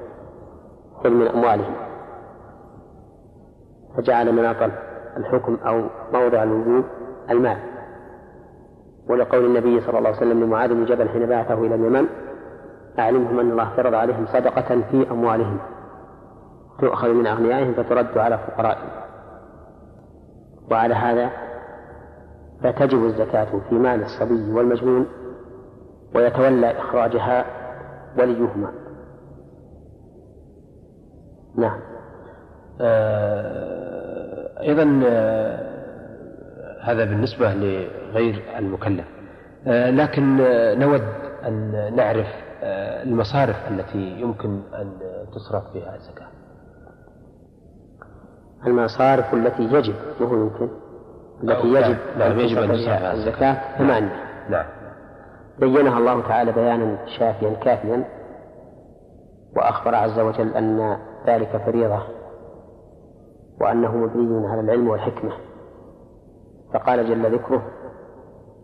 خذ 1.03 1.09
من 1.09 1.27
أموالهم. 1.27 1.73
فجعل 3.97 4.32
مناط 4.32 4.71
الحكم 5.17 5.55
أو 5.55 5.84
موضع 6.13 6.43
الوجوب 6.43 6.86
المال. 7.29 7.57
ولقول 9.09 9.45
النبي 9.45 9.82
صلى 9.82 9.97
الله 9.97 10.09
عليه 10.09 10.17
وسلم 10.17 10.43
لمعاذ 10.43 10.73
بن 10.73 10.86
جبل 10.86 11.09
حين 11.09 11.25
بعثه 11.25 11.53
إلى 11.53 11.75
اليمن 11.75 12.07
أعلمهم 12.99 13.39
أن 13.39 13.51
الله 13.51 13.69
فرض 13.75 13.93
عليهم 13.93 14.25
صدقة 14.25 14.82
في 14.91 15.11
أموالهم. 15.11 15.57
تؤخذ 16.79 17.13
من 17.13 17.27
أغنيائهم 17.27 17.73
فترد 17.73 18.17
على 18.17 18.38
فقرائهم. 18.38 18.89
وعلى 20.71 20.93
هذا 20.93 21.32
فتجب 22.63 23.05
الزكاة 23.05 23.47
في 23.69 23.75
مال 23.75 24.03
الصبي 24.03 24.53
والمجنون 24.53 25.07
ويتولى 26.15 26.71
إخراجها 26.79 27.61
وليهما. 28.18 28.72
نعم. 31.57 31.80
آه 32.82 34.62
أيضا 34.62 35.01
آه 35.05 35.72
هذا 36.84 37.05
بالنسبة 37.05 37.53
لغير 37.53 38.43
المكلف. 38.59 39.05
آه 39.68 39.89
لكن 39.89 40.39
آه 40.41 40.76
نود 40.76 41.03
أن 41.47 41.72
نعرف 41.95 42.28
آه 42.64 43.03
المصارف 43.03 43.55
التي 43.72 44.22
يمكن 44.22 44.62
أن 44.74 44.91
تصرف 45.36 45.64
بها 45.74 45.95
الزكاة. 45.95 46.28
المصارف 48.68 49.34
التي 49.34 49.64
يجب 49.64 49.95
وهو 50.22 50.36
يمكن 50.36 50.70
التي 51.43 51.68
يجب 51.68 51.97
نعم 52.20 52.39
يجب 52.39 52.57
أن 52.57 52.72
تصرف 52.72 53.01
الزكاة. 53.03 53.78
ثمانية 53.78 54.16
نعم. 54.49 54.66
بينها 55.70 55.97
الله 55.97 56.22
تعالى 56.22 56.51
بيانا 56.51 56.97
شافيا 57.05 57.53
كافيا 57.53 58.03
وأخبر 59.57 59.95
عز 59.95 60.20
وجل 60.20 60.53
أن 60.53 60.97
ذلك 61.28 61.62
فريضة 61.66 61.99
وأنه 63.62 63.95
مبني 63.97 64.47
على 64.47 64.62
العلم 64.62 64.88
والحكمة. 64.88 65.32
فقال 66.74 67.09
جل 67.09 67.36
ذكره 67.36 67.62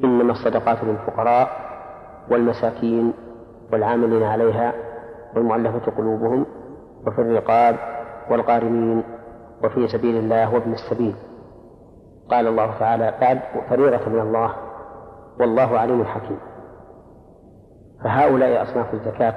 إنما 0.04 0.32
الصدقات 0.32 0.84
للفقراء 0.84 1.50
والمساكين 2.32 3.14
والعاملين 3.74 4.24
عليها 4.24 4.74
والمؤلفة 5.36 5.92
قلوبهم 5.92 6.46
وفي 7.08 7.22
الرقاب 7.22 7.76
والغارمين 8.32 9.04
وفي 9.64 9.88
سبيل 9.88 10.18
الله 10.18 10.54
وابن 10.54 10.74
السبيل. 10.74 11.16
قال 12.32 12.48
الله 12.48 12.80
تعالى 12.80 13.14
بعد 13.22 13.40
فريضة 13.70 14.10
من 14.10 14.20
الله 14.20 14.54
والله 15.40 15.80
عليم 15.80 16.06
حكيم. 16.06 16.38
فهؤلاء 18.04 18.64
أصناف 18.64 18.94
الزكاة 18.94 19.36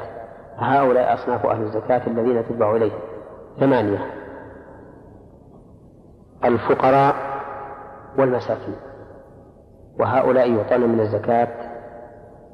فهؤلاء 0.58 1.14
أصناف 1.14 1.46
أهل 1.46 1.62
الزكاة 1.62 2.06
الذين 2.06 2.44
تتبع 2.48 2.76
إليهم 2.76 2.98
ثمانية 3.61 4.06
الفقراء 6.44 7.14
والمساكين. 8.18 8.76
وهؤلاء 9.98 10.52
يعطون 10.52 10.80
من 10.80 11.00
الزكاة 11.00 11.48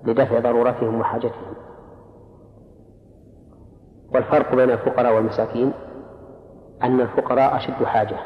لدفع 0.04 0.38
ضرورتهم 0.38 1.00
وحاجتهم. 1.00 1.54
والفرق 4.14 4.54
بين 4.54 4.70
الفقراء 4.70 5.14
والمساكين 5.14 5.72
أن 6.82 7.00
الفقراء 7.00 7.56
أشد 7.56 7.84
حاجة. 7.84 8.16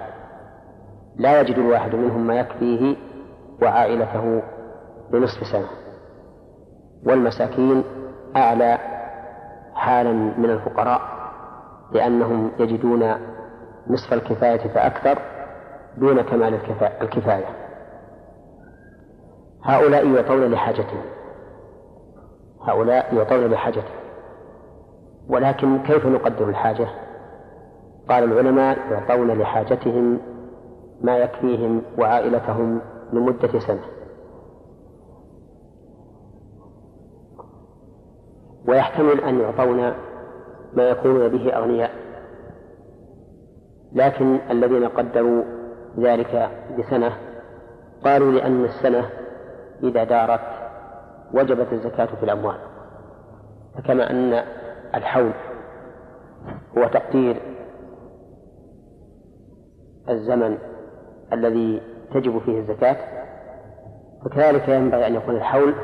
لا 1.16 1.40
يجد 1.40 1.58
الواحد 1.58 1.94
منهم 1.94 2.26
ما 2.26 2.34
يكفيه 2.34 2.96
وعائلته 3.62 4.42
لنصف 5.12 5.46
سنة. 5.46 5.68
والمساكين 7.06 7.84
أعلى 8.36 8.78
حالا 9.74 10.12
من 10.12 10.50
الفقراء 10.50 11.00
لأنهم 11.92 12.50
يجدون 12.58 13.14
نصف 13.88 14.12
الكفاية 14.12 14.68
فأكثر 14.68 15.18
دون 15.96 16.22
كمال 16.22 16.58
الكفاية. 17.02 17.46
هؤلاء 19.62 20.08
يعطون 20.08 20.44
لحاجتهم. 20.50 21.02
هؤلاء 22.62 23.14
يعطون 23.14 23.46
لحاجتهم. 23.46 24.00
ولكن 25.28 25.78
كيف 25.82 26.06
نقدر 26.06 26.48
الحاجة؟ 26.48 26.88
قال 28.08 28.24
العلماء 28.24 28.78
يعطون 28.90 29.30
لحاجتهم 29.30 30.18
ما 31.00 31.18
يكفيهم 31.18 31.82
وعائلتهم 31.98 32.80
لمدة 33.12 33.58
سنة. 33.58 33.99
ويحتمل 38.68 39.20
أن 39.20 39.40
يعطون 39.40 39.92
ما 40.72 40.88
يكونون 40.88 41.28
به 41.28 41.56
أغنياء. 41.56 41.90
لكن 43.92 44.38
الذين 44.50 44.88
قدروا 44.88 45.44
ذلك 45.98 46.50
بسنة 46.78 47.12
قالوا 48.04 48.32
لأن 48.32 48.64
السنة 48.64 49.10
إذا 49.82 50.04
دارت 50.04 50.40
وجبت 51.34 51.72
الزكاة 51.72 52.06
في 52.06 52.22
الأموال. 52.22 52.56
فكما 53.78 54.10
أن 54.10 54.44
الحول 54.94 55.32
هو 56.78 56.86
تقدير 56.86 57.36
الزمن 60.08 60.58
الذي 61.32 61.82
تجب 62.14 62.38
فيه 62.38 62.58
الزكاة. 62.58 62.96
فكذلك 64.24 64.68
ينبغي 64.68 65.06
أن 65.06 65.14
يكون 65.14 65.36
الحول 65.36 65.74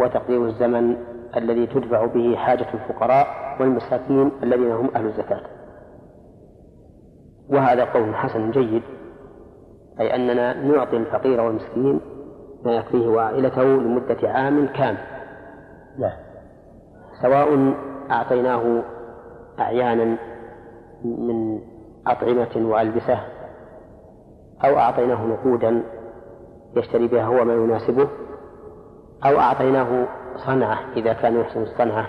هو 0.00 0.06
تقدير 0.06 0.46
الزمن 0.46 0.96
الذي 1.36 1.66
تدفع 1.66 2.06
به 2.06 2.36
حاجة 2.36 2.66
الفقراء 2.74 3.26
والمساكين 3.60 4.30
الذين 4.42 4.72
هم 4.72 4.90
أهل 4.96 5.06
الزكاة. 5.06 5.40
وهذا 7.48 7.84
قول 7.84 8.14
حسن 8.14 8.50
جيد 8.50 8.82
أي 10.00 10.14
أننا 10.14 10.62
نعطي 10.62 10.96
الفقير 10.96 11.40
والمسكين 11.40 12.00
ما 12.64 12.72
يكفيه 12.72 13.08
وعائلته 13.08 13.62
لمدة 13.62 14.28
عام 14.28 14.66
كامل. 14.66 14.98
لا 15.98 16.12
سواء 17.22 17.74
أعطيناه 18.10 18.82
أعيانا 19.60 20.16
من 21.04 21.60
أطعمة 22.06 22.56
وألبسة 22.56 23.18
أو 24.64 24.78
أعطيناه 24.78 25.26
نقودا 25.26 25.82
يشتري 26.76 27.08
بها 27.08 27.24
هو 27.24 27.44
ما 27.44 27.54
يناسبه 27.54 28.08
أو 29.24 29.38
أعطيناه 29.38 30.06
صنعة 30.36 30.78
إذا 30.96 31.12
كان 31.12 31.40
يحسن 31.40 31.62
الصنعة 31.62 32.06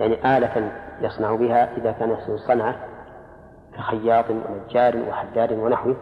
يعني 0.00 0.36
آلة 0.36 0.72
يصنع 1.00 1.34
بها 1.34 1.76
إذا 1.76 1.92
كان 1.92 2.10
يحسن 2.10 2.32
الصنعة 2.32 2.76
كخياط 3.76 4.24
ونجار 4.30 4.96
وحداد 5.08 5.52
ونحوه. 5.52 5.96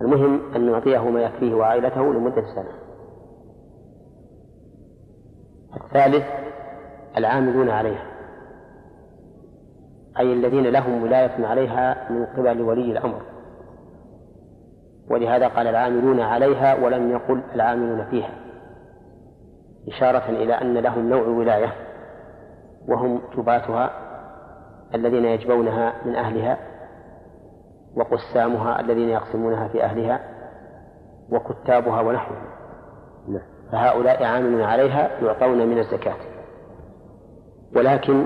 المهم 0.00 0.54
أن 0.56 0.70
نعطيه 0.70 1.10
ما 1.10 1.22
يكفيه 1.22 1.54
وعائلته 1.54 2.14
لمدة 2.14 2.42
سنة. 2.54 2.72
الثالث 5.76 6.24
العاملون 7.16 7.70
عليها 7.70 8.06
أي 10.18 10.32
الذين 10.32 10.66
لهم 10.66 11.02
ولاية 11.02 11.46
عليها 11.46 12.12
من 12.12 12.26
قبل 12.26 12.62
ولي 12.62 12.92
الأمر. 12.92 13.22
ولهذا 15.10 15.48
قال 15.48 15.66
العاملون 15.66 16.20
عليها 16.20 16.84
ولم 16.84 17.10
يقل 17.10 17.40
العاملون 17.54 18.04
فيها. 18.04 18.43
إشارة 19.88 20.30
إلى 20.30 20.54
أن 20.54 20.74
لهم 20.74 21.08
نوع 21.08 21.26
ولاية 21.26 21.72
وهم 22.88 23.20
جباتها 23.36 23.90
الذين 24.94 25.24
يجبونها 25.24 25.92
من 26.04 26.14
أهلها 26.14 26.58
وقسامها 27.96 28.80
الذين 28.80 29.08
يقسمونها 29.08 29.68
في 29.68 29.84
أهلها 29.84 30.20
وكتابها 31.30 32.00
ونحوهم 32.00 32.54
فهؤلاء 33.72 34.24
عاملون 34.24 34.62
عليها 34.62 35.20
يعطون 35.22 35.66
من 35.66 35.78
الزكاة. 35.78 36.16
ولكن 37.76 38.24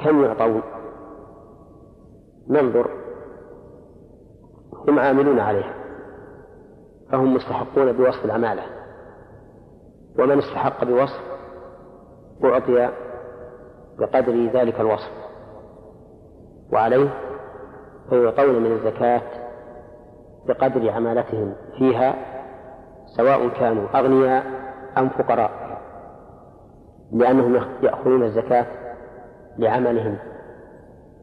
كم 0.00 0.24
يعطون؟ 0.24 0.62
ننظر. 2.48 2.90
هم 4.88 4.98
عاملون 4.98 5.40
عليها. 5.40 5.74
فهم 7.12 7.34
مستحقون 7.34 7.92
بوصف 7.92 8.24
العمالة 8.24 8.62
ومن 10.18 10.38
استحق 10.38 10.84
بوصف 10.84 11.20
أعطي 12.44 12.90
بقدر 13.98 14.46
ذلك 14.46 14.80
الوصف. 14.80 15.10
وعليه 16.72 17.08
فيعطون 18.10 18.62
من 18.62 18.72
الزكاة 18.72 19.22
بقدر 20.46 20.90
عمالتهم 20.90 21.54
فيها 21.78 22.14
سواء 23.16 23.48
كانوا 23.48 23.88
أغنياء 23.94 24.44
أم 24.98 25.08
فقراء 25.08 25.50
لأنهم 27.12 27.64
يأخذون 27.82 28.22
الزكاة 28.22 28.66
لعملهم 29.58 30.18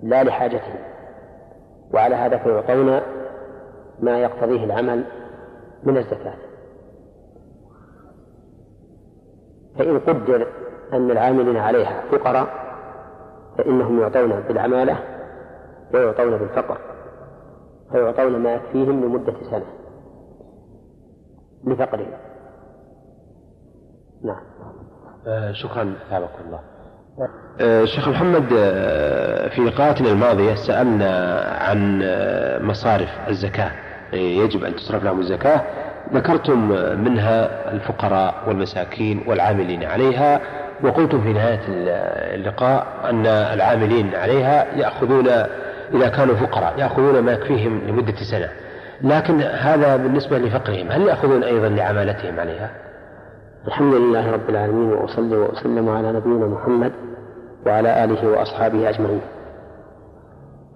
لا 0.03 0.23
لحاجتهم. 0.23 0.79
وعلى 1.93 2.15
هذا 2.15 2.37
فيعطون 2.37 3.01
ما 3.99 4.19
يقتضيه 4.19 4.63
العمل 4.63 5.05
من 5.83 5.97
الزكاة. 5.97 6.35
فإن 9.77 9.99
قدر 9.99 10.47
أن 10.93 11.11
العاملين 11.11 11.57
عليها 11.57 12.03
فقراء 12.11 12.47
فإنهم 13.57 14.01
يعطون 14.01 14.39
بالعمالة 14.47 14.97
ويعطون 15.93 16.37
بالفقر 16.37 16.77
فيعطون 17.91 18.39
ما 18.39 18.53
يكفيهم 18.53 19.05
لمدة 19.05 19.33
سنة 19.51 19.65
لفقرهم. 21.67 22.11
نعم. 24.23 24.41
آه 25.27 25.51
شكرا 25.51 25.95
أثابكم 26.07 26.45
الله. 26.45 26.59
آه 27.61 27.85
شيخ 27.85 28.07
محمد 28.07 28.45
آه 28.57 29.49
في 29.49 29.61
لقاءاتنا 29.61 30.11
الماضية 30.11 30.55
سألنا 30.55 31.41
عن 31.61 32.01
آه، 32.03 32.59
مصارف 32.59 33.09
الزكاة. 33.27 33.71
يجب 34.13 34.63
أن 34.63 34.75
تصرف 34.75 35.03
لهم 35.03 35.19
الزكاة. 35.19 35.61
ذكرتم 36.13 36.69
منها 37.03 37.71
الفقراء 37.71 38.35
والمساكين 38.47 39.23
والعاملين 39.27 39.83
عليها 39.83 40.41
وقلتم 40.83 41.21
في 41.21 41.33
نهاية 41.33 41.61
اللقاء 42.35 42.87
أن 43.09 43.25
العاملين 43.25 44.15
عليها 44.15 44.75
يأخذون 44.75 45.27
إذا 45.93 46.09
كانوا 46.09 46.35
فقراء 46.35 46.73
يأخذون 46.77 47.19
ما 47.19 47.31
يكفيهم 47.31 47.81
لمدة 47.87 48.15
سنة. 48.31 48.49
لكن 49.01 49.41
هذا 49.41 49.95
بالنسبة 49.95 50.37
لفقرهم 50.37 50.91
هل 50.91 51.01
يأخذون 51.01 51.43
أيضا 51.43 51.69
لعمالتهم 51.69 52.39
عليها؟ 52.39 52.69
الحمد 53.67 53.93
لله 53.93 54.31
رب 54.31 54.49
العالمين 54.49 54.93
وأصلي 54.93 55.35
وأسلم 55.35 55.89
على 55.89 56.11
نبينا 56.11 56.47
محمد 56.47 56.91
وعلى 57.65 58.03
آله 58.03 58.27
وأصحابه 58.27 58.89
أجمعين. 58.89 59.21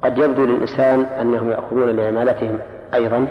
قد 0.03 0.17
يبدو 0.17 0.45
للإنسان 0.45 1.05
أنهم 1.21 1.51
يأخذون 1.51 1.89
لعمالتهم 1.89 2.59
أيضا 2.93 3.27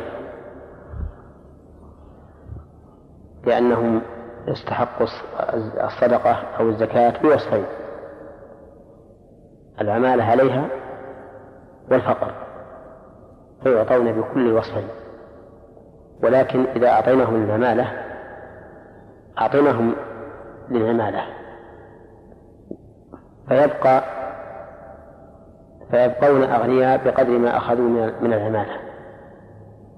لأنهم 3.47 4.01
يستحقوا 4.49 5.07
الصدقة 5.87 6.31
أو 6.61 6.69
الزكاة 6.69 7.23
بوصفين. 7.23 7.65
العمالة 9.81 10.25
عليها 10.25 10.69
والفقر. 11.91 12.35
فيعطون 13.63 14.13
بكل 14.13 14.53
وصفين. 14.53 14.89
ولكن 16.23 16.65
إذا 16.65 16.89
أعطيناهم 16.89 17.45
العمالة 17.45 17.93
أعطيناهم 19.39 19.95
للعمالة. 20.71 21.23
فيبقى 23.49 24.03
فيبقون 25.91 26.43
أغنياء 26.43 27.05
بقدر 27.05 27.39
ما 27.39 27.57
أخذوا 27.57 27.89
من 28.21 28.33
العمالة. 28.33 28.77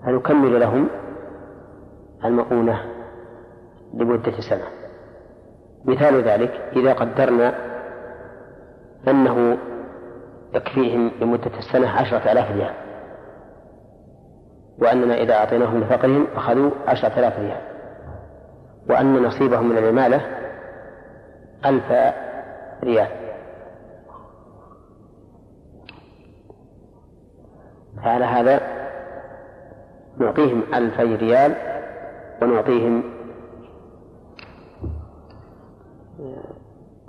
فنكمل 0.04 0.60
لهم 0.60 0.88
المؤونة 2.24 2.89
لمدة 3.94 4.40
سنة. 4.40 4.64
مثال 5.84 6.22
ذلك 6.22 6.50
إذا 6.76 6.92
قدرنا 6.92 7.54
أنه 9.08 9.58
يكفيهم 10.54 11.10
لمدة 11.20 11.58
السنة 11.58 11.88
عشرة 11.88 12.32
آلاف 12.32 12.50
ريال. 12.50 12.74
وأننا 14.78 15.14
إذا 15.14 15.34
أعطيناهم 15.34 15.80
لفقرهم 15.80 16.26
أخذوا 16.36 16.70
عشرة 16.86 17.18
آلاف 17.18 17.38
ريال. 17.38 17.60
وأن 18.90 19.22
نصيبهم 19.22 19.68
من 19.68 19.78
العمالة 19.78 20.20
ألف 21.66 22.14
ريال. 22.84 23.08
فعلى 28.04 28.24
هذا 28.24 28.60
نعطيهم 30.18 30.62
ألفي 30.74 31.14
ريال 31.14 31.54
ونعطيهم 32.42 33.02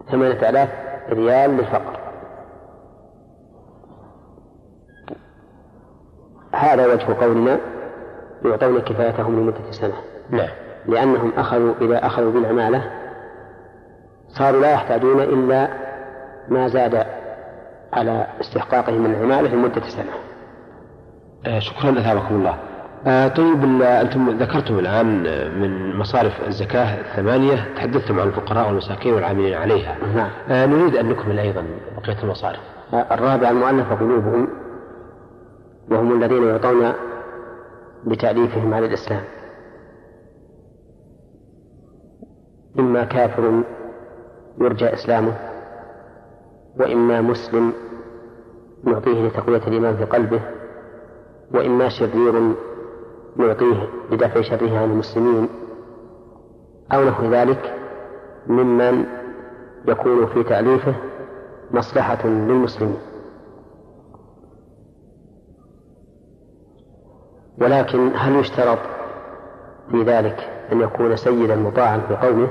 ثمانية 0.10 0.50
آلاف 0.50 0.70
ريال 1.10 1.50
للفقر. 1.50 2.00
هذا 6.54 6.94
وجه 6.94 7.14
قولنا 7.14 7.60
يعطون 8.46 8.80
كفايتهم 8.80 9.40
لمدة 9.40 9.72
سنة. 9.72 9.94
نعم. 10.30 10.50
لأنهم 10.86 11.32
أخذوا 11.38 11.74
إذا 11.82 12.06
أخذوا 12.06 12.32
بالعمالة 12.32 12.92
صاروا 14.28 14.62
لا 14.62 14.72
يحتاجون 14.72 15.22
إلا 15.22 15.68
ما 16.48 16.68
زاد 16.68 17.06
على 17.94 18.28
استحقاقهم 18.42 19.02
من 19.02 19.14
العمالة 19.14 19.56
لمدة 19.56 19.82
سنة. 19.82 20.12
آه 21.46 21.60
شكرا 21.60 21.92
أثابكم 21.92 22.36
الله. 22.36 22.58
آه 23.08 23.28
طيب 23.28 23.82
أنتم 23.82 24.30
ذكرتم 24.30 24.80
الآن 24.80 25.24
من 25.62 25.96
مصارف 25.96 26.48
الزكاة 26.48 27.00
الثمانية 27.02 27.74
تحدثتم 27.76 28.20
عن 28.20 28.28
الفقراء 28.28 28.68
والمساكين 28.68 29.14
والعاملين 29.14 29.54
عليها. 29.54 29.98
نعم. 30.16 30.30
آه 30.50 30.66
نريد 30.66 30.96
أن 30.96 31.10
نكمل 31.10 31.40
أيضا 31.40 31.66
بقية 31.98 32.24
المصارف. 32.24 32.60
آه 32.94 33.14
الرابع 33.14 33.50
المؤلفة 33.50 33.96
قلوبهم 33.96 34.48
وهم 35.92 36.24
الذين 36.24 36.44
يعطون 36.44 36.94
بتأليفهم 38.06 38.74
على 38.74 38.86
الإسلام. 38.86 39.22
إما 42.80 43.04
كافر 43.04 43.64
يرجى 44.62 44.94
إسلامه 44.94 45.34
وإما 46.80 47.22
مسلم 47.22 47.74
نعطيه 48.84 49.28
لتقوية 49.28 49.62
الإيمان 49.68 49.98
في 49.98 50.04
قلبه 50.04 50.42
وإما 51.54 51.90
شرير 51.90 52.54
نعطيه 53.36 53.88
لدفع 54.12 54.42
شره 54.42 54.78
عن 54.80 54.92
المسلمين 54.92 55.50
أو 56.94 57.04
نحو 57.04 57.26
ذلك 57.26 57.74
ممن 58.48 59.06
يكون 59.88 60.28
في 60.28 60.44
تأليفه 60.44 60.96
مصلحة 61.72 62.28
للمسلمين. 62.28 62.98
ولكن 67.62 68.12
هل 68.16 68.36
يشترط 68.36 68.80
في 69.92 70.04
ذلك 70.04 70.50
أن 70.72 70.82
يكون 70.82 71.16
سيدا 71.16 71.56
مطاعا 71.56 71.98
في 71.98 72.16
قومه 72.16 72.48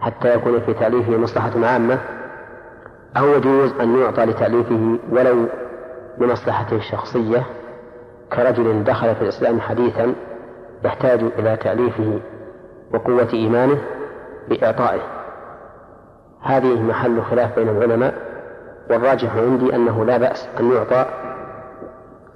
حتى 0.00 0.34
يكون 0.34 0.60
في 0.60 0.74
تأليفه 0.74 1.16
مصلحة 1.16 1.66
عامة؟ 1.66 1.98
أو 3.16 3.26
يجوز 3.26 3.72
أن 3.72 3.98
يعطى 3.98 4.24
لتأليفه 4.24 4.98
ولو 5.10 5.46
لمصلحته 6.18 6.76
الشخصية 6.76 7.46
كرجل 8.32 8.84
دخل 8.84 9.14
في 9.14 9.22
الإسلام 9.22 9.60
حديثا 9.60 10.14
يحتاج 10.84 11.20
إلى 11.38 11.56
تأليفه 11.56 12.20
وقوة 12.94 13.28
إيمانه 13.32 13.78
بإعطائه. 14.48 15.00
هذه 16.42 16.82
محل 16.82 17.22
خلاف 17.22 17.58
بين 17.58 17.68
العلماء 17.68 18.14
والراجح 18.90 19.36
عندي 19.36 19.74
أنه 19.76 20.04
لا 20.04 20.16
بأس 20.16 20.48
أن 20.60 20.72
يعطى 20.72 21.06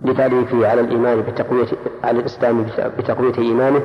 لتأليفه 0.03 0.69
على 0.69 0.81
الإيمان 0.81 1.23
بتقوية 1.23 1.67
على 2.05 2.19
الإسلام 2.19 2.67
بتقوية 2.99 3.39
إيمانه 3.39 3.83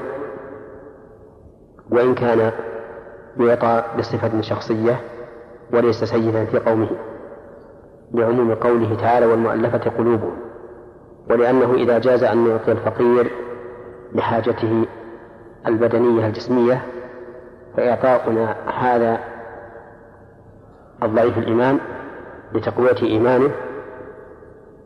وإن 1.92 2.16
كان 2.16 2.52
يعطى 3.40 3.84
بصفة 4.00 4.42
شخصية 4.42 5.00
وليس 5.74 6.04
سيدا 6.04 6.46
في 6.46 6.60
قومه 6.60 6.90
لعموم 8.14 8.56
قوله 8.56 8.96
تعالى 9.02 9.26
والمؤلفة 9.26 9.92
قلوبهم. 9.98 10.38
ولأنه 11.30 11.74
إذا 11.74 12.00
جاز 12.00 12.24
أن 12.24 12.48
يعطي 12.48 12.72
الفقير 12.72 13.32
لحاجته 14.16 14.86
البدنية 15.68 16.28
الجسمية 16.28 16.86
فإعطاؤنا 17.78 18.56
هذا 18.80 19.20
الضعيف 21.04 21.38
الإيمان 21.38 21.80
لتقوية 22.54 22.96
إيمانه 23.04 23.52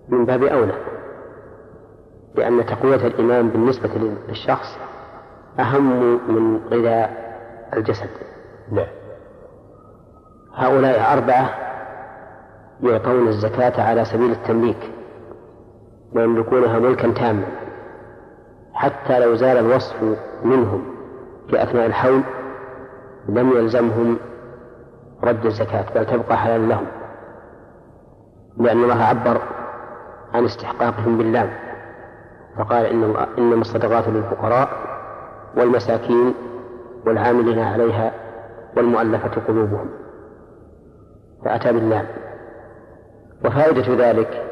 من 0.09 0.25
باب 0.25 0.43
أولى. 0.43 0.73
لأن 2.35 2.65
تقوية 2.65 3.07
الإيمان 3.07 3.49
بالنسبة 3.49 3.89
للشخص 4.29 4.77
أهم 5.59 6.19
من 6.33 6.59
غذاء 6.71 7.27
الجسد. 7.73 8.09
نعم. 8.71 8.87
هؤلاء 10.55 11.13
أربعة 11.13 11.49
يعطون 12.83 13.27
الزكاة 13.27 13.81
على 13.81 14.05
سبيل 14.05 14.31
التمليك. 14.31 14.96
ويملكونها 16.15 16.79
ملكا 16.79 17.11
تاما 17.11 17.43
حتى 18.73 19.19
لو 19.19 19.35
زال 19.35 19.57
الوصف 19.57 19.95
منهم 20.43 20.85
في 21.49 21.63
أثناء 21.63 21.85
الحول 21.85 22.21
لم 23.29 23.51
يلزمهم 23.51 24.17
رد 25.23 25.45
الزكاة 25.45 25.85
بل 25.95 26.05
تبقى 26.05 26.37
حلالا 26.37 26.65
لهم 26.65 26.85
لأن 28.57 28.83
الله 28.83 29.03
عبر 29.03 29.41
عن 30.33 30.45
استحقاقهم 30.45 31.17
باللام 31.17 31.49
فقال 32.57 32.85
إن 32.85 33.15
إنما 33.37 33.61
الصدقات 33.61 34.07
للفقراء 34.07 34.69
والمساكين 35.57 36.33
والعاملين 37.05 37.59
عليها 37.59 38.11
والمؤلفة 38.77 39.41
قلوبهم 39.47 39.89
فأتى 41.45 41.73
باللام. 41.73 42.05
وفائدة 43.45 44.09
ذلك 44.09 44.46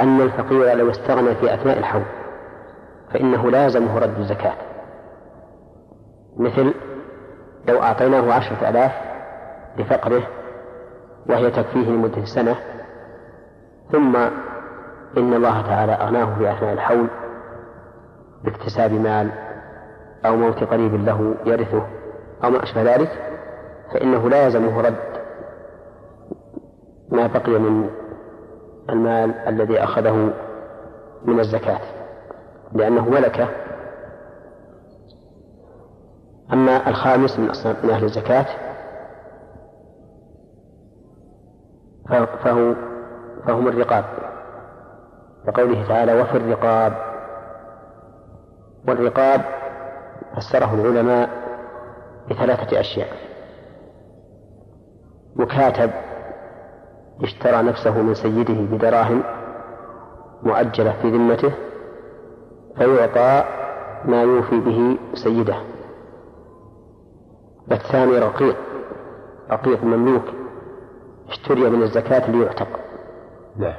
أن 0.00 0.20
الفقير 0.20 0.74
لو 0.74 0.90
استغنى 0.90 1.34
في 1.34 1.54
أثناء 1.54 1.78
الحول 1.78 2.02
فإنه 3.12 3.50
لازمه 3.50 3.98
رد 3.98 4.18
الزكاة. 4.18 4.54
مثل 6.36 6.74
لو 7.68 7.82
أعطيناه 7.82 8.32
عشرة 8.34 8.68
آلاف 8.68 8.92
لفقره 9.78 10.22
وهي 11.28 11.50
تكفيه 11.50 11.90
لمدة 11.90 12.24
سنة 12.24 12.56
ثم 13.92 14.16
إن 15.16 15.34
الله 15.34 15.62
تعالى 15.62 15.92
أغناه 15.92 16.38
في 16.38 16.52
أثناء 16.52 16.72
الحول 16.72 17.06
باكتساب 18.44 18.92
مال 18.92 19.30
أو 20.26 20.36
موت 20.36 20.64
قريب 20.64 20.94
له 20.94 21.34
يرثه 21.44 21.86
أو 22.44 22.50
ما 22.50 22.62
أشبه 22.62 22.82
ذلك 22.82 23.10
فإنه 23.92 24.28
لا 24.30 24.44
يلزمه 24.44 24.80
رد 24.80 24.96
ما 27.08 27.26
بقي 27.26 27.58
من 27.58 27.90
المال 28.90 29.34
الذي 29.34 29.84
أخذه 29.84 30.32
من 31.24 31.40
الزكاة 31.40 31.80
لأنه 32.72 33.08
ملكة. 33.08 33.48
أما 36.52 36.88
الخامس 36.88 37.38
من 37.38 37.48
من 37.84 37.90
أهل 37.90 38.04
الزكاة 38.04 38.46
فهو 42.08 42.74
فهم 43.46 43.68
الرقاب. 43.68 44.04
وقوله 45.48 45.88
تعالى 45.88 46.20
وفي 46.20 46.36
الرقاب. 46.36 46.92
والرقاب 48.88 49.40
فسره 50.36 50.74
العلماء 50.74 51.30
بثلاثة 52.30 52.80
أشياء 52.80 53.08
مكاتب 55.36 55.90
اشترى 57.22 57.62
نفسه 57.62 58.02
من 58.02 58.14
سيده 58.14 58.54
بدراهم 58.54 59.22
مؤجلة 60.42 60.94
في 61.02 61.10
ذمته 61.10 61.52
فيعطى 62.76 63.44
ما 64.04 64.22
يوفي 64.22 64.60
به 64.60 64.98
سيده. 65.14 65.56
والثاني 67.70 68.18
رقيق 68.18 68.56
رقيق 69.50 69.84
مملوك 69.84 70.24
اشتري 71.28 71.70
من 71.70 71.82
الزكاة 71.82 72.30
ليعتق. 72.30 72.68
نعم. 73.56 73.74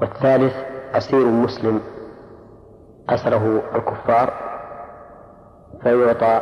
والثالث 0.00 0.54
أسير 0.94 1.26
مسلم 1.26 1.80
أسره 3.08 3.62
الكفار 3.74 4.32
فيعطى 5.82 6.40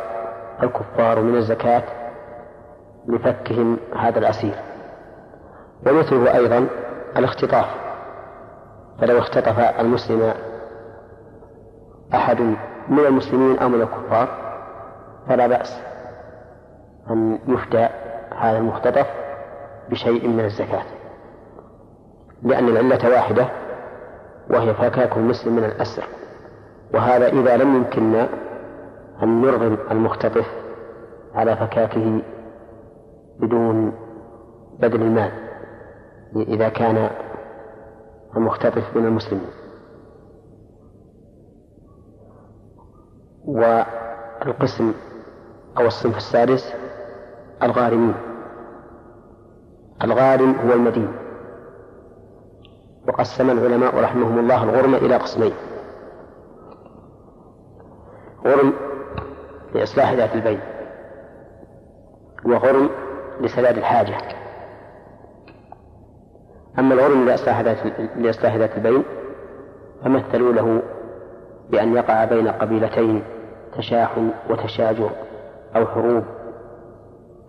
الكفار 0.63 1.21
من 1.21 1.35
الزكاة 1.35 1.83
لفكهم 3.07 3.77
هذا 3.95 4.19
الأسير. 4.19 4.55
ومثله 5.85 6.35
أيضا 6.35 6.67
الاختطاف 7.17 7.65
فلو 9.01 9.17
اختطف 9.17 9.59
المسلم 9.59 10.33
أحد 12.13 12.41
من 12.89 12.99
المسلمين 12.99 13.59
أو 13.59 13.69
من 13.69 13.81
الكفار 13.81 14.27
فلا 15.27 15.47
بأس 15.47 15.79
أن 17.09 17.39
يفدى 17.47 17.87
هذا 18.37 18.57
المختطف 18.57 19.07
بشيء 19.89 20.27
من 20.27 20.45
الزكاة 20.45 20.83
لأن 22.43 22.67
العلة 22.67 23.09
واحدة 23.09 23.47
وهي 24.49 24.73
فكاك 24.73 25.17
المسلم 25.17 25.55
من 25.55 25.63
الأسر 25.63 26.03
وهذا 26.93 27.27
إذا 27.27 27.57
لم 27.57 27.75
يمكننا 27.75 28.29
أن 29.23 29.41
نرغم 29.41 29.77
المختطف 29.91 30.45
على 31.35 31.55
فكاكه 31.55 32.21
بدون 33.39 33.93
بذل 34.79 35.01
المال. 35.01 35.46
إذا 36.35 36.69
كان 36.69 37.09
المختطف 38.37 38.97
من 38.97 39.05
المسلمين. 39.05 39.49
والقسم 43.45 44.93
أو 45.77 45.85
الصنف 45.85 46.17
السادس 46.17 46.73
الغارمين. 47.63 48.13
الغارم 50.03 50.55
هو 50.55 50.73
المدين. 50.73 51.13
وقسم 53.07 53.49
العلماء 53.49 53.99
رحمهم 53.99 54.39
الله 54.39 54.63
الغرم 54.63 54.95
إلى 54.95 55.17
قسمين. 55.17 55.53
غرم 58.45 58.73
لإصلاح 59.75 60.13
ذات 60.13 60.35
البين. 60.35 60.59
وغرم 62.45 62.89
لسداد 63.41 63.77
الحاجة. 63.77 64.36
أما 66.79 66.95
ذات 67.61 67.77
لإصلاح 68.17 68.55
ذات 68.55 68.77
البين 68.77 69.03
فمثلوا 70.03 70.53
له 70.53 70.81
بأن 71.69 71.95
يقع 71.95 72.25
بين 72.25 72.47
قبيلتين 72.47 73.23
تشاحن 73.77 74.31
وتشاجر 74.49 75.09
أو 75.75 75.85
حروب 75.85 76.23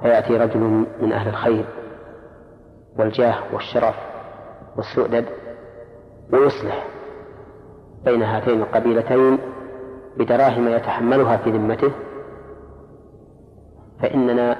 فيأتي 0.02 0.36
رجل 0.36 0.84
من 1.00 1.12
أهل 1.12 1.28
الخير 1.28 1.64
والجاه 2.98 3.34
والشرف 3.52 3.94
والسؤدد 4.76 5.24
ويصلح 6.32 6.86
بين 8.04 8.22
هاتين 8.22 8.62
القبيلتين 8.62 9.38
بدراهم 10.16 10.68
يتحملها 10.68 11.36
في 11.36 11.50
ذمته 11.50 11.90
فإننا 14.02 14.56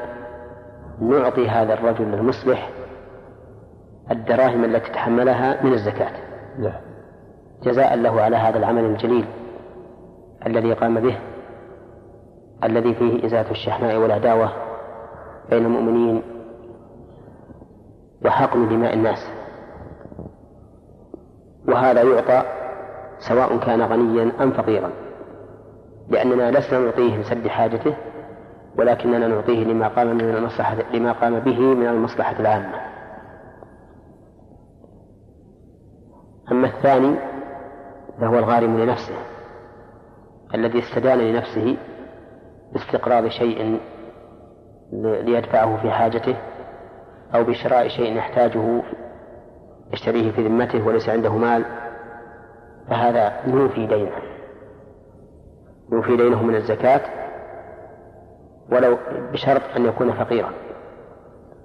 نعطي 1.01 1.49
هذا 1.49 1.75
الرجل 1.75 2.15
المصلح 2.15 2.71
الدراهم 4.11 4.65
التي 4.65 4.93
تحملها 4.93 5.65
من 5.65 5.73
الزكاة. 5.73 6.13
نعم. 6.59 6.81
جزاء 7.63 7.97
له 7.97 8.21
على 8.21 8.37
هذا 8.37 8.59
العمل 8.59 8.85
الجليل 8.85 9.25
الذي 10.47 10.73
قام 10.73 11.01
به 11.01 11.19
الذي 12.65 12.95
فيه 12.95 13.27
إزالة 13.27 13.51
الشحناء 13.51 13.97
والعداوة 13.97 14.53
بين 15.51 15.67
المؤمنين 15.67 16.23
وحقن 18.25 18.69
دماء 18.69 18.95
الناس. 18.95 19.31
وهذا 21.69 22.03
يعطى 22.03 22.43
سواء 23.29 23.59
كان 23.59 23.83
غنيا 23.83 24.33
أم 24.41 24.53
فقيرا 24.53 24.91
لأننا 26.09 26.51
لسنا 26.51 26.79
نعطيه 26.79 27.21
لسد 27.21 27.49
حاجته 27.49 27.95
ولكننا 28.79 29.27
نعطيه 29.27 29.65
لما 29.65 29.89
قام 29.89 30.17
من 30.17 30.21
المصلحة 30.21 30.77
لما 30.95 31.13
قام 31.13 31.39
به 31.39 31.61
من 31.61 31.87
المصلحة 31.87 32.41
العامة. 32.41 32.98
أما 36.53 36.67
الثاني 36.67 37.17
فهو 38.21 38.39
الغارم 38.39 38.79
لنفسه 38.79 39.15
الذي 40.55 40.79
استدان 40.79 41.19
لنفسه 41.19 41.77
باستقراض 42.73 43.27
شيء 43.29 43.81
ليدفعه 44.93 45.83
في 45.83 45.91
حاجته 45.91 46.37
أو 47.35 47.45
بشراء 47.45 47.89
شيء 47.89 48.17
يحتاجه 48.17 48.83
يشتريه 49.93 50.33
في 50.33 50.47
ذمته 50.49 50.87
وليس 50.87 51.09
عنده 51.09 51.37
مال 51.37 51.65
فهذا 52.91 53.33
يوفي 53.47 53.87
دينه 53.87 54.13
يوفي 55.93 56.17
دينه 56.17 56.43
من 56.43 56.55
الزكاة 56.55 57.01
ولو 58.73 58.99
بشرط 59.33 59.63
أن 59.77 59.85
يكون 59.85 60.13
فقيرا 60.13 60.53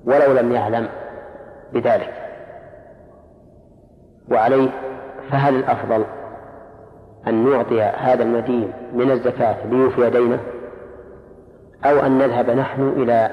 ولو 0.06 0.34
لم 0.34 0.52
يعلم 0.52 0.90
بذلك. 1.74 2.23
وعليه 4.32 4.70
فهل 5.32 5.56
الأفضل 5.56 6.06
أن 7.28 7.50
نعطي 7.50 7.82
هذا 7.82 8.24
المدين 8.24 8.74
من 8.94 9.12
الزكاة 9.12 9.68
ليوفي 9.68 10.10
دينه 10.10 10.40
أو 11.86 12.00
أن 12.00 12.18
نذهب 12.18 12.50
نحن 12.50 12.90
إلى 12.90 13.30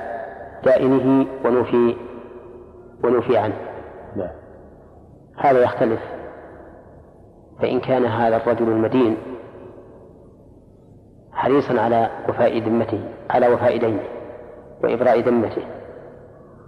دائنه 0.64 1.26
ونوفي 1.45 1.97
ونوفي 3.05 3.36
عنه 3.36 3.57
لا. 4.16 4.30
هذا 5.36 5.62
يختلف 5.62 6.01
فإن 7.62 7.80
كان 7.80 8.05
هذا 8.05 8.36
الرجل 8.36 8.68
المدين 8.68 9.16
حريصا 11.32 11.80
على 11.80 12.11
وفاء 12.28 12.59
ذمته 12.59 13.01
على 13.30 13.49
وفاء 13.49 13.76
دينه 13.76 14.03
وإبراء 14.84 15.20
ذمته 15.20 15.62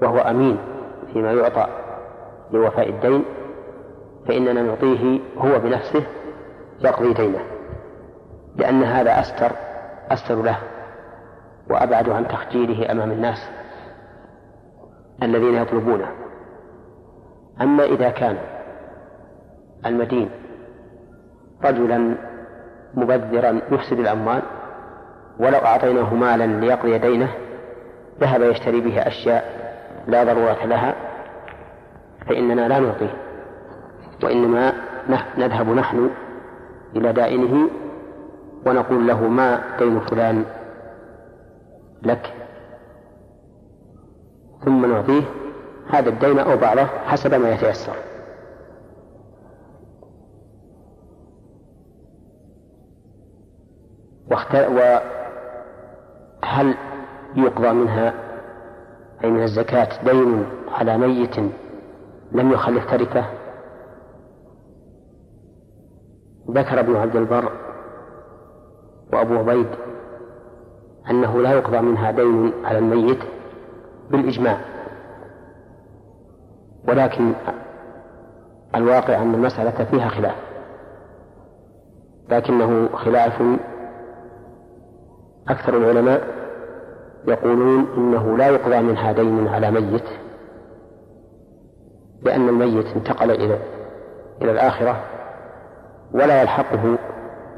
وهو 0.02 0.18
أمين 0.18 0.58
فيما 1.12 1.32
يعطى 1.32 1.66
لوفاء 2.52 2.88
الدين 2.88 3.24
فإننا 4.28 4.62
نعطيه 4.62 5.20
هو 5.38 5.58
بنفسه 5.58 6.02
يقضي 6.80 7.12
دينه 7.12 7.40
لأن 8.56 8.82
هذا 8.82 9.20
أستر 9.20 9.52
أستر 10.10 10.42
له 10.42 10.58
وأبعد 11.70 12.08
عن 12.08 12.28
تخجيله 12.28 12.92
أمام 12.92 13.10
الناس 13.10 13.38
الذين 15.22 15.54
يطلبونه. 15.54 16.08
أما 17.60 17.84
إذا 17.84 18.10
كان 18.10 18.36
المدين 19.86 20.30
رجلا 21.64 22.16
مبذرا 22.94 23.60
يفسد 23.70 23.98
الأموال 23.98 24.42
ولو 25.38 25.58
أعطيناه 25.58 26.14
مالا 26.14 26.46
ليقضي 26.46 26.98
دينه 26.98 27.28
ذهب 28.20 28.42
يشتري 28.42 28.80
به 28.80 29.00
أشياء 29.00 29.44
لا 30.06 30.24
ضرورة 30.24 30.66
لها 30.66 30.94
فإننا 32.28 32.68
لا 32.68 32.78
نعطيه. 32.78 33.14
وإنما 34.24 34.72
نذهب 35.38 35.68
نحن 35.68 36.10
إلى 36.96 37.12
دائنه 37.12 37.68
ونقول 38.66 39.08
له 39.08 39.28
ما 39.28 39.76
دين 39.78 40.00
فلان 40.00 40.44
لك؟ 42.02 42.32
ثم 44.64 44.86
نعطيه 44.86 45.22
هذا 45.90 46.08
الدين 46.08 46.38
أو 46.38 46.56
بعضه 46.56 46.84
حسب 46.84 47.34
ما 47.34 47.50
يتيسر. 47.50 47.94
وهل 56.42 56.74
يقضى 57.36 57.72
منها 57.72 58.14
أي 59.24 59.30
من 59.30 59.42
الزكاة 59.42 59.88
دين 60.04 60.46
على 60.72 60.98
ميت 60.98 61.38
لم 62.32 62.52
يخلف 62.52 62.90
تركة؟ 62.90 63.24
ذكر 66.50 66.80
ابن 66.80 66.96
عبد 66.96 67.16
البر 67.16 67.52
وأبو 69.12 69.34
عبيد 69.34 69.66
أنه 71.10 71.42
لا 71.42 71.52
يقضى 71.52 71.80
منها 71.80 72.10
دين 72.10 72.52
على 72.64 72.78
الميت 72.78 73.18
بالإجماع. 74.10 74.60
ولكن 76.88 77.32
الواقع 78.74 79.22
أن 79.22 79.34
المسألة 79.34 79.84
فيها 79.84 80.08
خلاف. 80.08 80.36
لكنه 82.28 82.88
خلاف 82.96 83.42
أكثر 85.48 85.76
العلماء 85.76 86.42
يقولون 87.28 87.86
إنه 87.96 88.38
لا 88.38 88.48
يقضى 88.48 88.80
منها 88.80 89.12
دين 89.12 89.48
على 89.48 89.70
ميت 89.70 90.04
لأن 92.22 92.48
الميت 92.48 92.86
انتقل 92.96 93.30
إلى 93.30 93.58
إلى 94.42 94.52
الآخرة 94.52 95.04
ولا 96.14 96.42
يلحقه 96.42 96.98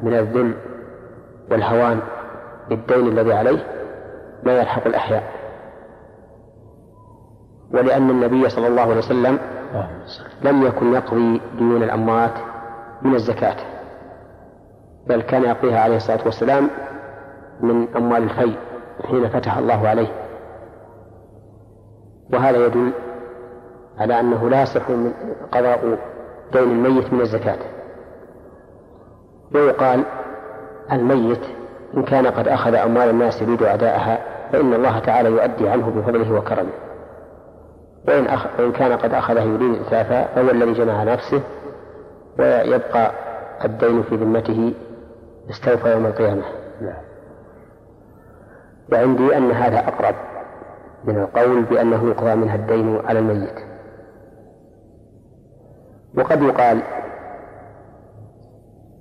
من 0.02 0.14
الذل 0.14 0.54
والهوان 1.50 2.00
بالدين 2.68 3.08
الذي 3.08 3.32
عليه 3.32 3.66
ما 4.42 4.58
يلحق 4.58 4.86
الأحياء. 4.86 5.22
ولأن 7.74 8.10
النبي 8.10 8.48
صلى 8.48 8.66
الله 8.66 8.82
عليه 8.82 8.98
وسلم 8.98 9.38
لم 10.42 10.66
يكن 10.66 10.92
يقضي 10.92 11.40
ديون 11.58 11.82
الأموات 11.82 12.34
من 13.02 13.14
الزكاة 13.14 13.56
بل 15.06 15.22
كان 15.22 15.42
يقضيها 15.42 15.80
عليه 15.80 15.96
الصلاة 15.96 16.24
والسلام 16.24 16.70
من 17.60 17.96
أموال 17.96 18.22
الفي 18.22 18.54
حين 19.04 19.28
فتح 19.28 19.56
الله 19.56 19.88
عليه. 19.88 20.08
وهذا 22.32 22.66
يدل 22.66 22.92
على 23.98 24.20
أنه 24.20 24.50
لا 24.50 24.62
يصح 24.62 24.82
قضاء 25.52 25.98
دين 26.52 26.62
الميت 26.62 27.12
من 27.12 27.20
الزكاة. 27.20 27.58
ويقال 29.54 30.04
الميت 30.92 31.40
إن 31.96 32.02
كان 32.02 32.26
قد 32.26 32.48
أخذ 32.48 32.74
أموال 32.74 33.10
الناس 33.10 33.42
يريد 33.42 33.62
أداءها 33.62 34.18
فإن 34.52 34.74
الله 34.74 34.98
تعالى 34.98 35.28
يؤدي 35.28 35.68
عنه 35.68 35.90
بفضله 35.90 36.32
وكرمه. 36.32 36.72
وإن, 38.08 38.26
أخ... 38.26 38.46
وإن 38.58 38.72
كان 38.72 38.92
قد 38.92 39.14
أخذه 39.14 39.42
يريد 39.42 39.80
إتلافا 39.80 40.34
فهو 40.34 40.50
الذي 40.50 40.72
جمع 40.72 41.04
نفسه 41.04 41.40
ويبقى 42.38 43.12
الدين 43.64 44.02
في 44.02 44.16
ذمته 44.16 44.74
استوفى 45.50 45.92
يوم 45.92 46.06
القيامة. 46.06 46.42
نعم. 46.80 47.02
وعندي 48.92 49.36
أن 49.36 49.50
هذا 49.50 49.78
أقرب 49.88 50.14
من 51.04 51.16
القول 51.16 51.62
بأنه 51.62 52.08
يقضى 52.08 52.34
منها 52.34 52.56
الدين 52.56 53.00
على 53.04 53.18
الميت. 53.18 53.54
وقد 56.18 56.42
يقال 56.42 56.80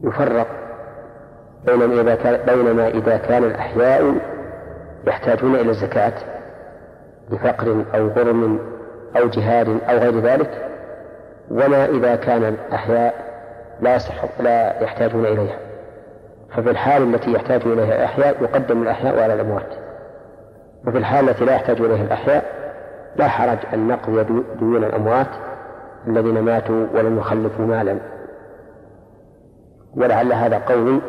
يفرق 0.03 0.47
بينما 1.65 2.01
إذا 2.01 2.15
كان 2.15 2.55
بينما 2.55 2.87
إذا 2.87 3.17
كان 3.17 3.43
الأحياء 3.43 4.15
يحتاجون 5.07 5.55
إلى 5.55 5.69
الزكاة 5.69 6.13
لفقر 7.31 7.85
أو 7.95 8.07
غرم 8.07 8.59
أو 9.17 9.27
جهاد 9.27 9.67
أو 9.89 9.97
غير 9.97 10.19
ذلك 10.19 10.69
وما 11.51 11.85
إذا 11.85 12.15
كان 12.15 12.43
الأحياء 12.43 13.13
لا 13.81 13.95
يصح 13.95 14.23
لا 14.39 14.83
يحتاجون 14.83 15.25
إليها. 15.25 15.57
ففي 16.55 16.69
الحال 16.69 17.15
التي 17.15 17.31
يحتاج 17.31 17.61
إليها 17.65 17.95
الأحياء 17.95 18.43
يقدم 18.43 18.81
الأحياء 18.81 19.23
على 19.23 19.33
الأموات. 19.33 19.69
وفي 20.87 20.97
الحال 20.97 21.29
التي 21.29 21.45
لا 21.45 21.55
يحتاج 21.55 21.81
إليها 21.81 22.03
الأحياء 22.03 22.43
لا 23.15 23.27
حرج 23.27 23.57
أن 23.73 23.87
نقضي 23.87 24.43
ديون 24.59 24.83
الأموات 24.83 25.27
الذين 26.07 26.39
ماتوا 26.39 26.85
ولم 26.93 27.17
يخلفوا 27.17 27.65
مالا. 27.65 27.97
ولعل 29.95 30.33
هذا 30.33 30.57
قول 30.57 31.01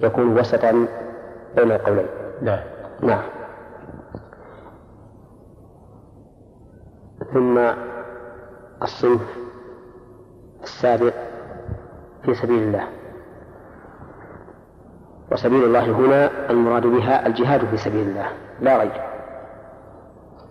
يكون 0.00 0.38
وسطا 0.38 0.86
بين 1.56 1.72
القولين. 1.72 2.06
نعم. 2.42 2.60
نعم. 3.02 3.22
ثم 7.32 7.58
الصنف 8.82 9.20
السابق 10.62 11.14
في 12.24 12.34
سبيل 12.34 12.62
الله. 12.62 12.88
وسبيل 15.32 15.64
الله 15.64 15.84
هنا 15.84 16.50
المراد 16.50 16.86
بها 16.86 17.26
الجهاد 17.26 17.64
في 17.66 17.76
سبيل 17.76 18.08
الله. 18.08 18.26
لا 18.60 18.78
غير 18.78 19.02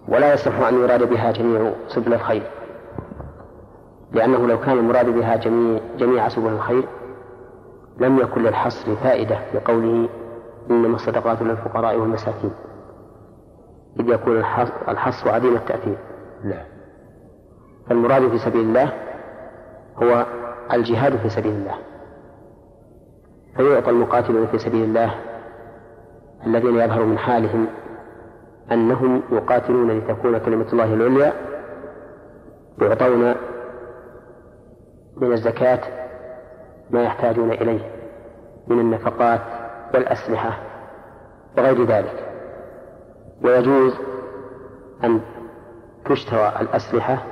ولا 0.08 0.34
يصح 0.34 0.60
أن 0.60 0.82
يراد 0.84 1.04
بها 1.04 1.32
جميع 1.32 1.72
سبل 1.88 2.14
الخير. 2.14 2.44
لأنه 4.12 4.48
لو 4.48 4.60
كان 4.60 4.78
المراد 4.78 5.10
بها 5.10 5.36
جميع, 5.36 5.80
جميع 5.98 6.30
سبل 6.30 6.48
الخير 6.48 6.84
لم 8.00 8.20
يكن 8.20 8.44
للحصر 8.44 8.96
فائدة 8.96 9.40
بقوله 9.54 10.10
إنما 10.70 10.96
الصدقات 10.96 11.42
للفقراء 11.42 11.98
والمساكين. 11.98 12.52
إذ 14.00 14.10
يكون 14.10 14.38
الحصر 14.88 15.30
عديم 15.30 15.56
التأثير. 15.56 15.98
نعم. 16.44 16.66
فالمراد 17.90 18.30
في 18.30 18.38
سبيل 18.38 18.62
الله 18.62 18.94
هو 20.04 20.26
الجهاد 20.74 21.16
في 21.16 21.30
سبيل 21.30 21.52
الله. 21.52 21.76
فيعطى 23.56 23.90
المقاتلون 23.90 24.48
في 24.48 24.58
سبيل 24.58 24.84
الله 24.84 25.16
الذين 26.48 26.76
يظهر 26.76 27.04
من 27.04 27.18
حالهم 27.18 27.68
أنهم 28.72 29.24
يقاتلون 29.32 29.92
لتكون 29.92 30.38
كلمة 30.38 30.66
الله 30.74 30.94
العليا 30.94 31.34
يعطون 32.82 33.36
من 35.18 35.32
الزكاة 35.32 35.80
ما 36.90 37.04
يحتاجون 37.04 37.52
إليه 37.52 37.92
من 38.68 38.80
النفقات 38.80 39.42
والأسلحة 39.94 40.60
وغير 41.58 41.86
ذلك. 41.86 42.32
ويجوز 43.44 43.94
أن 45.04 45.22
تشترى 46.06 46.54
الأسلحة 46.62 47.24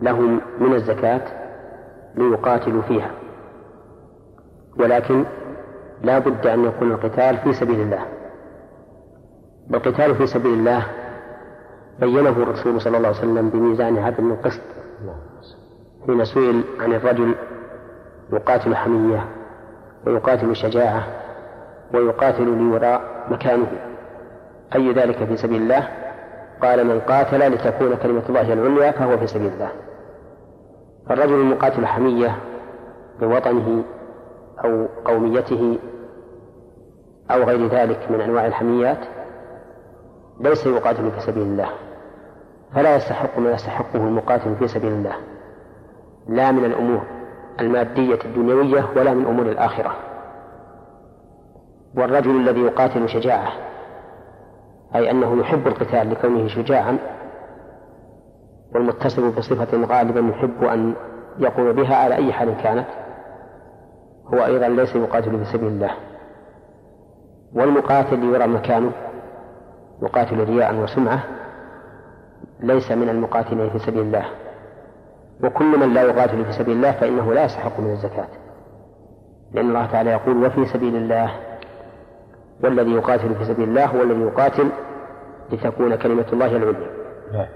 لهم 0.00 0.40
من 0.58 0.74
الزكاة 0.74 1.22
ليقاتلوا 2.14 2.82
فيها. 2.82 3.10
ولكن 4.78 5.24
لا 6.02 6.18
بد 6.18 6.46
أن 6.46 6.64
يكون 6.64 6.92
القتال 6.92 7.38
في 7.38 7.52
سبيل 7.52 7.80
الله. 7.80 8.06
والقتال 9.70 10.14
في 10.14 10.26
سبيل 10.26 10.52
الله 10.52 10.86
بينه 12.00 12.30
الرسول 12.30 12.80
صلى 12.80 12.96
الله 12.96 13.08
عليه 13.08 13.18
وسلم 13.18 13.50
بميزان 13.50 13.98
عدل 13.98 14.24
من 14.24 14.36
قسط 14.36 14.60
حين 16.06 16.24
سئل 16.24 16.64
عن 16.80 16.92
الرجل 16.92 17.34
يقاتل 18.32 18.76
حمية 18.76 19.24
ويقاتل 20.06 20.56
شجاعة 20.56 21.02
ويقاتل 21.94 22.44
لوراء 22.44 23.26
مكانه. 23.30 23.66
أي 24.74 24.92
ذلك 24.92 25.24
في 25.24 25.36
سبيل 25.36 25.62
الله؟ 25.62 25.88
قال 26.62 26.86
من 26.86 27.00
قاتل 27.00 27.52
لتكون 27.52 27.96
كلمة 27.96 28.22
الله 28.28 28.52
العليا 28.52 28.90
فهو 28.90 29.18
في 29.18 29.26
سبيل 29.26 29.52
الله. 29.52 29.70
فالرجل 31.08 31.34
المقاتل 31.34 31.86
حمية 31.86 32.36
بوطنه 33.20 33.84
أو 34.64 34.86
قوميته 35.04 35.78
أو 37.30 37.42
غير 37.42 37.66
ذلك 37.66 38.10
من 38.10 38.20
أنواع 38.20 38.46
الحميات 38.46 38.98
ليس 40.40 40.66
يقاتل 40.66 41.10
في 41.10 41.20
سبيل 41.20 41.42
الله. 41.42 41.68
فلا 42.74 42.96
يستحق 42.96 43.38
ما 43.38 43.52
يستحقه 43.52 43.96
المقاتل 43.96 44.56
في 44.56 44.68
سبيل 44.68 44.92
الله. 44.92 45.14
لا 46.28 46.52
من 46.52 46.64
الأمور. 46.64 47.19
المادية 47.60 48.18
الدنيوية 48.24 48.84
ولا 48.96 49.14
من 49.14 49.26
أمور 49.26 49.46
الآخرة. 49.46 49.96
والرجل 51.96 52.30
الذي 52.30 52.60
يقاتل 52.60 53.08
شجاعة 53.08 53.52
أي 54.94 55.10
أنه 55.10 55.40
يحب 55.40 55.66
القتال 55.66 56.10
لكونه 56.10 56.48
شجاعا 56.48 56.98
والمتصف 58.74 59.38
بصفة 59.38 59.84
غالبا 59.86 60.20
يحب 60.20 60.64
أن 60.64 60.94
يقوم 61.38 61.72
بها 61.72 61.96
على 61.96 62.14
أي 62.14 62.32
حال 62.32 62.56
كانت 62.62 62.86
هو 64.34 64.44
أيضا 64.44 64.68
ليس 64.68 64.96
يقاتل 64.96 65.44
في 65.44 65.52
سبيل 65.52 65.68
الله. 65.68 65.90
والمقاتل 67.54 68.24
يرى 68.24 68.46
مكانه 68.46 68.92
يقاتل 70.02 70.44
رياء 70.44 70.74
وسمعة 70.74 71.24
ليس 72.60 72.92
من 72.92 73.08
المقاتلين 73.08 73.70
في 73.70 73.78
سبيل 73.78 74.00
الله. 74.00 74.24
وكل 75.44 75.78
من 75.78 75.94
لا 75.94 76.02
يقاتل 76.02 76.44
في 76.44 76.52
سبيل 76.52 76.76
الله 76.76 76.92
فإنه 76.92 77.32
لا 77.32 77.44
يستحق 77.44 77.80
من 77.80 77.90
الزكاة 77.90 78.28
لأن 79.52 79.68
الله 79.68 79.86
تعالى 79.86 80.10
يقول 80.10 80.44
وفي 80.46 80.66
سبيل 80.66 80.96
الله 80.96 81.30
والذي 82.64 82.90
يقاتل 82.90 83.34
في 83.34 83.44
سبيل 83.44 83.68
الله 83.68 83.86
هو 83.86 84.02
الذي 84.02 84.20
يقاتل 84.20 84.68
لتكون 85.52 85.96
كلمة 85.96 86.26
الله 86.32 86.56
العليا 86.56 86.90
نعم. 87.32 87.46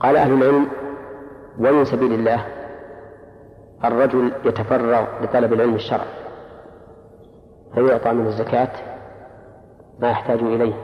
قال 0.00 0.16
أهل 0.16 0.32
العلم 0.32 0.68
ومن 1.58 1.84
سبيل 1.84 2.12
الله 2.12 2.44
الرجل 3.84 4.32
يتفرغ 4.44 5.04
لطلب 5.22 5.52
العلم 5.52 5.74
الشرعي 5.74 6.18
فيعطى 7.74 8.12
من 8.12 8.26
الزكاة 8.26 8.70
ما 9.98 10.10
يحتاج 10.10 10.38
إليه 10.38 10.74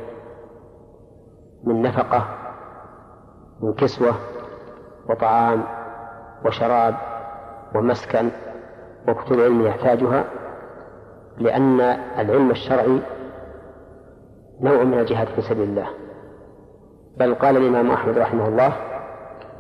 من 1.65 1.83
نفقة 1.83 2.29
من 3.61 3.75
كسوة 3.75 4.15
وطعام 5.09 5.63
وشراب 6.45 6.95
ومسكن 7.75 8.31
وكتب 9.09 9.41
علم 9.41 9.67
يحتاجها 9.67 10.25
لأن 11.39 11.81
العلم 12.19 12.51
الشرعي 12.51 13.01
نوع 14.61 14.83
من 14.85 14.99
الجهاد 14.99 15.27
في 15.29 15.43
سبيل 15.43 15.69
الله. 15.69 15.87
بل 17.17 17.35
قال 17.35 17.57
الإمام 17.57 17.91
أحمد 17.91 18.19
رحمه 18.19 18.49
الله 18.49 18.73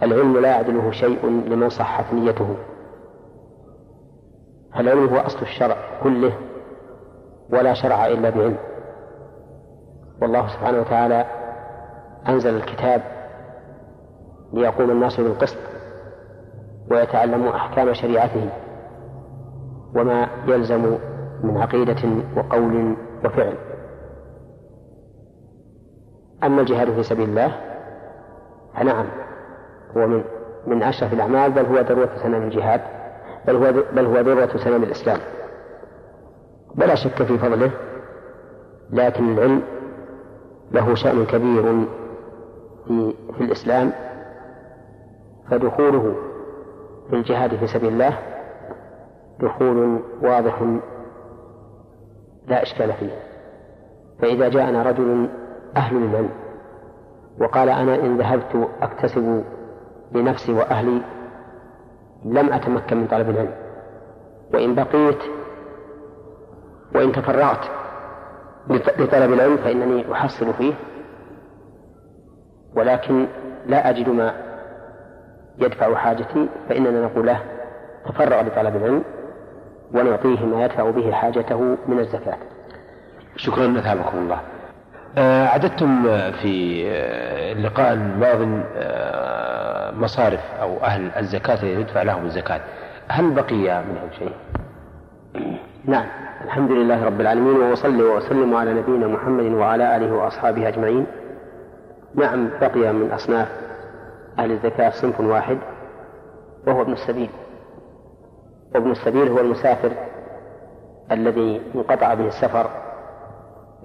العلم 0.03 0.39
لا 0.39 0.49
يعدله 0.49 0.91
شيء 0.91 1.27
لمن 1.27 1.69
صحت 1.69 2.13
نيته. 2.13 2.57
فالعلم 4.75 5.07
هو 5.07 5.17
أصل 5.17 5.43
الشرع 5.43 5.77
كله 6.03 6.33
ولا 7.51 7.75
شرع 7.75 8.07
إلا 8.07 8.31
بعلم. 8.31 8.57
والله 10.23 10.49
سبحانه 10.49 10.81
وتعالى 10.81 11.27
أنزل 12.29 12.57
الكتاب 12.57 13.03
ليقوم 14.55 14.91
الناس 14.91 15.21
بالقسط 15.21 15.57
ويتعلموا 16.91 17.57
أحكام 17.57 17.95
شريعته 17.95 18.49
وما 19.97 20.29
يلزم 20.47 20.99
من 21.43 21.57
عقيدة 21.57 22.09
وقول 22.37 22.97
وفعل. 23.25 23.55
أما 26.45 26.61
الجهاد 26.61 26.93
في 26.95 27.03
سبيل 27.03 27.29
الله 27.29 27.61
فنعم 28.75 29.07
هو 29.97 30.07
من 30.07 30.25
من 30.67 30.83
أشرف 30.83 31.13
الأعمال 31.13 31.53
بل 31.53 31.67
هو 31.67 31.81
ذروة 31.81 32.09
سنام 32.23 32.43
الجهاد 32.43 32.81
بل 33.47 33.57
هو 33.57 33.73
بل 33.93 34.07
هو 34.07 34.21
ذروة 34.21 34.57
سنام 34.65 34.83
الإسلام. 34.83 35.21
ولا 36.79 36.95
شك 36.95 37.23
في 37.23 37.39
فضله 37.39 37.71
لكن 38.91 39.33
العلم 39.33 39.63
له 40.73 40.95
شأن 40.95 41.27
كبير 41.27 41.87
في 42.87 43.15
في 43.39 43.45
الإسلام. 43.45 43.93
فدخوله 45.51 46.15
في 47.11 47.17
الجهاد 47.17 47.57
في 47.57 47.67
سبيل 47.67 47.93
الله 47.93 48.19
دخول 49.41 50.01
واضح 50.23 50.63
لا 52.47 52.63
إشكال 52.63 52.93
فيه. 52.93 53.13
فإذا 54.23 54.49
جاءنا 54.49 54.83
رجل 54.83 55.29
أهل 55.77 55.97
للعلم 55.97 56.31
وقال 57.41 57.69
أنا 57.69 57.95
إن 57.95 58.19
ذهبت 58.19 58.69
أكتسب 58.83 59.45
لنفسي 60.13 60.53
وأهلي 60.53 61.01
لم 62.25 62.53
أتمكن 62.53 62.97
من 62.97 63.07
طلب 63.07 63.31
العلم. 63.31 63.55
وإن 64.55 64.75
بقيت 64.75 65.19
وإن 66.95 67.13
تفرغت 67.13 67.71
لطلب 68.99 69.33
العلم 69.33 69.57
فإنني 69.57 70.13
أحصل 70.13 70.55
فيه. 70.55 70.75
ولكن 72.77 73.27
لا 73.67 73.91
أجد 73.91 74.09
ما 74.09 74.54
يدفع 75.59 75.95
حاجتي 75.95 76.49
فإننا 76.69 77.05
نقول 77.05 77.27
له 77.27 77.41
تفرغ 78.09 78.41
لطلب 78.41 78.77
العلم 78.77 79.05
ونعطيه 79.95 80.47
ما 80.47 80.65
يدفع 80.65 80.91
به 80.91 81.13
حاجته 81.13 81.77
من 81.89 81.99
الزكاة. 81.99 82.37
شكرا 83.37 83.79
أثابكم 83.79 84.19
الله. 84.19 84.39
آه، 85.19 85.47
عددتم 85.47 86.03
في 86.31 86.85
آه، 86.89 87.53
اللقاء 87.53 87.93
الماضي 87.93 88.63
آه، 88.77 89.91
مصارف 89.91 90.41
أو 90.61 90.77
أهل 90.85 91.11
الزكاة 91.17 91.55
التي 91.55 91.81
يدفع 91.81 92.03
لهم 92.03 92.25
الزكاة. 92.25 92.61
هل 93.09 93.31
بقي 93.31 93.83
منهم 93.85 94.11
شيء؟ 94.19 94.33
نعم. 95.85 96.05
الحمد 96.45 96.71
لله 96.71 97.05
رب 97.05 97.21
العالمين 97.21 97.57
وأصلي 97.57 98.03
وأسلم 98.03 98.55
على 98.55 98.75
نبينا 98.75 99.07
محمد 99.07 99.53
وعلى 99.53 99.97
آله 99.97 100.13
وأصحابه 100.13 100.69
أجمعين. 100.69 101.07
نعم 102.15 102.49
بقي 102.61 102.93
من 102.93 103.11
أصناف. 103.13 103.64
أهل 104.39 104.53
الزكاة 104.53 104.91
صنف 104.91 105.21
واحد 105.21 105.59
وهو 106.67 106.83
ابن 106.83 106.93
السبيل. 106.93 107.31
وابن 108.75 108.91
السبيل 108.91 109.29
هو 109.29 109.39
المسافر 109.41 109.93
الذي 111.13 111.63
انقطع 111.75 112.15
به 112.15 112.27
السفر 112.27 112.71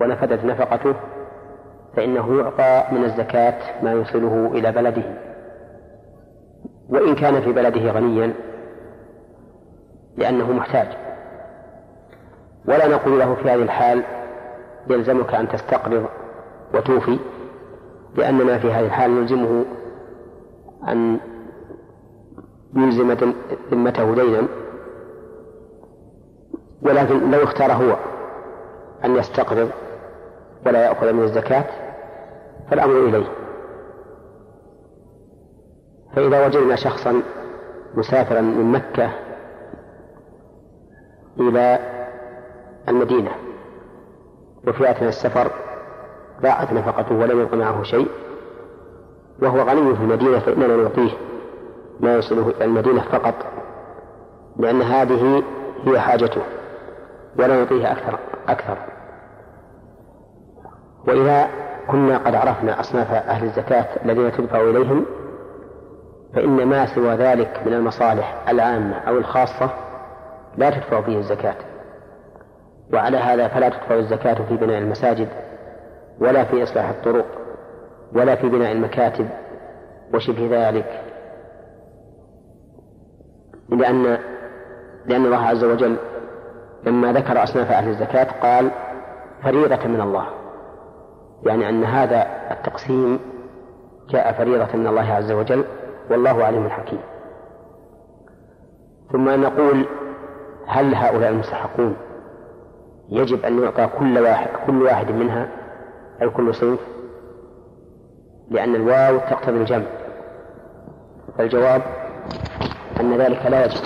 ونفدت 0.01 0.45
نفقته 0.45 0.95
فإنه 1.95 2.37
يعطى 2.39 2.95
من 2.95 3.03
الزكاة 3.03 3.83
ما 3.83 3.91
يوصله 3.91 4.51
إلى 4.53 4.71
بلده. 4.71 5.03
وإن 6.89 7.15
كان 7.15 7.41
في 7.41 7.51
بلده 7.51 7.91
غنيا 7.91 8.33
لأنه 10.17 10.51
محتاج. 10.51 10.87
ولا 12.65 12.87
نقول 12.87 13.19
له 13.19 13.35
في 13.35 13.49
هذه 13.49 13.63
الحال 13.63 14.03
يلزمك 14.89 15.33
أن 15.33 15.49
تستقرض 15.49 16.05
وتوفي 16.73 17.19
لأننا 18.15 18.59
في 18.59 18.71
هذه 18.71 18.85
الحال 18.85 19.11
نلزمه 19.21 19.65
أن 20.87 21.19
يلزم 22.75 23.11
ذمته 23.71 24.15
دينا 24.15 24.47
ولكن 26.81 27.31
لو 27.31 27.43
اختار 27.43 27.71
هو 27.71 27.97
أن 29.05 29.15
يستقرض 29.15 29.71
ولا 30.65 30.85
يأخذ 30.85 31.13
من 31.13 31.23
الزكاة 31.23 31.65
فالأمر 32.71 33.05
إليه. 33.05 33.27
فإذا 36.15 36.45
وجدنا 36.45 36.75
شخصا 36.75 37.21
مسافرا 37.95 38.41
من 38.41 38.71
مكة 38.71 39.11
إلى 41.39 41.79
المدينة 42.87 43.31
وفي 44.67 44.91
أثناء 44.91 45.09
السفر 45.09 45.51
ضاعت 46.41 46.73
نفقته 46.73 47.15
ولم 47.15 47.41
يبق 47.41 47.53
معه 47.53 47.83
شيء 47.83 48.07
وهو 49.41 49.59
غني 49.59 49.95
في 49.95 50.01
المدينة 50.01 50.39
فإننا 50.39 50.75
نعطيه 50.75 51.11
ما 51.99 52.15
يصله 52.15 52.49
إلى 52.49 52.65
المدينة 52.65 53.01
فقط 53.01 53.35
لأن 54.57 54.81
هذه 54.81 55.43
هي 55.85 55.99
حاجته 55.99 56.41
ولا 57.39 57.59
نعطيه 57.59 57.91
أكثر 57.91 58.19
أكثر. 58.47 58.77
وإذا 61.07 61.47
كنا 61.87 62.17
قد 62.17 62.35
عرفنا 62.35 62.79
أصناف 62.79 63.11
أهل 63.11 63.45
الزكاة 63.45 63.87
الذين 64.05 64.31
تدفع 64.31 64.61
إليهم 64.61 65.05
فإن 66.35 66.65
ما 66.65 66.85
سوى 66.85 67.15
ذلك 67.15 67.61
من 67.65 67.73
المصالح 67.73 68.43
العامة 68.49 68.95
أو 68.95 69.17
الخاصة 69.17 69.69
لا 70.57 70.69
تدفع 70.69 71.01
فيه 71.01 71.17
الزكاة. 71.17 71.55
وعلى 72.93 73.17
هذا 73.17 73.47
فلا 73.47 73.69
تدفع 73.69 73.95
الزكاة 73.95 74.33
في 74.33 74.57
بناء 74.57 74.77
المساجد 74.77 75.27
ولا 76.19 76.43
في 76.43 76.63
إصلاح 76.63 76.89
الطرق. 76.89 77.25
ولا 78.13 78.35
في 78.35 78.49
بناء 78.49 78.71
المكاتب 78.71 79.29
وشبه 80.13 80.47
ذلك. 80.51 81.03
لأن 83.69 84.17
لأن 85.05 85.25
الله 85.25 85.45
عز 85.45 85.63
وجل 85.63 85.95
لما 86.83 87.13
ذكر 87.13 87.43
أصناف 87.43 87.71
أهل 87.71 87.89
الزكاة 87.89 88.27
قال 88.41 88.71
فريضة 89.43 89.87
من 89.87 90.01
الله. 90.01 90.25
يعني 91.43 91.69
أن 91.69 91.83
هذا 91.83 92.27
التقسيم 92.51 93.19
جاء 94.09 94.33
فريضة 94.33 94.77
من 94.77 94.87
الله 94.87 95.13
عز 95.13 95.31
وجل 95.31 95.63
والله 96.11 96.45
عليم 96.45 96.69
حكيم. 96.69 96.99
ثم 99.11 99.29
نقول 99.29 99.85
هل 100.67 100.95
هؤلاء 100.95 101.29
المستحقون؟ 101.29 101.95
يجب 103.09 103.45
أن 103.45 103.63
يعطى 103.63 103.89
كل 103.99 104.19
واحد 104.19 104.49
كل 104.67 104.81
واحد 104.81 105.11
منها 105.11 105.47
أي 106.21 106.29
كل 106.29 106.55
صنف 106.55 106.79
لأن 108.49 108.75
الواو 108.75 109.17
تقتضي 109.17 109.57
الجمع. 109.57 109.85
فالجواب 111.37 111.81
أن 112.99 113.17
ذلك 113.17 113.45
لا 113.45 113.65
يجب 113.65 113.81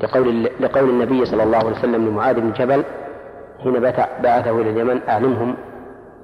لقول 0.00 0.44
لقول 0.60 0.90
النبي 0.90 1.24
صلى 1.24 1.42
الله 1.42 1.58
عليه 1.58 1.70
وسلم 1.70 2.08
لمعاذ 2.08 2.40
بن 2.40 2.52
جبل 2.52 2.84
حين 3.62 3.80
بعثه 4.22 4.50
إلى 4.50 4.70
اليمن 4.70 5.00
أعلمهم 5.08 5.56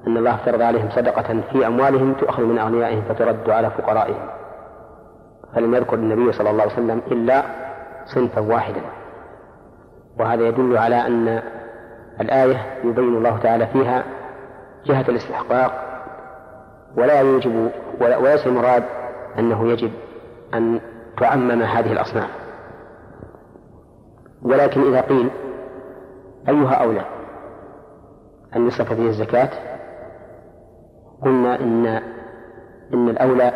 أن 0.07 0.17
الله 0.17 0.35
فرض 0.35 0.61
عليهم 0.61 0.89
صدقة 0.89 1.41
في 1.51 1.67
أموالهم 1.67 2.13
تؤخذ 2.13 2.43
من 2.43 2.59
أغنيائهم 2.59 3.01
فترد 3.09 3.49
على 3.49 3.69
فقرائهم. 3.69 4.29
فلم 5.55 5.75
يذكر 5.75 5.95
النبي 5.95 6.31
صلى 6.31 6.49
الله 6.49 6.61
عليه 6.61 6.73
وسلم 6.73 7.01
إلا 7.11 7.43
صنفا 8.05 8.41
واحدا. 8.41 8.81
وهذا 10.19 10.47
يدل 10.47 10.77
على 10.77 11.07
أن 11.07 11.41
الآية 12.21 12.65
يبين 12.83 13.17
الله 13.17 13.37
تعالى 13.37 13.67
فيها 13.67 14.03
جهة 14.85 15.05
الاستحقاق 15.09 15.94
ولا 16.97 17.19
يوجب 17.19 17.71
وليس 18.01 18.47
المراد 18.47 18.83
أنه 19.39 19.71
يجب 19.71 19.91
أن 20.53 20.79
تعمم 21.17 21.61
هذه 21.61 21.91
الأصناف. 21.91 22.29
ولكن 24.41 24.81
إذا 24.81 25.01
قيل 25.01 25.29
أيها 26.49 26.73
أولى 26.73 27.05
أن 28.55 28.67
يصرف 28.67 28.93
فيه 28.93 29.07
الزكاة 29.07 29.49
قلنا 31.21 31.59
إن 31.59 31.85
إن 32.93 33.09
الأولى 33.09 33.53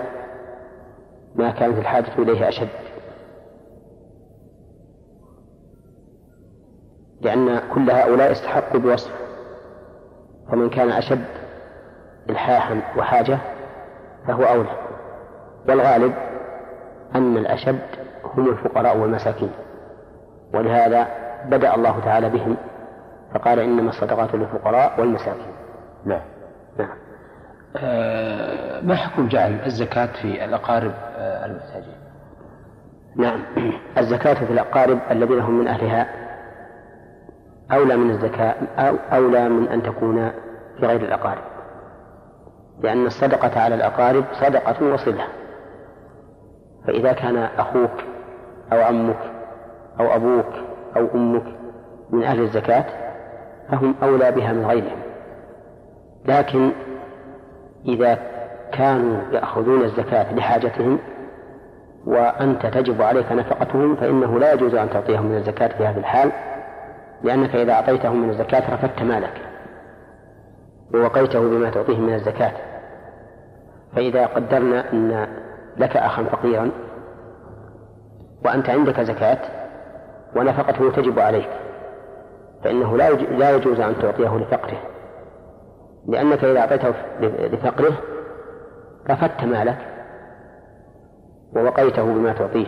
ما 1.35 1.51
كانت 1.51 1.77
الحاجة 1.77 2.13
إليه 2.17 2.49
أشد. 2.49 2.69
لأن 7.21 7.61
كل 7.73 7.91
هؤلاء 7.91 8.31
استحقوا 8.31 8.79
بوصف 8.79 9.11
فمن 10.51 10.69
كان 10.69 10.89
أشد 10.89 11.38
إلحاحا 12.29 12.81
وحاجة 12.97 13.37
فهو 14.27 14.43
أولى. 14.43 14.69
والغالب 15.69 16.13
أن 17.15 17.37
الأشد 17.37 17.79
هم 18.23 18.49
الفقراء 18.49 18.97
والمساكين. 18.97 19.51
ولهذا 20.53 21.07
بدأ 21.45 21.75
الله 21.75 21.99
تعالى 21.99 22.29
بهم 22.29 22.57
فقال 23.33 23.59
إنما 23.59 23.89
الصدقات 23.89 24.35
للفقراء 24.35 25.01
والمساكين. 25.01 25.53
نعم. 26.05 26.21
نعم. 26.77 26.97
آه 27.77 28.81
ما 28.81 28.95
حكم 28.95 29.27
جعل 29.27 29.59
الزكاة 29.65 30.09
في 30.21 30.45
الأقارب 30.45 30.91
آه 31.17 31.45
المحتاجين؟ 31.45 31.95
نعم. 33.15 33.43
الزكاة 33.97 34.33
في 34.33 34.53
الأقارب 34.53 34.99
الذين 35.11 35.39
هم 35.39 35.59
من 35.59 35.67
أهلها 35.67 36.07
أولى 37.71 37.95
من 37.95 38.09
الزكاة 38.09 38.55
أو 38.77 38.95
أولى 39.13 39.49
من 39.49 39.67
أن 39.67 39.83
تكون 39.83 40.31
في 40.79 40.85
غير 40.85 41.01
الأقارب. 41.01 41.43
لأن 42.81 43.05
الصدقة 43.05 43.61
على 43.61 43.75
الأقارب 43.75 44.25
صدقة 44.33 44.93
وصلة. 44.93 45.23
فإذا 46.87 47.13
كان 47.13 47.37
أخوك 47.37 48.03
أو 48.73 48.81
عمك 48.81 49.19
أو 49.99 50.15
أبوك 50.15 50.53
أو 50.97 51.07
أمك 51.15 51.43
من 52.09 52.23
أهل 52.23 52.41
الزكاة 52.41 52.85
فهم 53.71 53.95
أولى 54.03 54.31
بها 54.31 54.53
من 54.53 54.65
غيرهم. 54.65 54.99
لكن 56.25 56.71
إذا 57.85 58.17
كانوا 58.71 59.21
يأخذون 59.31 59.83
الزكاة 59.83 60.35
لحاجتهم 60.35 60.99
وأنت 62.05 62.65
تجب 62.65 63.01
عليك 63.01 63.31
نفقتهم 63.31 63.95
فإنه 63.95 64.39
لا 64.39 64.53
يجوز 64.53 64.75
أن 64.75 64.89
تعطيهم 64.89 65.25
من 65.25 65.37
الزكاة 65.37 65.67
في 65.67 65.85
هذه 65.85 65.97
الحال 65.97 66.31
لأنك 67.23 67.55
إذا 67.55 67.73
أعطيتهم 67.73 68.21
من 68.21 68.29
الزكاة 68.29 68.73
رفدت 68.73 69.01
مالك 69.01 69.41
ووقيته 70.93 71.39
بما 71.39 71.69
تعطيهم 71.69 72.03
من 72.03 72.13
الزكاة. 72.13 72.51
فإذا 73.95 74.25
قدرنا 74.25 74.93
أن 74.93 75.27
لك 75.77 75.97
أخا 75.97 76.23
فقيرا 76.23 76.71
وأنت 78.45 78.69
عندك 78.69 79.01
زكاة 79.01 79.39
ونفقته 80.35 80.91
تجب 80.91 81.19
عليك 81.19 81.49
فإنه 82.63 82.97
لا 82.97 83.11
لا 83.13 83.51
يجوز 83.55 83.79
أن 83.79 83.95
تعطيه 84.01 84.37
لفقره. 84.37 84.77
لأنك 86.07 86.43
إذا 86.43 86.59
أعطيته 86.59 86.93
لفقره 87.21 87.93
رفدت 89.09 89.43
مالك 89.43 89.77
ووقيته 91.55 92.03
بما 92.03 92.33
تعطيه. 92.33 92.67